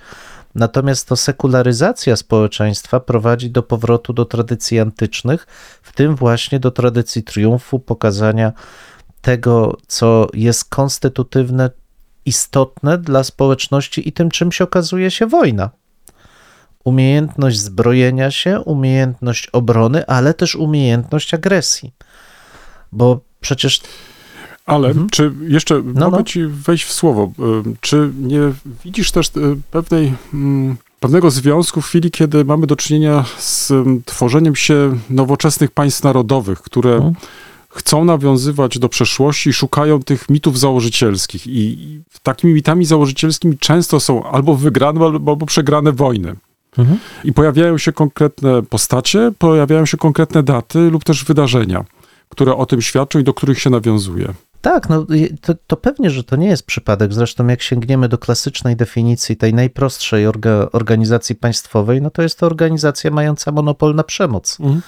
Natomiast 0.55 1.07
to 1.07 1.15
sekularyzacja 1.15 2.15
społeczeństwa 2.15 2.99
prowadzi 2.99 3.49
do 3.49 3.63
powrotu 3.63 4.13
do 4.13 4.25
tradycji 4.25 4.79
antycznych, 4.79 5.47
w 5.81 5.93
tym 5.93 6.15
właśnie 6.15 6.59
do 6.59 6.71
tradycji 6.71 7.23
triumfu, 7.23 7.79
pokazania 7.79 8.53
tego, 9.21 9.77
co 9.87 10.27
jest 10.33 10.65
konstytutywne, 10.65 11.69
istotne 12.25 12.97
dla 12.97 13.23
społeczności 13.23 14.09
i 14.09 14.11
tym, 14.11 14.31
czym 14.31 14.51
się 14.51 14.63
okazuje 14.63 15.11
się 15.11 15.27
wojna. 15.27 15.69
Umiejętność 16.83 17.59
zbrojenia 17.59 18.31
się, 18.31 18.59
umiejętność 18.59 19.47
obrony, 19.47 20.05
ale 20.05 20.33
też 20.33 20.55
umiejętność 20.55 21.33
agresji. 21.33 21.93
Bo 22.91 23.19
przecież 23.39 23.81
Ale 24.69 24.87
Mhm. 24.87 25.09
czy 25.09 25.33
jeszcze 25.47 25.81
No, 25.85 26.05
mogę 26.05 26.17
no. 26.17 26.23
ci 26.23 26.45
wejść 26.45 26.83
w 26.85 26.93
słowo? 26.93 27.31
Y, 27.39 27.75
Czy 27.81 28.11
nie 28.21 28.39
widzisz 28.85 29.11
też 29.11 29.27
y, 29.27 29.31
pewnej, 29.71 30.13
mm, 30.33 30.75
pewnego 30.99 31.31
związku 31.31 31.81
w 31.81 31.85
chwili, 31.85 32.11
kiedy 32.11 32.45
mamy 32.45 32.67
do 32.67 32.75
czynienia 32.75 33.25
z 33.37 33.71
mm, 33.71 34.01
tworzeniem 34.05 34.55
się 34.55 34.97
nowoczesnych 35.09 35.71
państw 35.71 36.03
narodowych, 36.03 36.61
które 36.61 36.95
Mhm. 36.95 37.13
chcą 37.69 38.05
nawiązywać 38.05 38.79
do 38.79 38.89
przeszłości 38.89 39.49
i 39.49 39.53
szukają 39.53 39.99
tych 39.99 40.29
mitów 40.29 40.59
założycielskich. 40.59 41.47
I 41.47 41.59
i 41.59 42.01
takimi 42.23 42.53
mitami 42.53 42.85
założycielskimi 42.85 43.57
często 43.57 43.99
są 43.99 44.31
albo 44.31 44.55
wygrane, 44.55 45.05
albo, 45.05 45.31
albo 45.31 45.45
przegrane 45.45 45.91
wojny. 45.91 46.35
Mhm. 46.77 46.97
I 47.23 47.33
pojawiają 47.33 47.77
się 47.77 47.91
konkretne 47.93 48.63
postacie, 48.63 49.31
pojawiają 49.39 49.85
się 49.85 49.97
konkretne 49.97 50.43
daty 50.43 50.79
lub 50.79 51.03
też 51.03 51.25
wydarzenia, 51.25 51.85
które 52.29 52.55
o 52.55 52.65
tym 52.65 52.81
świadczą 52.81 53.19
i 53.19 53.23
do 53.23 53.33
których 53.33 53.59
się 53.59 53.69
nawiązuje. 53.69 54.33
Tak, 54.61 54.89
no 54.89 55.05
to, 55.41 55.53
to 55.67 55.77
pewnie, 55.77 56.09
że 56.09 56.23
to 56.23 56.35
nie 56.35 56.47
jest 56.47 56.63
przypadek. 56.65 57.13
Zresztą 57.13 57.47
jak 57.47 57.61
sięgniemy 57.61 58.09
do 58.09 58.17
klasycznej 58.17 58.75
definicji 58.75 59.37
tej 59.37 59.53
najprostszej 59.53 60.27
orga, 60.27 60.67
organizacji 60.71 61.35
państwowej, 61.35 62.01
no 62.01 62.09
to 62.09 62.21
jest 62.21 62.39
to 62.39 62.45
organizacja 62.45 63.11
mająca 63.11 63.51
monopol 63.51 63.95
na 63.95 64.03
przemoc. 64.03 64.57
Mhm. 64.59 64.81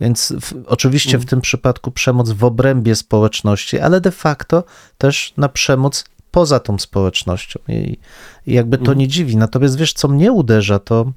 Więc 0.00 0.32
w, 0.40 0.64
oczywiście 0.66 1.10
Mhm. 1.10 1.26
w 1.26 1.30
tym 1.30 1.40
przypadku 1.40 1.90
przemoc 1.90 2.30
w 2.30 2.44
obrębie 2.44 2.94
społeczności, 2.94 3.78
ale 3.78 4.00
de 4.00 4.10
facto 4.10 4.64
też 4.98 5.32
na 5.36 5.48
przemoc 5.48 6.04
poza 6.30 6.60
tą 6.60 6.78
społecznością. 6.78 7.60
I, 7.68 7.98
i 8.46 8.54
jakby 8.54 8.76
to 8.76 8.82
Mhm. 8.82 8.98
nie 8.98 9.08
dziwi. 9.08 9.36
Natomiast 9.36 9.78
wiesz, 9.78 9.92
co 9.92 10.08
mnie 10.08 10.32
uderza, 10.32 10.78
to 10.78 11.12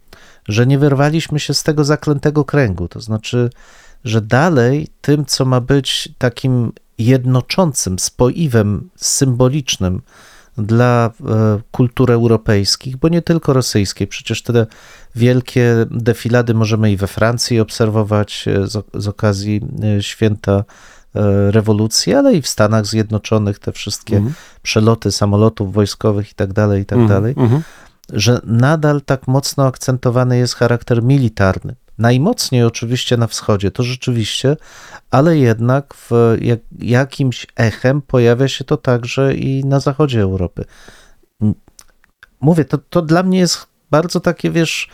że 0.48 0.68
nie 0.68 0.80
wyrwaliśmy 0.80 1.40
się 1.40 1.54
z 1.54 1.64
tego 1.64 1.84
zaklętego 1.84 2.46
kręgu. 2.46 2.88
To 2.88 3.02
znaczy, 3.02 3.50
że 4.04 4.22
dalej 4.22 4.88
tym, 5.02 5.26
co 5.26 5.46
ma 5.46 5.62
być 5.62 6.10
takim 6.18 6.72
jednoczącym, 7.00 8.00
spoiwem 8.00 8.90
symbolicznym 8.96 10.02
dla 10.58 11.12
e, 11.30 11.60
kultur 11.72 12.12
europejskich, 12.12 12.98
bo 12.98 13.10
nie 13.10 13.22
tylko 13.22 13.54
rosyjskiej. 13.54 14.08
Przecież 14.08 14.42
te 14.44 14.68
wielkie 15.16 15.76
defilady 15.92 16.54
możemy 16.54 16.92
i 16.92 16.98
we 16.98 17.08
Francji 17.08 17.60
obserwować 17.60 18.46
e, 18.48 18.68
z, 18.68 18.86
z 18.94 19.08
okazji 19.08 19.62
e, 19.98 20.04
święta 20.04 20.64
rewolucji, 21.50 22.14
ale 22.14 22.34
i 22.34 22.42
w 22.42 22.48
Stanach 22.48 22.86
Zjednoczonych 22.86 23.60
te 23.60 23.72
wszystkie 23.72 24.16
Mhm. 24.18 24.34
przeloty 24.62 25.12
samolotów 25.12 25.74
wojskowych 25.74 26.32
i 26.32 26.36
tak 26.36 26.54
dalej, 26.54 26.82
i 26.82 26.86
tak 26.86 27.00
Mhm, 27.00 27.22
dalej 27.22 27.34
mhm. 27.38 27.62
że 28.14 28.42
nadal 28.44 29.02
tak 29.02 29.28
mocno 29.28 29.66
akcentowany 29.66 30.38
jest 30.38 30.54
charakter 30.56 31.04
militarny. 31.04 31.76
Najmocniej 32.00 32.64
oczywiście 32.64 33.18
na 33.18 33.28
wschodzie, 33.28 33.72
to 33.72 33.84
rzeczywiście, 33.84 34.58
ale 35.12 35.38
jednak 35.38 35.94
w 35.94 36.12
jak, 36.42 36.60
jakimś 36.80 37.48
echem 37.56 38.02
pojawia 38.02 38.48
się 38.48 38.64
to 38.64 38.78
także 38.78 39.36
i 39.36 39.66
na 39.66 39.80
zachodzie 39.80 40.22
Europy. 40.22 40.66
Mówię, 42.42 42.66
to, 42.66 42.78
to 42.78 43.02
dla 43.02 43.24
mnie 43.24 43.40
jest 43.40 43.68
bardzo 43.92 44.20
takie, 44.20 44.52
wiesz, 44.52 44.90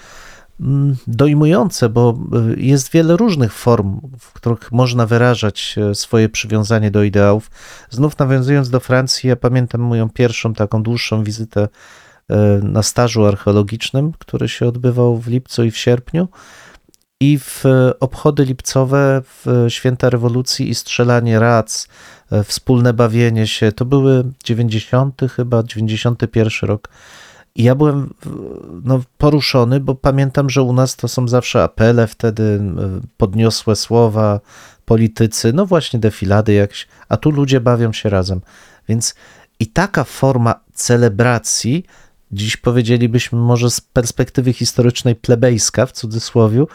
dojmujące, 1.08 1.90
bo 1.90 2.18
y, 2.56 2.62
jest 2.62 2.92
wiele 2.92 3.18
różnych 3.18 3.54
form, 3.54 4.02
w 4.20 4.34
których 4.34 4.72
można 4.72 5.06
wyrażać 5.06 5.76
e, 5.78 5.96
swoje 5.96 6.30
przywiązanie 6.30 6.92
do 6.92 7.04
ideałów. 7.04 7.52
Znów 7.90 8.20
nawiązując 8.20 8.70
do 8.70 8.80
Francji, 8.80 9.30
ja 9.30 9.36
pamiętam 9.36 9.82
moją 9.82 10.10
pierwszą 10.10 10.54
taką 10.54 10.84
dłuższą 10.84 11.24
wizytę 11.24 11.68
e, 12.30 12.38
na 12.64 12.84
stażu 12.84 13.26
archeologicznym, 13.26 14.12
który 14.20 14.50
się 14.50 14.68
odbywał 14.68 15.18
w 15.18 15.28
lipcu 15.28 15.64
i 15.64 15.72
w 15.72 15.78
sierpniu. 15.78 16.28
I 17.20 17.40
w 17.40 17.66
e, 17.66 18.00
obchody 18.00 18.46
lipcowe, 18.46 19.22
w 19.26 19.66
święta 19.70 20.10
rewolucji 20.10 20.70
i 20.70 20.76
strzelanie 20.76 21.40
rac, 21.40 21.88
e, 22.32 22.44
wspólne 22.44 22.94
bawienie 22.94 23.48
się, 23.48 23.72
to 23.72 23.86
były 23.86 24.24
90 24.44 25.22
chyba, 25.36 25.64
91 25.64 26.70
rok. 26.70 26.90
I 27.56 27.64
ja 27.64 27.76
byłem 27.76 28.14
no, 28.84 29.02
poruszony, 29.18 29.80
bo 29.80 29.96
pamiętam, 29.96 30.50
że 30.50 30.62
u 30.62 30.74
nas 30.74 30.96
to 30.96 31.08
są 31.08 31.28
zawsze 31.28 31.64
apele 31.64 32.08
wtedy, 32.08 32.44
e, 32.44 33.02
podniosłe 33.18 33.76
słowa, 33.76 34.40
politycy, 34.86 35.54
no 35.54 35.66
właśnie 35.66 36.00
defilady 36.00 36.54
jakieś, 36.54 36.88
a 37.10 37.18
tu 37.18 37.32
ludzie 37.32 37.62
bawią 37.62 37.94
się 37.94 38.10
razem. 38.10 38.42
Więc 38.90 39.16
i 39.60 39.68
taka 39.68 40.04
forma 40.04 40.56
celebracji, 40.74 41.86
dziś 42.32 42.58
powiedzielibyśmy 42.58 43.40
może 43.40 43.70
z 43.70 43.82
perspektywy 43.82 44.54
historycznej 44.54 45.16
plebejska 45.16 45.86
w 45.86 45.92
cudzysłowiu, 45.92 46.68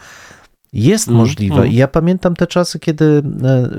jest 0.73 1.07
Mm, 1.07 1.19
możliwa. 1.19 1.55
mm. 1.55 1.67
I 1.71 1.75
ja 1.75 1.87
pamiętam 1.87 2.35
te 2.35 2.47
czasy, 2.47 2.79
kiedy 2.79 3.05
e, 3.05 3.21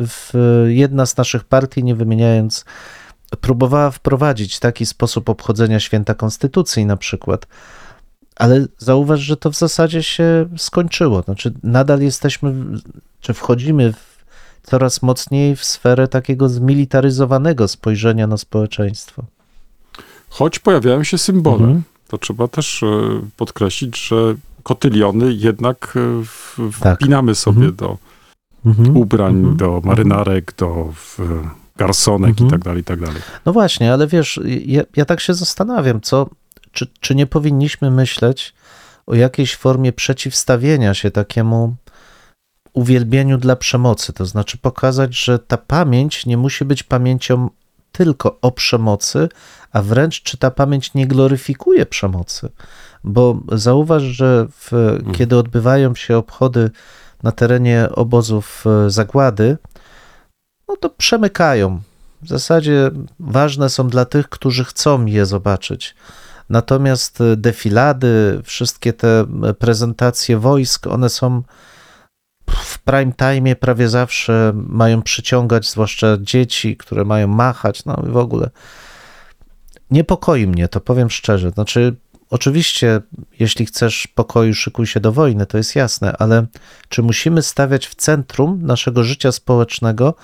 w, 0.06 0.32
jedna 0.68 1.06
z 1.06 1.16
naszych 1.16 1.44
partii, 1.44 1.84
nie 1.84 1.94
wymieniając, 1.94 2.64
próbowała 3.40 3.90
wprowadzić 3.90 4.58
taki 4.58 4.86
sposób 4.86 5.28
obchodzenia 5.28 5.80
święta 5.80 6.14
Konstytucji 6.14 6.86
na 6.86 6.96
przykład. 6.96 7.46
Ale 8.36 8.66
zauważ, 8.78 9.20
że 9.20 9.36
to 9.36 9.50
w 9.50 9.56
zasadzie 9.56 10.02
się 10.02 10.46
skończyło. 10.56 11.22
Znaczy, 11.22 11.52
nadal 11.62 12.00
jesteśmy, 12.00 12.54
czy 13.20 13.34
wchodzimy 13.34 13.92
w 13.92 14.12
coraz 14.62 15.02
mocniej 15.02 15.56
w 15.56 15.64
sferę 15.64 16.08
takiego 16.08 16.48
zmilitaryzowanego 16.48 17.68
spojrzenia 17.68 18.26
na 18.26 18.36
społeczeństwo. 18.36 19.24
Choć 20.33 20.59
pojawiają 20.59 21.05
się 21.05 21.18
symbole. 21.18 21.64
Mhm. 21.64 21.83
To 22.09 22.18
trzeba 22.18 22.49
też 22.49 22.83
e, 22.83 22.87
podkreślić, 23.37 24.09
że 24.09 24.35
kotyliony 24.62 25.33
jednak 25.33 25.95
e, 25.97 26.70
Tak. 26.80 26.97
wpinamy 26.99 27.35
sobie 27.35 27.57
Mhm. 27.66 27.76
do 27.76 27.99
Mhm. 28.66 28.97
ubrań, 28.97 29.35
Mhm. 29.37 29.57
do 29.57 29.80
marynarek, 29.85 30.55
do 30.57 30.93
w, 30.95 31.18
garsonek 31.76 32.30
Mhm. 32.30 32.49
i 32.49 32.51
tak 32.51 32.64
dalej, 32.64 32.80
i 32.80 32.85
tak 32.85 33.01
dalej. 33.01 33.22
No 33.47 33.53
właśnie, 33.53 33.93
ale 33.93 34.07
wiesz, 34.07 34.41
ja, 34.66 34.83
ja 34.97 35.05
tak 35.05 35.20
się 35.20 35.35
zastanawiam, 35.35 36.01
co, 36.01 36.26
czy, 36.72 36.87
czy 37.01 37.14
nie 37.14 37.26
powinniśmy 37.26 37.91
myśleć 37.91 38.55
o 39.07 39.14
jakiejś 39.14 39.57
formie 39.57 39.93
przeciwstawienia 39.93 40.95
się 40.95 41.11
takiemu 41.11 41.76
uwielbieniu 42.72 43.39
dla 43.39 43.57
przemocy, 43.57 44.12
to 44.12 44.26
znaczy 44.26 44.59
pokazać, 44.59 45.16
że 45.24 45.39
ta 45.39 45.57
pamięć 45.57 46.26
nie 46.26 46.37
musi 46.37 46.64
być 46.64 46.83
pamięcią 46.83 47.49
tylko 47.93 48.38
o 48.40 48.51
przemocy, 48.51 49.28
a 49.72 49.82
wręcz 49.82 50.22
czy 50.22 50.38
ta 50.38 50.51
pamięć 50.51 50.95
nie 50.95 51.07
gloryfikuje 51.07 51.86
przemocy. 51.86 52.51
Bo 53.05 53.40
zauważ, 53.53 54.03
że 54.03 54.47
w, 54.51 54.99
kiedy 55.12 55.36
odbywają 55.36 55.95
się 55.95 56.16
obchody 56.16 56.70
na 57.22 57.32
terenie 57.32 57.88
obozów 57.95 58.64
e, 58.66 58.90
zagłady, 58.90 59.59
no 60.68 60.76
to 60.76 60.90
przemykają. 60.90 61.80
W 62.22 62.28
zasadzie 62.28 62.90
ważne 63.20 63.68
są 63.68 63.88
dla 63.88 64.05
tych, 64.05 64.28
którzy 64.28 64.64
chcą 64.64 65.07
je 65.07 65.26
zobaczyć. 65.26 65.95
Natomiast 66.49 67.20
e, 67.20 67.36
defilady, 67.36 68.40
wszystkie 68.45 68.93
te 68.93 69.26
prezentacje 69.59 70.38
wojsk, 70.38 70.86
one 70.86 71.09
są 71.09 71.43
w 72.51 72.78
prime 72.78 73.12
time 73.12 73.57
prawie 73.57 73.88
zawsze 73.88 74.53
mają 74.55 75.03
przyciągać, 75.03 75.70
zwłaszcza 75.70 76.07
dzieci, 76.20 76.76
które 76.76 77.05
mają 77.05 77.28
machać, 77.28 77.84
no 77.84 78.03
i 78.09 78.11
w 78.11 78.16
ogóle. 78.16 78.51
Niepokoi 79.90 80.47
mnie 80.47 80.68
to, 80.68 80.80
powiem 80.80 81.11
szczerze. 81.11 81.51
Znaczy, 81.51 81.95
oczywiście, 82.30 83.01
jeśli 83.40 83.66
chcesz 83.66 84.07
pokoju, 84.07 84.55
szykuj 84.55 84.86
się 84.86 85.01
do 85.01 85.12
wojny, 85.12 85.47
to 85.47 85.57
jest 85.59 85.76
jasne, 85.76 86.16
ale 86.18 86.47
czy 86.88 87.03
musimy 87.03 87.43
stawiać 87.43 87.86
w 87.86 87.95
centrum 87.95 88.59
naszego 88.62 89.05
życia 89.05 89.32
społecznego 89.32 90.14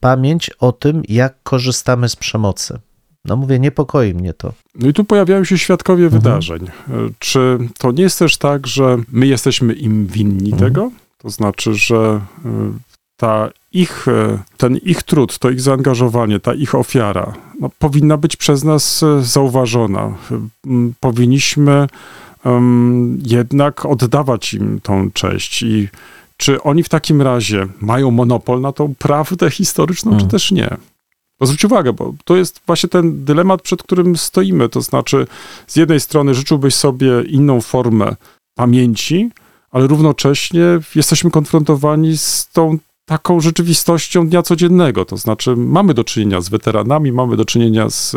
pamięć 0.00 0.50
o 0.50 0.72
tym, 0.72 1.02
jak 1.08 1.42
korzystamy 1.42 2.08
z 2.08 2.16
przemocy? 2.16 2.78
No 3.24 3.36
mówię, 3.36 3.58
niepokoi 3.58 4.14
mnie 4.14 4.34
to. 4.34 4.52
No 4.74 4.88
i 4.88 4.92
tu 4.92 5.04
pojawiają 5.04 5.44
się 5.44 5.58
świadkowie 5.58 6.04
Mhm. 6.04 6.22
wydarzeń. 6.22 6.66
E, 6.66 6.92
Czy 7.18 7.58
to 7.78 7.92
nie 7.92 8.02
jest 8.02 8.18
też 8.18 8.36
tak, 8.36 8.66
że 8.66 8.96
my 9.12 9.26
jesteśmy 9.26 9.72
im 9.74 10.06
winni 10.06 10.52
Mhm. 10.52 10.72
tego? 10.72 10.90
To 11.18 11.30
znaczy, 11.30 11.74
że 11.74 11.96
e, 12.44 12.72
ta 13.16 13.50
ich, 13.72 14.08
e, 14.08 14.38
ten 14.56 14.76
ich 14.76 15.02
trud, 15.02 15.38
to 15.38 15.50
ich 15.50 15.60
zaangażowanie, 15.60 16.40
ta 16.40 16.54
ich 16.54 16.74
ofiara 16.74 17.32
no, 17.60 17.70
powinna 17.78 18.16
być 18.16 18.36
przez 18.36 18.64
nas 18.64 19.02
e, 19.02 19.22
zauważona. 19.22 20.14
Powinniśmy 21.00 21.86
em, 22.44 23.18
jednak 23.26 23.86
oddawać 23.86 24.54
im 24.54 24.80
tą 24.80 25.10
cześć 25.10 25.62
i 25.62 25.88
czy 26.36 26.62
oni 26.62 26.82
w 26.82 26.88
takim 26.88 27.22
razie 27.22 27.66
mają 27.80 28.10
monopol 28.10 28.60
na 28.60 28.72
tą 28.72 28.94
prawdę 28.98 29.50
historyczną, 29.50 30.12
Mm. 30.12 30.24
czy 30.24 30.30
też 30.30 30.52
nie? 30.52 30.76
Bo 31.40 31.46
zwróć 31.46 31.64
uwagę, 31.64 31.92
bo 31.92 32.14
to 32.24 32.36
jest 32.36 32.60
właśnie 32.66 32.88
ten 32.88 33.24
dylemat, 33.24 33.62
przed 33.62 33.82
którym 33.82 34.16
stoimy. 34.16 34.68
To 34.68 34.80
znaczy, 34.80 35.26
z 35.66 35.76
jednej 35.76 36.00
strony 36.00 36.34
życzyłbyś 36.34 36.74
sobie 36.74 37.22
inną 37.22 37.60
formę 37.60 38.16
pamięci, 38.54 39.30
ale 39.70 39.86
równocześnie 39.86 40.64
jesteśmy 40.94 41.30
konfrontowani 41.30 42.18
z 42.18 42.48
tą 42.52 42.78
taką 43.06 43.40
rzeczywistością 43.40 44.28
dnia 44.28 44.42
codziennego. 44.42 45.04
To 45.04 45.16
znaczy, 45.16 45.56
mamy 45.56 45.94
do 45.94 46.04
czynienia 46.04 46.40
z 46.40 46.48
weteranami, 46.48 47.12
mamy 47.12 47.36
do 47.36 47.44
czynienia 47.44 47.90
z, 47.90 48.16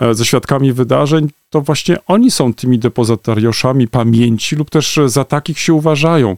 e, 0.00 0.14
ze 0.14 0.24
świadkami 0.24 0.72
wydarzeń. 0.72 1.28
To 1.50 1.60
właśnie 1.60 1.96
oni 2.06 2.30
są 2.30 2.54
tymi 2.54 2.78
depozytariuszami 2.78 3.88
pamięci, 3.88 4.56
lub 4.56 4.70
też 4.70 5.00
za 5.06 5.24
takich 5.24 5.58
się 5.58 5.74
uważają 5.74 6.36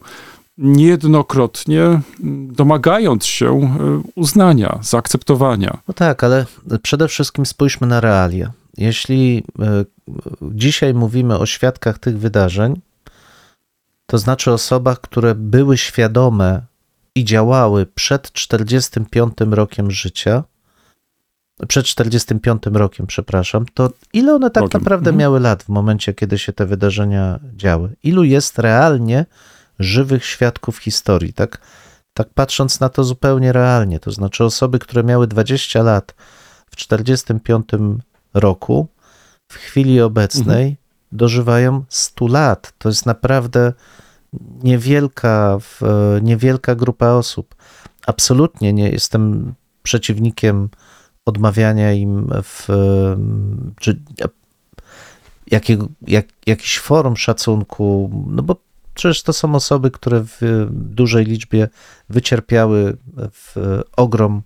niejednokrotnie 0.57 1.81
mm, 1.81 2.01
domagając 2.53 3.25
się 3.25 3.47
e, 3.49 4.01
uznania, 4.15 4.79
zaakceptowania. 4.81 5.77
No 5.87 5.93
tak, 5.93 6.23
ale 6.23 6.45
przede 6.81 7.07
wszystkim 7.07 7.45
spójrzmy 7.45 7.87
na 7.87 7.99
realia. 7.99 8.51
Jeśli 8.77 9.43
e, 9.59 9.85
dzisiaj 10.41 10.93
mówimy 10.93 11.39
o 11.39 11.45
świadkach 11.45 11.99
tych 11.99 12.19
wydarzeń, 12.19 12.81
to 14.11 14.17
znaczy 14.17 14.51
osobach, 14.51 15.01
które 15.01 15.35
były 15.35 15.77
świadome 15.77 16.61
i 17.15 17.25
działały 17.25 17.85
przed 17.85 18.31
45 18.31 19.33
rokiem 19.51 19.91
życia, 19.91 20.43
przed 21.67 21.85
45 21.85 22.63
rokiem, 22.73 23.07
przepraszam, 23.07 23.65
to 23.73 23.89
ile 24.13 24.35
one 24.35 24.49
tak 24.49 24.61
Rokiem. 24.61 24.81
naprawdę 24.81 25.09
Mhm. 25.09 25.17
miały 25.19 25.39
lat 25.39 25.63
w 25.63 25.69
momencie, 25.69 26.13
kiedy 26.13 26.37
się 26.37 26.53
te 26.53 26.65
wydarzenia 26.65 27.39
działy? 27.55 27.95
Ilu 28.03 28.23
jest 28.23 28.59
realnie 28.59 29.25
żywych 29.79 30.25
świadków 30.25 30.77
historii, 30.77 31.33
tak? 31.33 31.61
Tak 32.13 32.29
patrząc 32.33 32.79
na 32.79 32.89
to 32.89 33.03
zupełnie 33.03 33.51
realnie, 33.51 33.99
to 33.99 34.11
znaczy 34.11 34.43
osoby, 34.43 34.79
które 34.79 35.03
miały 35.03 35.27
20 35.27 35.83
lat 35.83 36.13
w 36.71 36.75
45 36.75 37.69
roku, 38.33 38.87
w 39.51 39.55
chwili 39.55 40.01
obecnej 40.01 40.77
dożywają 41.11 41.83
100 41.89 42.27
lat. 42.27 42.73
To 42.77 42.89
jest 42.89 43.05
naprawdę 43.05 43.73
niewielka, 44.63 45.57
niewielka 46.21 46.75
grupa 46.75 47.09
osób. 47.09 47.55
Absolutnie 48.07 48.73
nie 48.73 48.89
jestem 48.89 49.53
przeciwnikiem 49.83 50.69
odmawiania 51.25 51.93
im 51.93 52.29
w, 52.43 52.67
czy 53.79 54.01
jakiego, 55.51 55.87
jak, 56.07 56.25
jakichś 56.45 56.79
form 56.79 57.15
szacunku, 57.15 58.11
no 58.27 58.43
bo 58.43 58.55
przecież 58.93 59.23
to 59.23 59.33
są 59.33 59.55
osoby, 59.55 59.91
które 59.91 60.23
w 60.23 60.67
dużej 60.71 61.25
liczbie 61.25 61.69
wycierpiały 62.09 62.97
w 63.31 63.55
ogrom, 63.97 64.41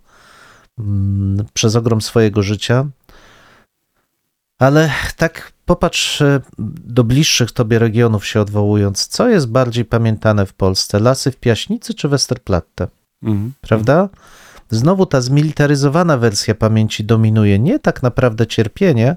mm, 0.79 1.45
przez 1.53 1.75
ogrom 1.75 2.01
swojego 2.01 2.43
życia. 2.43 2.85
Ale 4.59 4.91
tak 5.17 5.51
popatrz 5.65 6.21
e, 6.21 6.41
do 6.87 7.03
bliższych 7.03 7.51
tobie 7.51 7.79
regionów 7.79 8.25
się 8.25 8.41
odwołując, 8.41 9.07
co 9.07 9.29
jest 9.29 9.47
bardziej 9.47 9.85
pamiętane 9.85 10.45
w 10.45 10.53
Polsce? 10.53 10.99
Lasy 10.99 11.31
w 11.31 11.37
Piaśnicy 11.37 11.93
czy 11.93 12.07
Westerplatte? 12.07 12.87
Mhm. 13.23 13.53
Prawda? 13.61 14.09
Znowu 14.69 15.05
ta 15.05 15.21
zmilitaryzowana 15.21 16.17
wersja 16.17 16.55
pamięci 16.55 17.03
dominuje. 17.03 17.59
Nie 17.59 17.79
tak 17.79 18.03
naprawdę 18.03 18.47
cierpienie, 18.47 19.15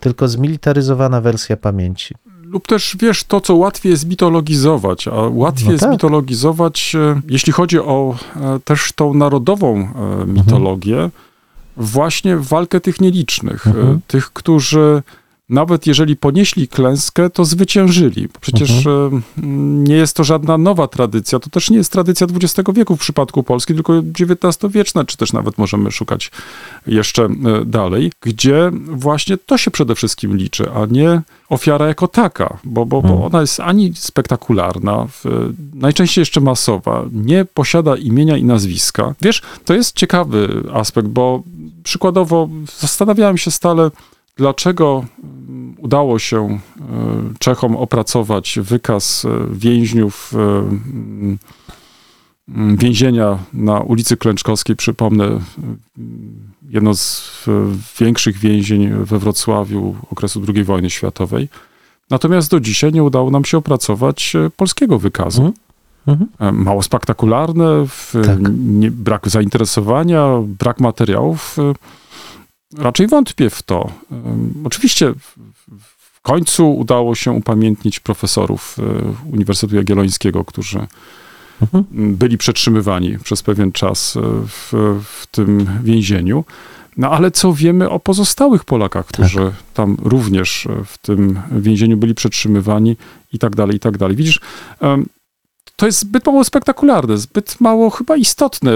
tylko 0.00 0.28
zmilitaryzowana 0.28 1.20
wersja 1.20 1.56
pamięci. 1.56 2.14
Lub 2.42 2.66
też 2.66 2.96
wiesz, 3.00 3.24
to 3.24 3.40
co 3.40 3.54
łatwiej 3.54 3.90
jest 3.90 4.08
mitologizować, 4.08 5.08
a 5.08 5.14
łatwiej 5.14 5.72
No 5.72 5.78
tak. 5.78 5.90
mitologizować, 5.90 6.94
e, 6.94 7.20
jeśli 7.28 7.52
chodzi 7.52 7.78
o 7.78 8.16
e, 8.36 8.60
też 8.64 8.92
tą 8.92 9.14
narodową 9.14 9.88
mitologię, 10.26 11.10
właśnie 11.78 12.36
walkę 12.36 12.80
tych 12.80 13.00
nielicznych, 13.00 13.66
e, 13.66 13.70
Mhm. 13.70 14.00
tych, 14.06 14.32
którzy 14.32 15.02
nawet 15.48 15.86
jeżeli 15.86 16.16
ponieśli 16.16 16.68
klęskę, 16.68 17.30
to 17.30 17.44
zwyciężyli. 17.44 18.28
Przecież 18.40 18.70
Mhm. 18.86 19.16
e, 19.16 19.46
nie 19.88 19.94
jest 19.96 20.16
to 20.16 20.24
żadna 20.24 20.58
nowa 20.58 20.88
tradycja, 20.88 21.38
to 21.38 21.50
też 21.50 21.70
nie 21.70 21.76
jest 21.76 21.92
tradycja 21.92 22.26
XX 22.42 22.70
wieku 22.74 22.96
w 22.96 23.00
przypadku 23.00 23.42
Polski, 23.42 23.74
tylko 23.74 23.92
XIX-wieczna, 23.98 25.04
czy 25.04 25.16
też 25.16 25.32
nawet 25.32 25.58
możemy 25.58 25.90
szukać 25.92 26.30
jeszcze 26.86 27.24
e, 27.24 27.30
dalej, 27.64 28.12
gdzie 28.20 28.70
właśnie 28.86 29.36
to 29.36 29.58
się 29.58 29.70
przede 29.70 29.94
wszystkim 29.94 30.36
liczy, 30.36 30.70
a 30.70 30.86
nie 30.86 31.22
ofiara 31.48 31.86
jako 31.86 32.08
taka, 32.08 32.58
bo, 32.64 32.86
bo, 32.86 33.02
bo 33.02 33.08
Mhm. 33.08 33.22
ona 33.26 33.40
jest 33.40 33.60
ani 33.60 33.92
spektakularna, 33.94 35.06
w, 35.10 35.24
najczęściej 35.74 36.22
jeszcze 36.22 36.40
masowa, 36.40 37.04
nie 37.12 37.44
posiada 37.44 37.96
imienia 37.96 38.36
i 38.36 38.44
nazwiska. 38.44 39.14
Wiesz, 39.22 39.42
to 39.64 39.74
jest 39.74 39.96
ciekawy 39.96 40.62
aspekt, 40.72 41.08
bo 41.08 41.42
przykładowo 41.84 42.48
zastanawiałem 42.78 43.38
się 43.38 43.50
stale, 43.50 43.90
dlaczego 44.38 45.04
mm, 45.22 45.74
udało 45.78 46.18
się 46.18 46.46
e, 46.46 46.58
Czechom 47.38 47.76
opracować 47.76 48.58
wykaz 48.62 49.24
e, 49.24 49.28
więźniów 49.52 50.32
e, 50.34 50.38
mm, 50.38 51.38
mm, 52.48 52.76
więzienia 52.76 53.38
na 53.52 53.80
ulicy 53.80 54.16
Klęczkowskiej. 54.16 54.76
Przypomnę, 54.76 55.40
jedno 56.70 56.94
z 56.94 57.44
większych 58.00 58.38
więzień 58.38 58.90
we 59.04 59.18
Wrocławiu 59.18 59.96
okresu 60.10 60.42
II 60.54 60.64
wojny 60.64 60.90
światowej. 60.90 61.48
Natomiast 62.10 62.50
do 62.50 62.60
dzisiaj 62.60 62.92
nie 62.92 63.02
udało 63.02 63.30
nam 63.30 63.44
się 63.44 63.58
opracować 63.58 64.32
polskiego 64.56 64.98
wykazu. 64.98 65.42
Mhm. 65.42 65.68
Mhm. 66.06 66.64
Mało 66.64 66.82
spektakularne, 66.82 67.86
Tak. 68.12 68.38
nie, 68.58 68.90
brak 68.90 69.28
zainteresowania, 69.28 70.28
brak 70.58 70.80
materiałów. 70.80 71.56
Raczej 72.76 73.06
wątpię 73.06 73.50
w 73.50 73.62
to. 73.62 73.92
Oczywiście 74.64 75.14
w, 75.14 76.20
końcu 76.22 76.76
udało 76.76 77.14
się 77.14 77.32
upamiętnić 77.32 78.00
profesorów 78.00 78.76
e, 78.78 79.32
Uniwersytetu 79.32 79.76
Jagiellońskiego, 79.76 80.44
którzy 80.44 80.86
Mhm. 81.62 81.84
byli 82.16 82.38
przetrzymywani 82.38 83.18
przez 83.18 83.42
pewien 83.42 83.72
czas 83.72 84.16
e, 84.16 84.20
w, 84.46 84.72
w 85.04 85.26
tym 85.26 85.66
więzieniu. 85.82 86.44
No 86.96 87.10
ale 87.10 87.30
co 87.30 87.52
wiemy 87.52 87.90
o 87.90 88.00
pozostałych 88.00 88.64
Polakach, 88.64 89.06
którzy 89.06 89.52
tam 89.74 89.96
również 90.02 90.68
w 90.86 90.98
tym 90.98 91.40
więzieniu 91.52 91.96
byli 91.96 92.14
przetrzymywani 92.14 92.96
i 93.32 93.38
tak 93.38 93.56
dalej, 93.56 93.76
i 93.76 93.80
tak 93.80 93.98
dalej. 93.98 94.16
Widzisz, 94.16 94.40
to 95.78 95.86
jest 95.86 95.98
zbyt 95.98 96.26
mało 96.26 96.44
spektakularne, 96.44 97.18
zbyt 97.18 97.60
mało 97.60 97.90
chyba 97.90 98.16
istotne. 98.16 98.70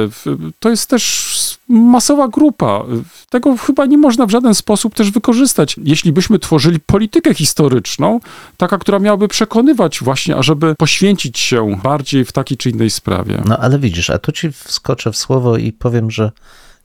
To 0.60 0.70
jest 0.70 0.86
też 0.90 1.58
masowa 1.68 2.28
grupa. 2.28 2.84
Tego 3.30 3.56
chyba 3.56 3.86
nie 3.86 3.98
można 3.98 4.26
w 4.26 4.30
żaden 4.30 4.54
sposób 4.54 4.94
też 4.94 5.10
wykorzystać. 5.10 5.76
Jeśli 5.84 6.12
byśmy 6.12 6.38
tworzyli 6.38 6.80
politykę 6.80 7.34
historyczną, 7.34 8.20
taka, 8.56 8.78
która 8.78 8.98
miałaby 8.98 9.28
przekonywać 9.28 10.00
właśnie, 10.02 10.36
ażeby 10.36 10.74
poświęcić 10.74 11.38
się 11.38 11.80
bardziej 11.82 12.24
w 12.24 12.32
takiej 12.32 12.56
czy 12.58 12.70
innej 12.70 12.90
sprawie. 12.90 13.42
No 13.44 13.58
ale 13.58 13.78
widzisz, 13.78 14.10
a 14.10 14.18
tu 14.18 14.32
ci 14.32 14.52
wskoczę 14.52 15.12
w 15.12 15.16
słowo 15.16 15.56
i 15.56 15.72
powiem, 15.72 16.10
że 16.10 16.32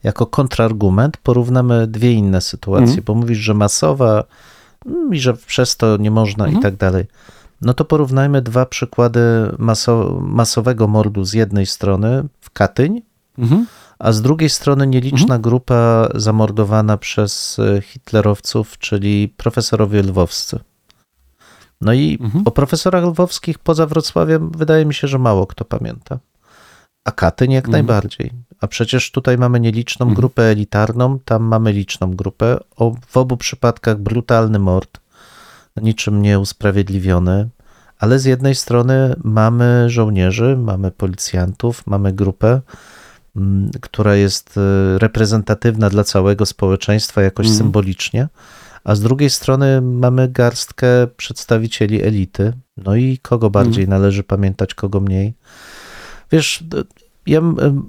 jako 0.02 0.26
kontrargument 0.26 1.16
porównamy 1.16 1.86
dwie 1.86 2.12
inne 2.12 2.40
sytuacje, 2.40 2.86
Mhm. 2.86 3.02
bo 3.06 3.14
mówisz, 3.14 3.38
że 3.38 3.54
masowa 3.54 4.24
mm, 4.86 5.14
i 5.14 5.18
że 5.20 5.34
przez 5.34 5.76
to 5.76 5.96
nie 5.96 6.10
można 6.10 6.44
Mhm. 6.44 6.60
i 6.60 6.62
tak 6.62 6.76
dalej. 6.76 7.04
No 7.62 7.74
to 7.74 7.84
porównajmy 7.84 8.42
dwa 8.42 8.66
przykłady 8.66 9.20
maso, 9.58 10.18
masowego 10.22 10.88
mordu 10.88 11.24
z 11.24 11.32
jednej 11.32 11.66
strony 11.66 12.24
w 12.40 12.50
Katyń, 12.50 13.02
Mhm. 13.38 13.66
a 13.98 14.12
z 14.12 14.22
drugiej 14.22 14.48
strony 14.50 14.86
nieliczna 14.86 15.38
grupa 15.38 16.08
zamordowana 16.14 16.96
przez 16.96 17.58
e, 17.58 17.80
hitlerowców, 17.82 18.78
czyli 18.78 19.28
profesorowie 19.36 20.02
lwowscy. 20.02 20.58
No 21.80 21.92
i 21.92 22.18
Mhm. 22.20 22.44
o 22.46 22.50
profesorach 22.50 23.04
lwowskich 23.04 23.58
poza 23.58 23.86
Wrocławiem 23.86 24.50
wydaje 24.50 24.84
mi 24.84 24.94
się, 24.94 25.08
że 25.08 25.18
mało 25.18 25.46
kto 25.46 25.64
pamięta. 25.64 26.18
A 27.04 27.10
Katyń 27.12 27.52
jak 27.52 27.64
Mhm. 27.64 27.72
najbardziej. 27.86 28.30
A 28.60 28.66
przecież 28.66 29.10
tutaj 29.10 29.38
mamy 29.38 29.60
nieliczną 29.60 30.04
Mhm. 30.04 30.16
grupę 30.16 30.42
elitarną, 30.42 31.18
tam 31.24 31.42
mamy 31.42 31.72
liczną 31.72 32.16
grupę. 32.16 32.58
O, 32.76 32.94
w 33.08 33.16
obu 33.16 33.36
przypadkach 33.36 33.98
brutalny 33.98 34.58
mord, 34.58 35.00
niczym 35.82 36.22
nie 36.22 36.38
usprawiedliwiony. 36.38 37.48
Ale 37.98 38.18
z 38.18 38.24
jednej 38.24 38.54
strony 38.54 39.14
mamy 39.24 39.90
żołnierzy, 39.90 40.56
mamy 40.56 40.90
policjantów, 40.90 41.86
mamy 41.86 42.12
grupę, 42.12 42.60
mm, 43.36 43.70
która 43.80 44.14
jest 44.14 44.58
e, 44.58 44.98
reprezentatywna 44.98 45.90
dla 45.90 46.04
całego 46.04 46.46
społeczeństwa 46.46 47.22
jakoś 47.22 47.46
Mhm. 47.46 47.58
symbolicznie, 47.58 48.28
a 48.84 48.94
z 48.94 49.00
drugiej 49.00 49.30
strony 49.30 49.80
mamy 49.80 50.28
garstkę 50.28 51.06
przedstawicieli 51.16 52.02
elity. 52.02 52.52
No 52.76 52.96
i 52.96 53.18
kogo 53.18 53.50
bardziej 53.50 53.88
należy 53.88 54.22
pamiętać, 54.22 54.74
kogo 54.74 55.00
mniej. 55.00 55.34
Wiesz, 56.32 56.64
ja, 57.28 57.40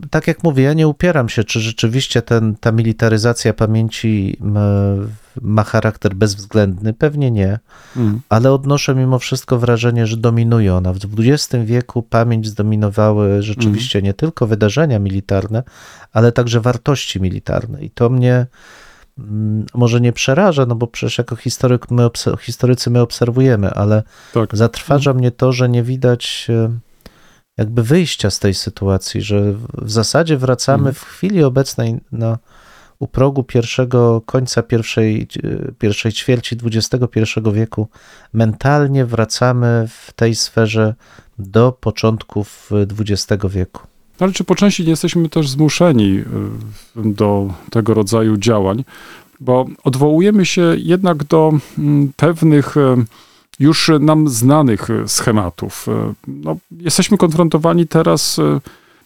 tak 0.09 0.27
jak 0.27 0.43
mówię, 0.43 0.63
ja 0.63 0.73
nie 0.73 0.87
upieram 0.87 1.29
się, 1.29 1.43
czy 1.43 1.59
rzeczywiście 1.59 2.21
ten, 2.21 2.55
ta 2.55 2.71
militaryzacja 2.71 3.53
pamięci 3.53 4.37
ma 5.41 5.63
charakter 5.63 6.13
bezwzględny. 6.15 6.93
Pewnie 6.93 7.31
nie 7.31 7.59
Mhm. 7.95 8.21
ale 8.29 8.51
odnoszę 8.53 8.95
mimo 8.95 9.19
wszystko 9.19 9.59
wrażenie, 9.59 10.07
że 10.07 10.17
dominuje 10.17 10.75
ona. 10.75 10.93
W 10.93 10.97
XX 11.17 11.65
wieku 11.65 12.03
pamięć 12.03 12.47
zdominowały 12.47 13.41
rzeczywiście 13.43 14.01
nie 14.01 14.13
tylko 14.13 14.47
wydarzenia 14.47 14.99
militarne, 14.99 15.63
ale 16.13 16.31
także 16.31 16.61
wartości 16.61 17.21
militarne. 17.21 17.81
I 17.83 17.89
to 17.89 18.09
mnie 18.09 18.45
mm, 19.19 19.65
może 19.73 20.01
nie 20.01 20.13
przeraża, 20.13 20.65
no 20.65 20.75
bo 20.75 20.87
przecież 20.87 21.17
jako 21.17 21.35
historyk 21.35 21.91
my 21.91 22.09
historycy 22.39 22.89
my 22.89 23.01
obserwujemy, 23.01 23.69
ale 23.71 24.03
Tak. 24.33 24.57
zatrważa 24.57 25.13
mnie 25.13 25.31
to, 25.31 25.51
że 25.53 25.69
nie 25.69 25.83
widać 25.83 26.47
e, 26.49 26.69
jakby 27.59 27.83
wyjścia 27.83 28.29
z 28.29 28.39
tej 28.39 28.53
sytuacji, 28.53 29.21
że 29.21 29.53
w- 29.53 29.91
zasadzie 29.91 30.37
wracamy 30.37 30.93
w 30.93 31.03
chwili 31.03 31.43
obecnej 31.43 31.97
na 32.11 32.37
u 32.99 33.07
progu 33.07 33.43
pierwszego 33.43 34.21
końca 34.25 34.63
pierwszej, 34.63 35.27
e, 35.43 35.71
pierwszej 35.79 36.13
ćwierci 36.13 36.57
XXI 36.63 37.19
wieku 37.53 37.87
mentalnie 38.33 39.05
wracamy 39.05 39.87
w 39.89 40.13
tej 40.13 40.35
sferze 40.35 40.95
do 41.39 41.71
początków 41.71 42.69
e, 42.71 42.85
XX 42.99 43.43
wieku. 43.49 43.81
Ale 44.19 44.31
czy 44.31 44.43
po 44.43 44.55
części 44.55 44.83
nie 44.83 44.89
jesteśmy 44.89 45.29
też 45.29 45.49
zmuszeni 45.49 46.17
y, 46.17 46.23
do 46.95 47.53
tego 47.71 47.93
rodzaju 47.93 48.37
działań? 48.37 48.83
Bo 49.39 49.65
odwołujemy 49.83 50.45
się 50.45 50.75
jednak 50.77 51.23
do 51.23 51.51
mm, 51.77 52.11
pewnych 52.15 52.75
już 53.59 53.91
nam 53.99 54.29
znanych 54.29 54.89
y, 54.89 55.07
schematów. 55.07 55.87
Y, 55.87 55.91
No, 56.27 56.57
jesteśmy 56.71 57.17
konfrontowani 57.17 57.87
teraz 57.87 58.39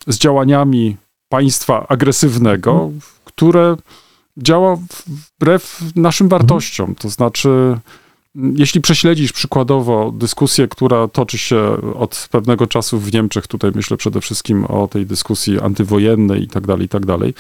z 0.08 0.18
działaniami 0.18 0.98
państwa 1.30 1.88
agresywnego, 1.88 2.92
które 3.26 3.78
działa 4.38 4.78
wbrew 5.08 5.82
naszym 5.96 6.30
wartościom. 6.30 6.96
To 6.96 7.10
znaczy, 7.10 7.78
jeśli 8.36 8.82
prześledzisz 8.82 9.32
przykładowo 9.32 10.12
dyskusję, 10.12 10.68
która 10.68 11.08
toczy 11.08 11.38
się 11.38 11.78
od 11.96 12.28
pewnego 12.32 12.68
czasu 12.68 13.00
w 13.00 13.14
Niemczech, 13.14 13.48
tutaj 13.48 13.72
myślę 13.76 13.98
przede 13.98 14.22
wszystkim 14.22 14.66
o 14.66 14.88
tej 14.88 15.06
dyskusji 15.06 15.60
antywojennej 15.60 16.44
i 16.44 16.48
tak 16.48 16.68
dalej, 16.68 16.86
i 16.86 16.90
tak 16.90 17.06
dalej, 17.06 17.34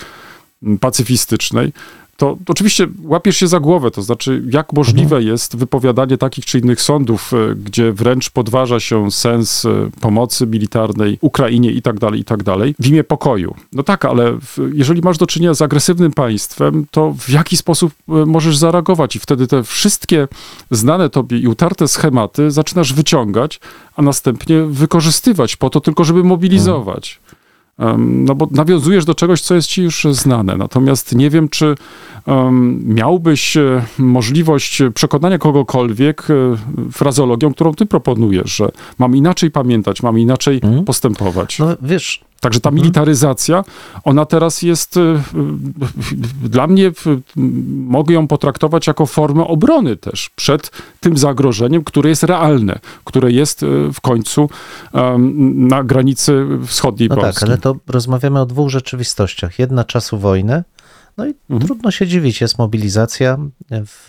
pacyfistycznej, 0.79 1.73
to 2.17 2.37
oczywiście 2.47 2.87
łapiesz 3.03 3.37
się 3.37 3.47
za 3.47 3.59
głowę, 3.59 3.91
to 3.91 4.01
znaczy 4.01 4.43
jak 4.49 4.73
możliwe 4.73 5.23
jest 5.23 5.55
wypowiadanie 5.55 6.17
takich 6.17 6.45
czy 6.45 6.59
innych 6.59 6.81
sądów, 6.81 7.33
e, 7.33 7.55
gdzie 7.55 7.91
wręcz 7.91 8.29
podważa 8.29 8.79
się 8.79 9.11
sens 9.11 9.65
e, 9.65 9.89
pomocy 10.01 10.47
militarnej 10.47 11.17
Ukrainie 11.21 11.71
i 11.71 11.81
tak 11.81 11.99
dalej, 11.99 12.19
i 12.19 12.23
tak 12.23 12.43
dalej, 12.43 12.75
w 12.79 12.87
imię 12.87 13.03
pokoju. 13.03 13.55
No 13.73 13.83
tak, 13.83 14.05
ale 14.05 14.37
jeżeli 14.73 15.01
masz 15.01 15.17
do 15.17 15.27
czynienia 15.27 15.53
z 15.53 15.61
agresywnym 15.61 16.11
państwem, 16.11 16.85
to 16.91 17.13
w 17.19 17.29
jaki 17.29 17.57
sposób 17.57 17.93
e, 18.09 18.11
możesz 18.11 18.57
zareagować? 18.57 19.15
I 19.15 19.19
wtedy 19.19 19.47
te 19.47 19.63
wszystkie 19.63 20.27
znane 20.71 21.09
tobie 21.09 21.37
i 21.37 21.47
utarte 21.47 21.87
schematy 21.87 22.51
zaczynasz 22.51 22.93
wyciągać, 22.93 23.59
a 23.95 24.01
następnie 24.01 24.63
wykorzystywać 24.63 25.55
po 25.55 25.69
to 25.69 25.81
tylko, 25.81 26.03
żeby 26.03 26.23
mobilizować. 26.23 27.19
Em, 27.29 27.32
No 27.97 28.35
bo 28.35 28.47
nawiązujesz 28.51 29.05
do 29.05 29.15
czegoś, 29.15 29.41
co 29.41 29.55
jest 29.55 29.67
ci 29.67 29.83
już 29.83 30.07
znane. 30.11 30.57
Natomiast 30.57 31.15
nie 31.15 31.29
wiem, 31.29 31.49
czy 31.49 31.75
miałbyś 32.83 33.57
e, 33.57 33.85
możliwość 33.97 34.81
przekonania 34.93 35.37
kogokolwiek 35.37 36.27
e, 36.29 36.33
frazologią, 36.91 37.53
którą 37.53 37.73
ty 37.73 37.85
proponujesz, 37.85 38.55
że 38.55 38.69
mam 38.99 39.15
inaczej 39.15 39.51
pamiętać, 39.51 40.03
mam 40.03 40.19
inaczej 40.19 40.59
Mhm. 40.63 40.85
postępować. 40.85 41.59
No 41.59 41.67
wiesz, 41.81 42.23
Także 42.43 42.59
ta 42.59 42.71
militaryzacja, 42.71 43.63
ona 44.03 44.25
teraz 44.25 44.61
jest, 44.61 44.97
y, 44.97 44.99
y, 44.99 46.49
dla 46.49 46.67
mnie, 46.67 46.87
y, 46.87 46.93
mogę 47.87 48.13
ją 48.13 48.27
potraktować 48.27 48.87
jako 48.87 49.05
formę 49.05 49.47
obrony 49.47 49.97
też 49.97 50.29
przed 50.35 50.71
tym 50.99 51.17
zagrożeniem, 51.17 51.83
które 51.83 52.09
jest 52.09 52.23
realne, 52.23 52.79
które 53.03 53.31
jest 53.31 53.63
y, 53.63 53.67
w 53.93 54.01
końcu 54.01 54.49
na 55.53 55.83
granicy 55.83 56.45
wschodniej 56.65 57.09
no 57.09 57.15
Polski. 57.15 57.39
tak, 57.39 57.49
ale 57.49 57.57
to 57.57 57.75
rozmawiamy 57.87 58.41
o 58.41 58.45
dwóch 58.45 58.69
rzeczywistościach. 58.69 59.59
Jedna 59.59 59.83
czasu 59.83 60.17
wojny, 60.19 60.63
no 61.17 61.25
i 61.27 61.33
Mhm. 61.49 61.67
trudno 61.67 61.91
się 61.91 62.07
dziwić, 62.07 62.41
jest 62.41 62.57
mobilizacja 62.57 63.37
w, 63.71 64.05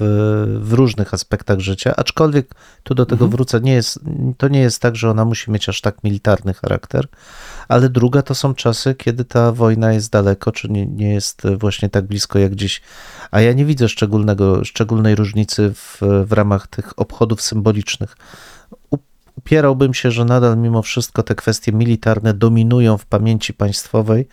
w 0.62 0.72
różnych 0.72 1.14
aspektach 1.14 1.60
życia, 1.60 1.94
aczkolwiek 1.96 2.54
tu 2.82 2.94
do 2.94 3.06
tego 3.06 3.24
Mhm. 3.24 3.30
wrócę, 3.30 3.60
nie 3.60 3.72
jest, 3.72 4.00
to 4.38 4.48
nie 4.48 4.60
jest 4.60 4.82
tak, 4.82 4.96
że 4.96 5.10
ona 5.10 5.24
musi 5.24 5.50
mieć 5.50 5.68
aż 5.68 5.80
tak 5.80 6.04
militarny 6.04 6.54
charakter, 6.54 7.06
ale 7.68 7.88
druga 7.88 8.22
to 8.22 8.34
są 8.34 8.54
czasy, 8.54 8.94
kiedy 8.94 9.24
ta 9.24 9.52
wojna 9.52 9.92
jest 9.92 10.12
daleko, 10.12 10.52
czy 10.52 10.68
nie, 10.68 10.86
nie 10.86 11.14
jest 11.14 11.42
właśnie 11.58 11.88
tak 11.88 12.06
blisko 12.06 12.38
jak 12.38 12.54
dziś. 12.54 12.82
A 13.30 13.40
ja 13.40 13.52
nie 13.52 13.64
widzę 13.64 13.88
szczególnego, 13.88 14.64
szczególnej 14.64 15.14
różnicy 15.14 15.72
w, 15.74 16.00
w 16.26 16.32
ramach 16.32 16.66
tych 16.66 16.98
obchodów 16.98 17.42
symbolicznych. 17.42 18.16
Upierałbym 19.36 19.94
się, 19.94 20.10
że 20.10 20.24
nadal 20.24 20.58
mimo 20.58 20.82
wszystko 20.82 21.22
te 21.22 21.34
kwestie 21.34 21.72
militarne 21.72 22.34
dominują 22.34 22.98
w 22.98 23.06
pamięci 23.06 23.54
państwowej, 23.54 24.28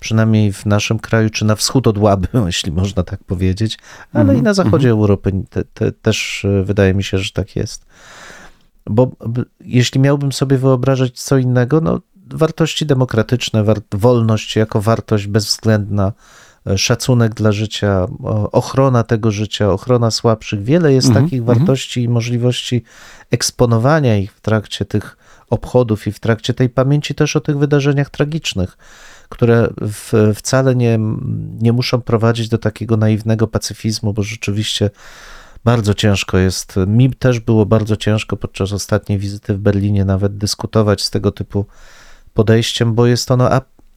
przynajmniej 0.00 0.52
w 0.52 0.66
naszym 0.66 0.98
kraju, 0.98 1.30
czy 1.30 1.44
na 1.44 1.56
wschód 1.56 1.86
od 1.86 1.98
Łaby, 1.98 2.28
jeśli 2.46 2.72
można 2.72 3.02
tak 3.02 3.24
powiedzieć, 3.24 3.78
ale 4.12 4.22
Mhm, 4.22 4.38
i 4.38 4.42
na 4.42 4.54
zachodzie 4.54 4.90
Europy 4.90 5.32
te, 5.50 5.64
te, 5.64 5.92
też 5.92 6.44
e, 6.44 6.64
wydaje 6.64 6.94
mi 6.94 7.04
się, 7.04 7.18
że 7.18 7.32
tak 7.32 7.56
jest. 7.56 7.86
Bo 8.86 9.10
jeśli 9.60 10.00
miałbym 10.00 10.32
sobie 10.32 10.58
wyobrażać 10.58 11.20
co 11.20 11.38
innego, 11.38 11.80
no 11.80 12.00
wartości 12.30 12.86
demokratyczne, 12.86 13.64
war, 13.64 13.78
wolność 13.92 14.56
jako 14.56 14.80
wartość 14.80 15.26
bezwzględna, 15.26 16.12
e, 16.66 16.78
szacunek 16.78 17.34
dla 17.34 17.52
życia, 17.52 18.06
ochrona 18.52 19.02
tego 19.02 19.30
życia, 19.30 19.70
ochrona 19.70 20.10
słabszych, 20.10 20.62
wiele 20.62 20.92
jest 20.92 21.08
Mhm, 21.08 21.24
takich 21.24 21.40
mhm. 21.40 21.58
wartości 21.58 22.02
i 22.02 22.08
możliwości 22.08 22.82
eksponowania 23.30 24.16
ich 24.16 24.32
w 24.32 24.40
trakcie 24.40 24.84
tych 24.84 25.16
obchodów 25.50 26.06
i 26.06 26.12
w 26.12 26.20
trakcie 26.20 26.54
tej 26.54 26.68
pamięci 26.68 27.14
też 27.14 27.36
o 27.36 27.40
tych 27.40 27.58
wydarzeniach 27.58 28.10
tragicznych, 28.10 28.76
które 29.28 29.68
w, 29.80 30.32
wcale 30.34 30.74
nie, 30.74 30.98
nie 31.60 31.72
muszą 31.72 32.00
prowadzić 32.00 32.48
do 32.48 32.58
takiego 32.58 32.96
naiwnego 32.96 33.46
pacyfizmu, 33.46 34.12
bo 34.12 34.22
rzeczywiście 34.22 34.90
bardzo 35.64 35.94
ciężko 35.94 36.38
jest. 36.38 36.74
Mi 36.86 37.10
też 37.10 37.40
było 37.40 37.66
bardzo 37.66 37.96
ciężko 37.96 38.36
podczas 38.36 38.72
ostatniej 38.72 39.18
wizyty 39.18 39.54
w 39.54 39.58
Berlinie 39.58 40.04
nawet 40.04 40.36
dyskutować 40.36 41.02
z 41.02 41.10
tego 41.10 41.32
typu 41.32 41.66
podejściem, 42.34 42.94
bo 42.94 43.06
jest 43.06 43.30
ono, 43.30 43.50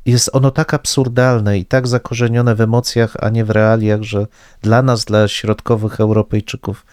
jest 0.06 0.30
ono 0.34 0.52
tak 0.52 0.74
absurdalne 0.74 1.58
i 1.58 1.66
tak 1.66 1.88
zakorzenione 1.88 2.56
w 2.56 2.62
emocjach, 2.62 3.16
a 3.20 3.30
nie 3.30 3.46
w 3.46 3.50
realiach, 3.50 4.02
że 4.02 4.28
dla 4.62 4.82
nas, 4.82 5.06
dla 5.06 5.28
środkowych 5.28 6.00
Europejczyków, 6.00 6.86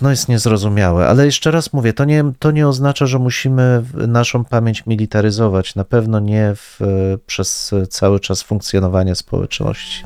no 0.00 0.10
jest 0.10 0.28
niezrozumiałe. 0.28 1.08
Ale 1.08 1.24
jeszcze 1.26 1.50
raz 1.50 1.72
mówię, 1.72 1.92
to 1.92 2.04
nie, 2.04 2.24
to 2.38 2.50
nie 2.50 2.68
oznacza, 2.68 3.06
że 3.06 3.18
musimy 3.18 3.84
naszą 3.94 4.44
pamięć 4.44 4.86
militaryzować. 4.86 5.74
Na 5.74 5.84
pewno 5.84 6.20
nie 6.20 6.52
w, 6.56 6.80
przez 7.26 7.70
cały 7.90 8.20
czas 8.20 8.42
funkcjonowania 8.42 9.14
społeczności. 9.14 10.04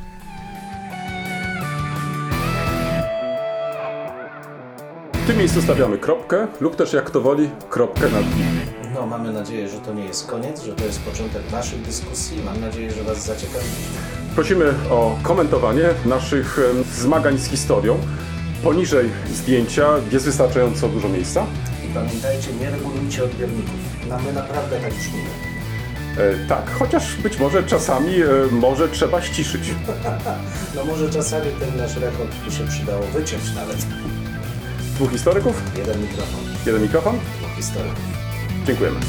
W 5.13 5.27
tym 5.27 5.39
miejscu 5.39 5.63
stawiamy 5.63 5.99
kropkę 5.99 6.47
lub 6.61 6.77
też 6.77 6.93
jak 6.93 7.11
to 7.11 7.21
woli, 7.21 7.51
kropkę 7.71 8.09
nad 8.09 8.23
i. 8.23 8.86
No, 8.97 9.07
mamy 9.07 9.33
nadzieję, 9.33 9.69
że 9.69 9.79
to 9.79 9.95
nie 9.95 10.05
jest 10.05 10.27
koniec, 10.27 10.63
że 10.63 10.73
to 10.73 10.85
jest 10.85 11.01
początek 11.01 11.43
naszych 11.53 11.83
dyskusji. 11.83 12.43
Mam 12.45 12.61
nadzieję, 12.61 12.91
że 12.93 13.03
Was 13.03 13.25
zaciekawi. 13.25 13.65
Prosimy 14.35 14.75
o 14.91 15.19
komentowanie 15.23 15.85
naszych 16.05 16.59
em, 16.59 16.85
zmagań 16.95 17.39
z 17.39 17.47
historią. 17.47 17.99
poniżej 18.63 19.11
zdjęcia 19.35 19.87
jest 20.13 20.25
wystarczająco 20.25 20.89
dużo 20.89 21.09
miejsca. 21.09 21.47
I 21.91 21.95
pamiętajcie, 21.95 22.53
nie 22.61 22.71
regulujcie 22.71 23.25
odbiorników. 23.25 23.75
No 24.09 24.19
my 24.19 24.33
naprawdę 24.33 24.77
tak 24.81 24.95
brzmimy. 24.95 25.29
E, 26.19 26.49
tak, 26.49 26.71
chociaż 26.79 27.17
być 27.17 27.39
może 27.39 27.63
czasami 27.65 28.15
e, 28.23 28.27
może 28.51 28.89
trzeba 28.89 29.23
ściszyć. 29.23 29.63
No 30.75 30.85
może 30.85 31.11
czasami 31.11 31.47
ten 31.61 31.77
nasz 31.77 31.97
rekord 31.97 32.31
by 32.45 32.53
się 32.53 32.67
przydało 32.67 33.03
wyciąć 33.03 33.55
nawet. 33.55 33.77
Dwóch 34.95 35.11
historyków, 35.11 35.63
Jeden 35.79 36.03
mikrofon, 36.03 36.41
jeden 36.67 36.83
mikrofon. 36.83 37.19
dwóch 37.39 37.57
historyków. 37.57 38.16
Dziękujemy. 38.67 39.01